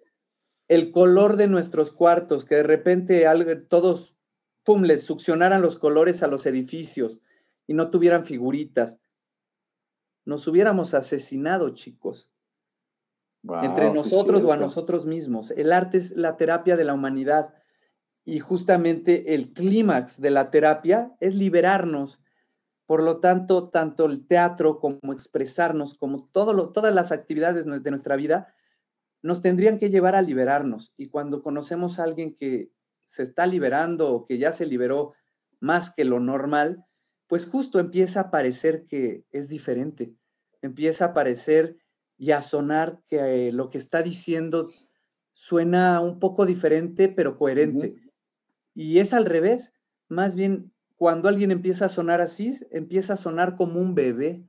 el 0.68 0.93
color 0.93 1.39
de 1.39 1.47
nuestros 1.47 1.91
cuartos, 1.93 2.45
que 2.45 2.57
de 2.57 2.62
repente 2.62 3.24
todos, 3.70 4.18
pum, 4.62 4.82
les 4.82 5.03
succionaran 5.03 5.62
los 5.62 5.78
colores 5.78 6.22
a 6.22 6.26
los 6.26 6.45
edificios 6.45 7.22
y 7.66 7.72
no 7.72 7.89
tuvieran 7.89 8.26
figuritas. 8.26 9.01
Nos 10.26 10.47
hubiéramos 10.47 10.93
asesinado, 10.93 11.70
chicos. 11.70 12.30
entre 13.62 13.91
nosotros 13.95 14.43
o 14.45 14.53
a 14.53 14.59
nosotros 14.59 15.07
mismos. 15.07 15.53
El 15.53 15.72
arte 15.72 15.97
es 15.97 16.18
la 16.18 16.37
terapia 16.37 16.76
de 16.76 16.84
la 16.84 16.93
humanidad 16.93 17.55
y 18.26 18.41
justamente 18.41 19.34
el 19.34 19.55
clímax 19.55 20.20
de 20.20 20.32
la 20.32 20.51
terapia 20.51 21.16
es 21.18 21.34
liberarnos 21.34 22.20
por 22.87 23.03
lo 23.03 23.18
tanto, 23.18 23.68
tanto 23.68 24.07
el 24.07 24.26
teatro 24.26 24.78
como 24.78 25.12
expresarnos, 25.12 25.95
como 25.95 26.28
todo 26.32 26.72
todas 26.72 26.95
las 26.95 27.12
actividades 27.12 27.66
de 27.66 27.91
nuestra 27.91 28.16
vida, 28.16 28.55
nos 29.22 29.43
tendrían 29.43 29.78
que 29.78 29.91
llevar 29.91 30.14
a 30.14 30.22
liberarnos. 30.22 30.95
Y 30.97 31.09
cuando 31.09 31.43
conocemos 31.43 31.99
a 31.99 32.05
alguien 32.05 32.34
que 32.34 32.70
se 33.07 33.24
está 33.24 33.47
liberando 33.47 34.11
o 34.12 34.24
que 34.24 34.39
ya 34.39 34.53
se 34.53 34.66
liberó 34.66 35.14
más 35.59 35.91
que 35.91 36.05
lo 36.05 36.20
normal, 36.20 36.84
pues 37.26 37.47
justo 37.47 37.80
empieza 37.80 38.20
a 38.20 38.30
parecer 38.30 38.84
que 38.87 39.24
es 39.32 39.49
diferente. 39.49 40.14
Empieza 40.62 41.07
a 41.07 41.14
parecer 41.14 41.76
y 42.16 42.30
a 42.30 42.41
sonar 42.41 43.03
que 43.09 43.51
lo 43.53 43.68
que 43.68 43.78
está 43.78 44.03
diciendo 44.03 44.70
suena 45.32 46.01
un 46.01 46.18
poco 46.18 46.47
diferente, 46.47 47.09
pero 47.09 47.37
coherente. 47.37 47.97
Y 48.74 49.01
es 49.01 49.12
al 49.12 49.24
revés. 49.24 49.72
Más 50.09 50.37
bien 50.37 50.72
cuando 50.97 51.28
alguien 51.28 51.51
empieza 51.51 51.86
a 51.86 51.90
sonar 51.90 52.20
así, 52.20 52.55
empieza 52.70 53.14
a 53.14 53.18
sonar 53.18 53.57
como 53.57 53.80
un 53.80 53.94
bebé, 53.94 54.44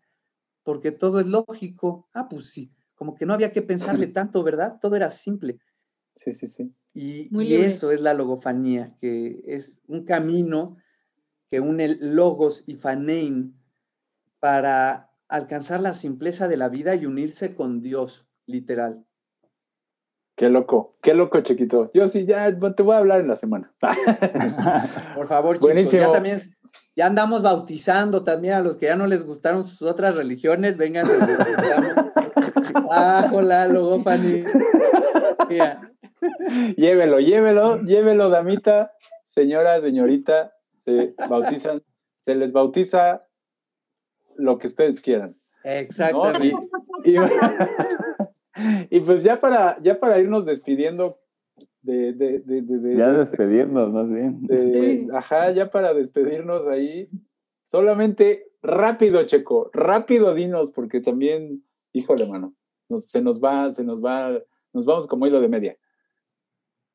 porque 0.64 0.92
todo 0.92 1.20
es 1.20 1.28
lógico. 1.28 2.10
Ah, 2.14 2.28
pues 2.30 2.48
sí, 2.48 2.72
como 2.96 3.16
que 3.16 3.26
no 3.26 3.34
había 3.34 3.52
que 3.52 3.62
pensarle 3.62 4.08
tanto, 4.08 4.44
¿verdad? 4.44 4.80
Todo 4.82 4.96
era 4.96 5.10
simple. 5.10 5.60
Sí, 6.16 6.34
sí, 6.34 6.48
sí. 6.48 6.74
Y, 6.94 7.54
eso 7.54 7.92
es 7.92 8.02
la 8.02 8.16
logofanía, 8.16 8.98
que 9.00 9.44
es 9.46 9.82
un 9.88 10.04
camino 10.04 10.78
que 11.48 11.60
une 11.60 11.96
logos 12.00 12.64
y 12.66 12.76
fanein 12.76 13.56
para 14.40 15.12
alcanzar 15.28 15.80
la 15.80 15.94
simpleza 15.94 16.48
de 16.48 16.58
la 16.58 16.70
vida 16.70 16.96
y 16.96 17.06
unirse 17.06 17.54
con 17.54 17.82
Dios, 17.82 18.28
literal. 18.48 19.06
Qué 20.38 20.50
loco, 20.50 20.94
qué 21.02 21.16
loco, 21.16 21.42
chiquito. 21.42 21.90
Yo 21.96 22.08
sí, 22.08 22.28
ya 22.28 22.56
te 22.76 22.84
voy 22.84 22.94
a 22.94 23.00
hablar 23.00 23.22
en 23.22 23.28
la 23.28 23.36
semana. 23.36 23.74
Por 25.16 25.28
favor, 25.28 25.56
chicos, 25.56 25.68
Buenísimo. 25.68 26.04
ya 26.04 26.12
también, 26.12 26.40
ya 26.96 27.08
andamos 27.08 27.42
bautizando 27.42 28.24
también 28.24 28.54
a 28.54 28.60
los 28.60 28.78
que 28.78 28.86
ya 28.86 28.96
no 28.96 29.08
les 29.08 29.26
gustaron 29.26 29.64
sus 29.64 29.82
otras 29.82 30.16
religiones, 30.16 30.78
vengan. 30.78 31.08
ah, 32.92 33.32
hola, 33.34 33.68
logopani. 33.68 34.44
llévelo, 36.78 37.20
llévelo, 37.20 37.82
llévelo, 37.82 38.30
damita, 38.30 38.94
señora, 39.24 39.82
señorita, 39.82 40.54
se 40.76 41.16
bautizan, 41.28 41.82
se 42.26 42.36
les 42.36 42.54
bautiza 42.54 43.28
lo 44.36 44.60
que 44.60 44.68
ustedes 44.68 45.02
quieran. 45.02 45.36
Exactamente. 45.64 46.54
y 47.06 47.16
pues 49.06 49.24
ya 49.24 49.40
para, 49.40 49.82
ya 49.82 50.00
para 50.00 50.20
irnos 50.20 50.46
despidiendo 50.46 51.20
de, 51.82 52.14
de, 52.14 52.40
de, 52.40 52.98
ya 52.98 53.12
despedirnos 53.12 53.92
más 53.92 54.12
bien. 54.12 55.10
Ajá, 55.14 55.52
ya 55.52 55.72
para 55.72 55.94
despedirnos 55.94 56.68
ahí. 56.68 57.10
Solamente 57.64 58.52
rápido, 58.62 59.24
Checo, 59.24 59.70
rápido 59.74 60.34
dinos, 60.34 60.72
porque 60.72 61.02
también, 61.02 61.64
híjole, 61.94 62.28
mano, 62.28 62.54
se 63.08 63.22
nos 63.22 63.42
va, 63.42 63.72
se 63.72 63.84
nos 63.84 64.04
va, 64.04 64.38
nos 64.74 64.86
vamos 64.86 65.08
como 65.08 65.28
hilo 65.28 65.42
de 65.42 65.48
media. 65.48 65.78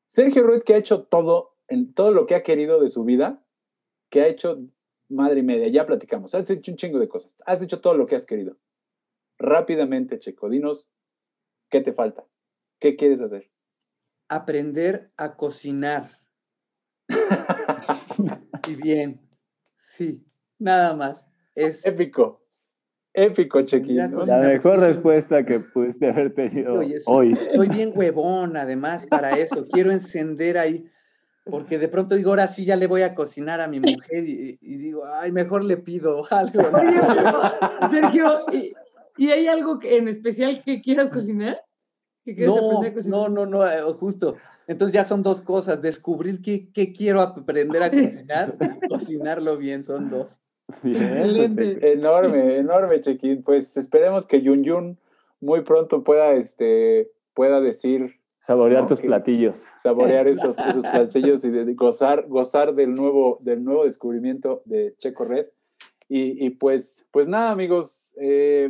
Sergio 0.07 0.43
Ruiz, 0.43 0.63
que 0.63 0.75
ha 0.75 0.77
hecho 0.77 1.03
todo, 1.03 1.55
en 1.67 1.93
todo 1.93 2.11
lo 2.11 2.27
que 2.27 2.35
ha 2.35 2.43
querido 2.43 2.79
de 2.79 2.89
su 2.89 3.03
vida, 3.03 3.43
que 4.09 4.21
ha 4.21 4.27
hecho 4.27 4.59
madre 5.09 5.39
y 5.39 5.43
media, 5.43 5.67
ya 5.69 5.85
platicamos, 5.85 6.35
has 6.35 6.49
hecho 6.49 6.71
un 6.71 6.77
chingo 6.77 6.99
de 6.99 7.07
cosas, 7.07 7.35
has 7.45 7.61
hecho 7.61 7.81
todo 7.81 7.95
lo 7.95 8.05
que 8.05 8.15
has 8.15 8.25
querido. 8.25 8.57
Rápidamente, 9.39 10.19
Checo, 10.19 10.49
dinos 10.49 10.91
¿Qué 11.73 11.81
te 11.81 11.91
falta? 11.91 12.23
¿Qué 12.79 12.95
quieres 12.95 13.19
hacer? 13.19 13.49
aprender 14.33 15.11
a 15.17 15.35
cocinar. 15.35 16.03
y 18.67 18.75
bien, 18.75 19.21
sí, 19.77 20.25
nada 20.59 20.95
más. 20.95 21.25
Es 21.55 21.85
épico. 21.85 22.41
Épico, 23.13 23.61
Chequín. 23.61 23.97
La 23.97 24.39
mejor 24.39 24.79
respuesta 24.79 25.45
que 25.45 25.59
pudiste 25.59 26.09
haber 26.09 26.33
tenido 26.33 26.81
hoy. 27.05 27.33
Estoy 27.33 27.69
bien 27.69 27.91
huevón, 27.93 28.57
además, 28.57 29.05
para 29.05 29.37
eso. 29.37 29.67
Quiero 29.67 29.91
encender 29.91 30.57
ahí, 30.57 30.89
porque 31.45 31.77
de 31.77 31.87
pronto 31.89 32.15
digo, 32.15 32.31
ahora 32.31 32.47
sí 32.47 32.65
ya 32.65 32.75
le 32.75 32.87
voy 32.87 33.03
a 33.03 33.13
cocinar 33.13 33.61
a 33.61 33.67
mi 33.67 33.79
mujer 33.79 34.27
y, 34.27 34.57
digo, 34.59 35.03
ay, 35.05 35.31
mejor 35.31 35.63
le 35.63 35.77
pido 35.77 36.23
algo. 36.31 36.63
Sergio, 37.91 38.45
¿y, 38.51 39.29
hay 39.29 39.45
algo 39.45 39.77
en 39.83 40.07
especial 40.07 40.63
que 40.63 40.81
quieras 40.81 41.09
cocinar? 41.11 41.62
No, 42.25 42.81
no, 43.07 43.29
no, 43.29 43.45
no, 43.45 43.67
eh, 43.67 43.81
justo. 43.99 44.35
Entonces 44.67 44.93
ya 44.93 45.03
son 45.03 45.23
dos 45.23 45.41
cosas, 45.41 45.81
descubrir 45.81 46.41
qué, 46.41 46.69
qué 46.71 46.93
quiero 46.93 47.21
aprender 47.21 47.83
a 47.83 47.91
cocinar, 47.91 48.55
cocinarlo 48.89 49.57
bien, 49.57 49.83
son 49.83 50.09
dos. 50.09 50.39
Enorme, 50.83 52.57
enorme, 52.57 53.01
Chequín. 53.01 53.43
Pues 53.43 53.75
esperemos 53.77 54.25
que 54.27 54.41
Yun 54.41 54.63
Yun 54.63 54.97
muy 55.41 55.61
pronto 55.61 56.03
pueda, 56.03 56.33
este, 56.33 57.11
pueda 57.33 57.61
decir. 57.61 58.19
Saborear 58.39 58.87
tus 58.87 59.01
platillos. 59.01 59.65
Saborear 59.81 60.27
esos, 60.27 60.57
esos 60.59 60.81
platillos 60.83 61.45
y 61.45 61.49
de, 61.49 61.73
gozar, 61.73 62.27
gozar 62.27 62.75
del 62.75 62.93
nuevo, 62.93 63.39
del 63.41 63.63
nuevo 63.63 63.85
descubrimiento 63.85 64.61
de 64.65 64.95
Checo 64.97 65.25
Red. 65.25 65.47
Y, 66.09 66.51
pues, 66.51 67.03
pues 67.11 67.27
nada, 67.27 67.49
amigos. 67.51 68.13
Eh, 68.21 68.69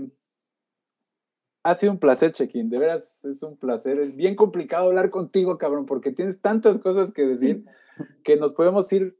ha 1.64 1.76
sido 1.76 1.94
un 1.94 2.00
placer, 2.00 2.34
Chequín. 2.34 2.70
De 2.70 2.78
veras, 2.78 3.24
es 3.24 3.42
un 3.42 3.58
placer. 3.58 4.00
Es 4.00 4.16
bien 4.16 4.36
complicado 4.36 4.88
hablar 4.88 5.10
contigo, 5.10 5.58
cabrón, 5.58 5.86
porque 5.86 6.12
tienes 6.12 6.42
tantas 6.42 6.80
cosas 6.80 7.14
que 7.14 7.26
decir 7.26 7.66
que 8.24 8.36
nos 8.36 8.54
podemos 8.54 8.92
ir 8.92 9.18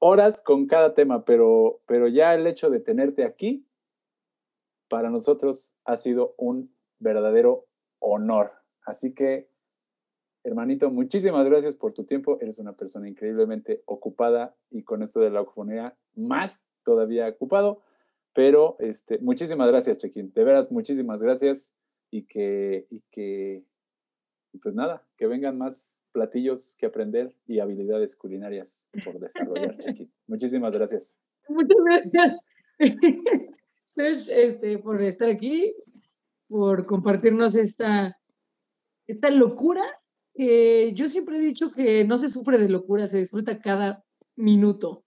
horas 0.00 0.42
con 0.42 0.66
cada 0.66 0.94
tema, 0.94 1.24
pero, 1.24 1.80
pero 1.86 2.08
ya 2.08 2.34
el 2.34 2.46
hecho 2.46 2.70
de 2.70 2.80
tenerte 2.80 3.24
aquí, 3.24 3.66
para 4.88 5.10
nosotros 5.10 5.74
ha 5.84 5.96
sido 5.96 6.34
un 6.38 6.74
verdadero 6.98 7.66
honor. 8.00 8.52
Así 8.84 9.12
que, 9.12 9.48
hermanito, 10.44 10.90
muchísimas 10.90 11.44
gracias 11.44 11.74
por 11.74 11.92
tu 11.92 12.04
tiempo. 12.04 12.38
Eres 12.40 12.58
una 12.58 12.72
persona 12.72 13.08
increíblemente 13.08 13.82
ocupada 13.86 14.56
y 14.70 14.82
con 14.82 15.02
esto 15.02 15.20
de 15.20 15.30
la 15.30 15.42
ocuponía 15.42 15.96
más 16.14 16.64
todavía 16.84 17.28
ocupado. 17.28 17.82
Pero 18.38 18.76
este, 18.78 19.18
muchísimas 19.18 19.66
gracias, 19.66 19.98
Chequín. 19.98 20.32
De 20.32 20.44
veras, 20.44 20.70
muchísimas 20.70 21.20
gracias 21.20 21.74
y 22.08 22.22
que, 22.22 22.86
y 22.88 23.02
que, 23.10 23.64
pues 24.62 24.76
nada, 24.76 25.04
que 25.16 25.26
vengan 25.26 25.58
más 25.58 25.90
platillos 26.12 26.76
que 26.76 26.86
aprender 26.86 27.34
y 27.48 27.58
habilidades 27.58 28.14
culinarias 28.14 28.86
por 29.04 29.18
desarrollar, 29.18 29.76
Muchísimas 30.28 30.72
gracias. 30.72 31.16
Muchas 31.48 31.78
gracias 31.84 32.46
este, 33.96 34.78
por 34.78 35.02
estar 35.02 35.30
aquí, 35.30 35.74
por 36.46 36.86
compartirnos 36.86 37.56
esta, 37.56 38.16
esta 39.08 39.32
locura. 39.32 39.82
yo 40.36 41.08
siempre 41.08 41.38
he 41.38 41.40
dicho 41.40 41.72
que 41.72 42.04
no 42.04 42.16
se 42.16 42.28
sufre 42.28 42.58
de 42.58 42.68
locura, 42.68 43.08
se 43.08 43.18
disfruta 43.18 43.60
cada 43.60 44.04
minuto. 44.36 45.02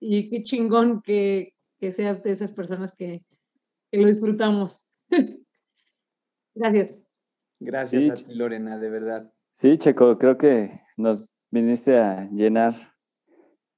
Y 0.00 0.28
qué 0.28 0.42
chingón 0.42 1.00
que, 1.00 1.53
que 1.84 1.92
seas 1.92 2.22
de 2.22 2.32
esas 2.32 2.50
personas 2.52 2.92
que, 2.92 3.22
que 3.90 3.98
lo 3.98 4.06
disfrutamos. 4.06 4.88
Gracias. 6.54 7.02
Gracias 7.60 8.10
a 8.10 8.26
ti, 8.26 8.34
Lorena, 8.34 8.78
de 8.78 8.88
verdad. 8.88 9.30
Sí, 9.52 9.76
Checo, 9.76 10.16
creo 10.16 10.38
que 10.38 10.80
nos 10.96 11.30
viniste 11.50 11.98
a 11.98 12.26
llenar 12.30 12.72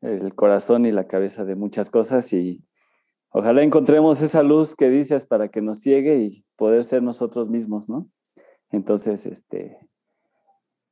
el 0.02 0.36
corazón 0.36 0.86
y 0.86 0.92
la 0.92 1.08
cabeza 1.08 1.44
de 1.44 1.56
muchas 1.56 1.90
cosas 1.90 2.32
y 2.32 2.64
ojalá 3.30 3.64
encontremos 3.64 4.22
esa 4.22 4.44
luz 4.44 4.76
que 4.76 4.88
dices 4.88 5.26
para 5.26 5.48
que 5.48 5.60
nos 5.60 5.80
ciegue 5.80 6.16
y 6.18 6.44
poder 6.54 6.84
ser 6.84 7.02
nosotros 7.02 7.48
mismos, 7.48 7.88
¿no? 7.88 8.08
Entonces, 8.70 9.26
este, 9.26 9.80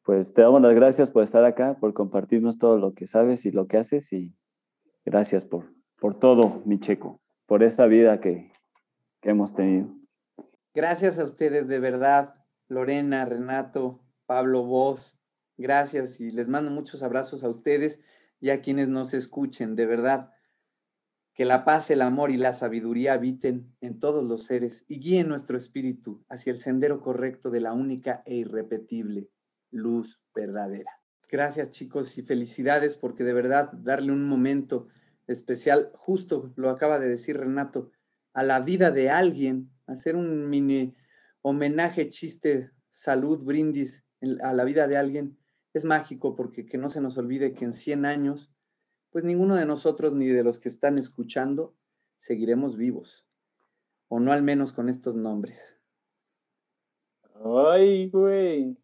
pues 0.02 0.32
te 0.34 0.42
damos 0.42 0.62
las 0.62 0.74
gracias 0.74 1.12
por 1.12 1.22
estar 1.22 1.44
acá, 1.44 1.78
por 1.78 1.94
compartirnos 1.94 2.58
todo 2.58 2.76
lo 2.76 2.92
que 2.92 3.06
sabes 3.06 3.46
y 3.46 3.52
lo 3.52 3.68
que 3.68 3.76
haces 3.76 4.12
y 4.12 4.34
gracias 5.04 5.44
por, 5.44 5.72
por 6.04 6.20
todo, 6.20 6.60
mi 6.66 6.78
Checo, 6.78 7.18
por 7.46 7.62
esa 7.62 7.86
vida 7.86 8.20
que, 8.20 8.52
que 9.22 9.30
hemos 9.30 9.54
tenido. 9.54 9.88
Gracias 10.74 11.18
a 11.18 11.24
ustedes, 11.24 11.66
de 11.66 11.78
verdad, 11.78 12.34
Lorena, 12.68 13.24
Renato, 13.24 14.04
Pablo, 14.26 14.64
vos, 14.64 15.16
gracias 15.56 16.20
y 16.20 16.30
les 16.30 16.46
mando 16.46 16.70
muchos 16.70 17.02
abrazos 17.02 17.42
a 17.42 17.48
ustedes 17.48 18.02
y 18.38 18.50
a 18.50 18.60
quienes 18.60 18.88
nos 18.88 19.14
escuchen, 19.14 19.76
de 19.76 19.86
verdad. 19.86 20.30
Que 21.32 21.46
la 21.46 21.64
paz, 21.64 21.90
el 21.90 22.02
amor 22.02 22.30
y 22.30 22.36
la 22.36 22.52
sabiduría 22.52 23.14
habiten 23.14 23.74
en 23.80 23.98
todos 23.98 24.24
los 24.24 24.42
seres 24.42 24.84
y 24.86 25.00
guíen 25.00 25.28
nuestro 25.28 25.56
espíritu 25.56 26.22
hacia 26.28 26.52
el 26.52 26.58
sendero 26.58 27.00
correcto 27.00 27.48
de 27.48 27.62
la 27.62 27.72
única 27.72 28.22
e 28.26 28.34
irrepetible 28.34 29.30
luz 29.70 30.20
verdadera. 30.34 31.00
Gracias 31.30 31.70
chicos 31.70 32.18
y 32.18 32.22
felicidades 32.22 32.94
porque 32.94 33.24
de 33.24 33.32
verdad 33.32 33.72
darle 33.72 34.12
un 34.12 34.28
momento 34.28 34.88
especial, 35.26 35.90
justo 35.94 36.52
lo 36.56 36.70
acaba 36.70 36.98
de 36.98 37.08
decir 37.08 37.38
Renato, 37.38 37.90
a 38.32 38.42
la 38.42 38.60
vida 38.60 38.90
de 38.90 39.10
alguien, 39.10 39.70
hacer 39.86 40.16
un 40.16 40.50
mini 40.50 40.94
homenaje, 41.42 42.08
chiste, 42.08 42.70
salud, 42.88 43.44
brindis 43.44 44.04
a 44.42 44.52
la 44.52 44.64
vida 44.64 44.86
de 44.86 44.96
alguien 44.96 45.38
es 45.74 45.84
mágico 45.84 46.36
porque 46.36 46.64
que 46.64 46.78
no 46.78 46.88
se 46.88 47.00
nos 47.00 47.18
olvide 47.18 47.52
que 47.52 47.64
en 47.64 47.72
100 47.72 48.06
años, 48.06 48.50
pues 49.10 49.24
ninguno 49.24 49.56
de 49.56 49.66
nosotros 49.66 50.14
ni 50.14 50.26
de 50.26 50.44
los 50.44 50.58
que 50.58 50.68
están 50.68 50.98
escuchando 50.98 51.74
seguiremos 52.16 52.76
vivos, 52.76 53.26
o 54.08 54.20
no 54.20 54.32
al 54.32 54.42
menos 54.42 54.72
con 54.72 54.88
estos 54.88 55.16
nombres. 55.16 55.76
Ay, 57.44 58.08
güey. 58.08 58.78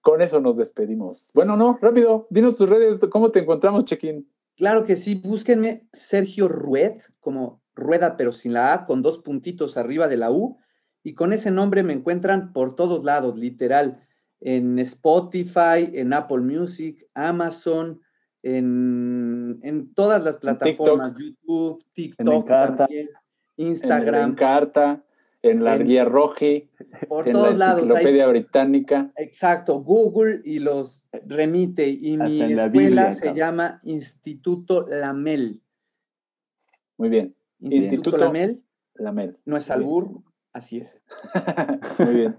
Con 0.00 0.20
eso 0.20 0.40
nos 0.40 0.56
despedimos. 0.56 1.30
Bueno, 1.34 1.56
no, 1.56 1.78
rápido, 1.80 2.26
dinos 2.30 2.56
tus 2.56 2.68
redes, 2.68 2.98
¿cómo 3.10 3.30
te 3.30 3.38
encontramos, 3.38 3.84
Chequín? 3.84 4.28
Claro 4.58 4.82
que 4.82 4.96
sí, 4.96 5.14
búsquenme 5.14 5.86
Sergio 5.92 6.48
Rued, 6.48 7.00
como 7.20 7.62
rueda 7.76 8.16
pero 8.16 8.32
sin 8.32 8.54
la 8.54 8.74
A, 8.74 8.86
con 8.86 9.02
dos 9.02 9.18
puntitos 9.18 9.76
arriba 9.76 10.08
de 10.08 10.16
la 10.16 10.32
U, 10.32 10.58
y 11.04 11.14
con 11.14 11.32
ese 11.32 11.52
nombre 11.52 11.84
me 11.84 11.92
encuentran 11.92 12.52
por 12.52 12.74
todos 12.74 13.04
lados, 13.04 13.38
literal, 13.38 14.04
en 14.40 14.80
Spotify, 14.80 15.88
en 15.94 16.12
Apple 16.12 16.40
Music, 16.40 17.06
Amazon, 17.14 18.00
en, 18.42 19.92
todas 19.94 20.24
las 20.24 20.38
plataformas, 20.38 21.14
YouTube, 21.16 21.84
TikTok 21.92 22.48
también, 22.48 23.10
Instagram. 23.56 24.30
En 24.30 24.34
Carta, 24.34 25.04
en 25.42 25.62
la 25.62 25.78
guía 25.78 26.04
Roji, 26.04 26.68
por 27.08 27.26
en 27.26 27.32
todos 27.32 27.56
la 27.58 27.72
Enciclopedia 27.72 28.26
Británica. 28.26 29.12
Exacto, 29.16 29.80
Google 29.80 30.40
y 30.44 30.58
los 30.58 31.08
remite. 31.26 31.88
Y 31.88 32.16
mi 32.16 32.42
escuela 32.42 33.10
se 33.10 33.34
llama 33.34 33.80
Instituto 33.84 34.86
Lamel. 34.88 35.62
Muy 36.96 37.08
bien. 37.08 37.34
Instituto, 37.60 38.16
Lamel. 38.16 38.62
Lamel. 38.94 39.36
No 39.44 39.56
es 39.56 39.70
albur, 39.70 40.22
Así 40.52 40.78
es. 40.78 41.00
Muy 41.98 42.14
bien. 42.14 42.36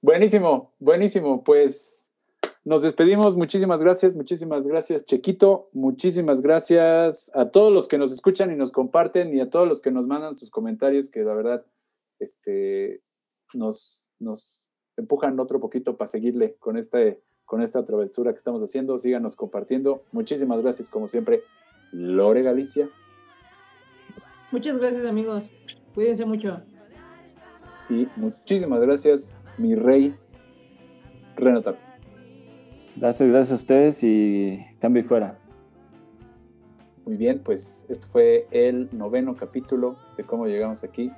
Buenísimo, 0.00 0.72
buenísimo. 0.78 1.42
Pues 1.42 2.06
nos 2.64 2.82
despedimos. 2.82 3.36
Muchísimas 3.36 3.82
gracias, 3.82 4.14
muchísimas 4.14 4.68
gracias, 4.68 5.04
Chequito. 5.04 5.68
Muchísimas 5.72 6.40
gracias 6.42 7.30
a 7.34 7.50
todos 7.50 7.72
los 7.72 7.88
que 7.88 7.98
nos 7.98 8.12
escuchan 8.12 8.52
y 8.52 8.56
nos 8.56 8.70
comparten 8.70 9.34
y 9.34 9.40
a 9.40 9.50
todos 9.50 9.66
los 9.66 9.82
que 9.82 9.90
nos 9.90 10.06
mandan 10.06 10.34
sus 10.34 10.50
comentarios, 10.50 11.10
que 11.10 11.22
la 11.22 11.34
verdad 11.34 11.64
este, 12.22 13.02
nos, 13.54 14.06
nos 14.18 14.70
empujan 14.96 15.38
otro 15.40 15.60
poquito 15.60 15.96
para 15.96 16.08
seguirle 16.08 16.56
con, 16.58 16.76
este, 16.76 17.20
con 17.44 17.62
esta 17.62 17.84
travesura 17.84 18.32
que 18.32 18.38
estamos 18.38 18.62
haciendo. 18.62 18.98
Síganos 18.98 19.36
compartiendo. 19.36 20.04
Muchísimas 20.12 20.62
gracias, 20.62 20.88
como 20.88 21.08
siempre, 21.08 21.42
Lore 21.92 22.42
Galicia. 22.42 22.88
Muchas 24.50 24.76
gracias, 24.76 25.06
amigos. 25.06 25.50
Cuídense 25.94 26.24
mucho. 26.26 26.62
Y 27.88 28.06
muchísimas 28.16 28.80
gracias, 28.80 29.36
mi 29.58 29.74
rey 29.74 30.14
Renato. 31.36 31.76
Gracias, 32.96 33.28
gracias 33.28 33.52
a 33.52 33.62
ustedes 33.62 34.02
y 34.02 34.64
cambio 34.80 35.02
y 35.02 35.04
fuera. 35.04 35.38
Muy 37.04 37.16
bien, 37.16 37.40
pues 37.42 37.84
esto 37.88 38.06
fue 38.06 38.46
el 38.50 38.88
noveno 38.92 39.34
capítulo 39.34 39.96
de 40.16 40.24
cómo 40.24 40.46
llegamos 40.46 40.84
aquí. 40.84 41.10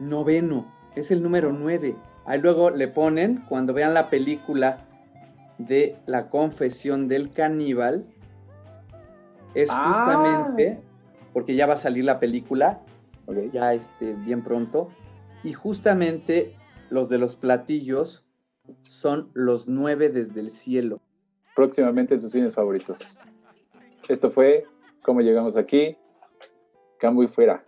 Noveno, 0.00 0.72
es 0.96 1.10
el 1.10 1.22
número 1.22 1.52
nueve. 1.52 1.96
Ahí 2.24 2.40
luego 2.40 2.70
le 2.70 2.88
ponen, 2.88 3.44
cuando 3.48 3.72
vean 3.72 3.94
la 3.94 4.10
película 4.10 4.86
de 5.58 5.96
la 6.06 6.28
confesión 6.28 7.08
del 7.08 7.30
caníbal, 7.30 8.06
es 9.54 9.70
ah. 9.72 9.92
justamente, 9.92 10.80
porque 11.32 11.54
ya 11.54 11.66
va 11.66 11.74
a 11.74 11.78
salir 11.78 12.04
la 12.04 12.20
película, 12.20 12.80
ya 13.52 13.74
este, 13.74 14.14
bien 14.14 14.42
pronto, 14.42 14.88
y 15.42 15.52
justamente 15.52 16.54
los 16.90 17.08
de 17.08 17.18
los 17.18 17.36
platillos 17.36 18.24
son 18.84 19.30
Los 19.34 19.68
Nueve 19.68 20.08
desde 20.08 20.40
el 20.40 20.50
Cielo. 20.50 21.00
Próximamente 21.56 22.14
en 22.14 22.20
sus 22.20 22.32
cines 22.32 22.54
favoritos. 22.54 23.00
Esto 24.08 24.30
fue 24.30 24.66
Cómo 25.02 25.20
llegamos 25.22 25.56
aquí. 25.56 25.96
Cambo 26.98 27.22
y 27.22 27.28
fuera. 27.28 27.64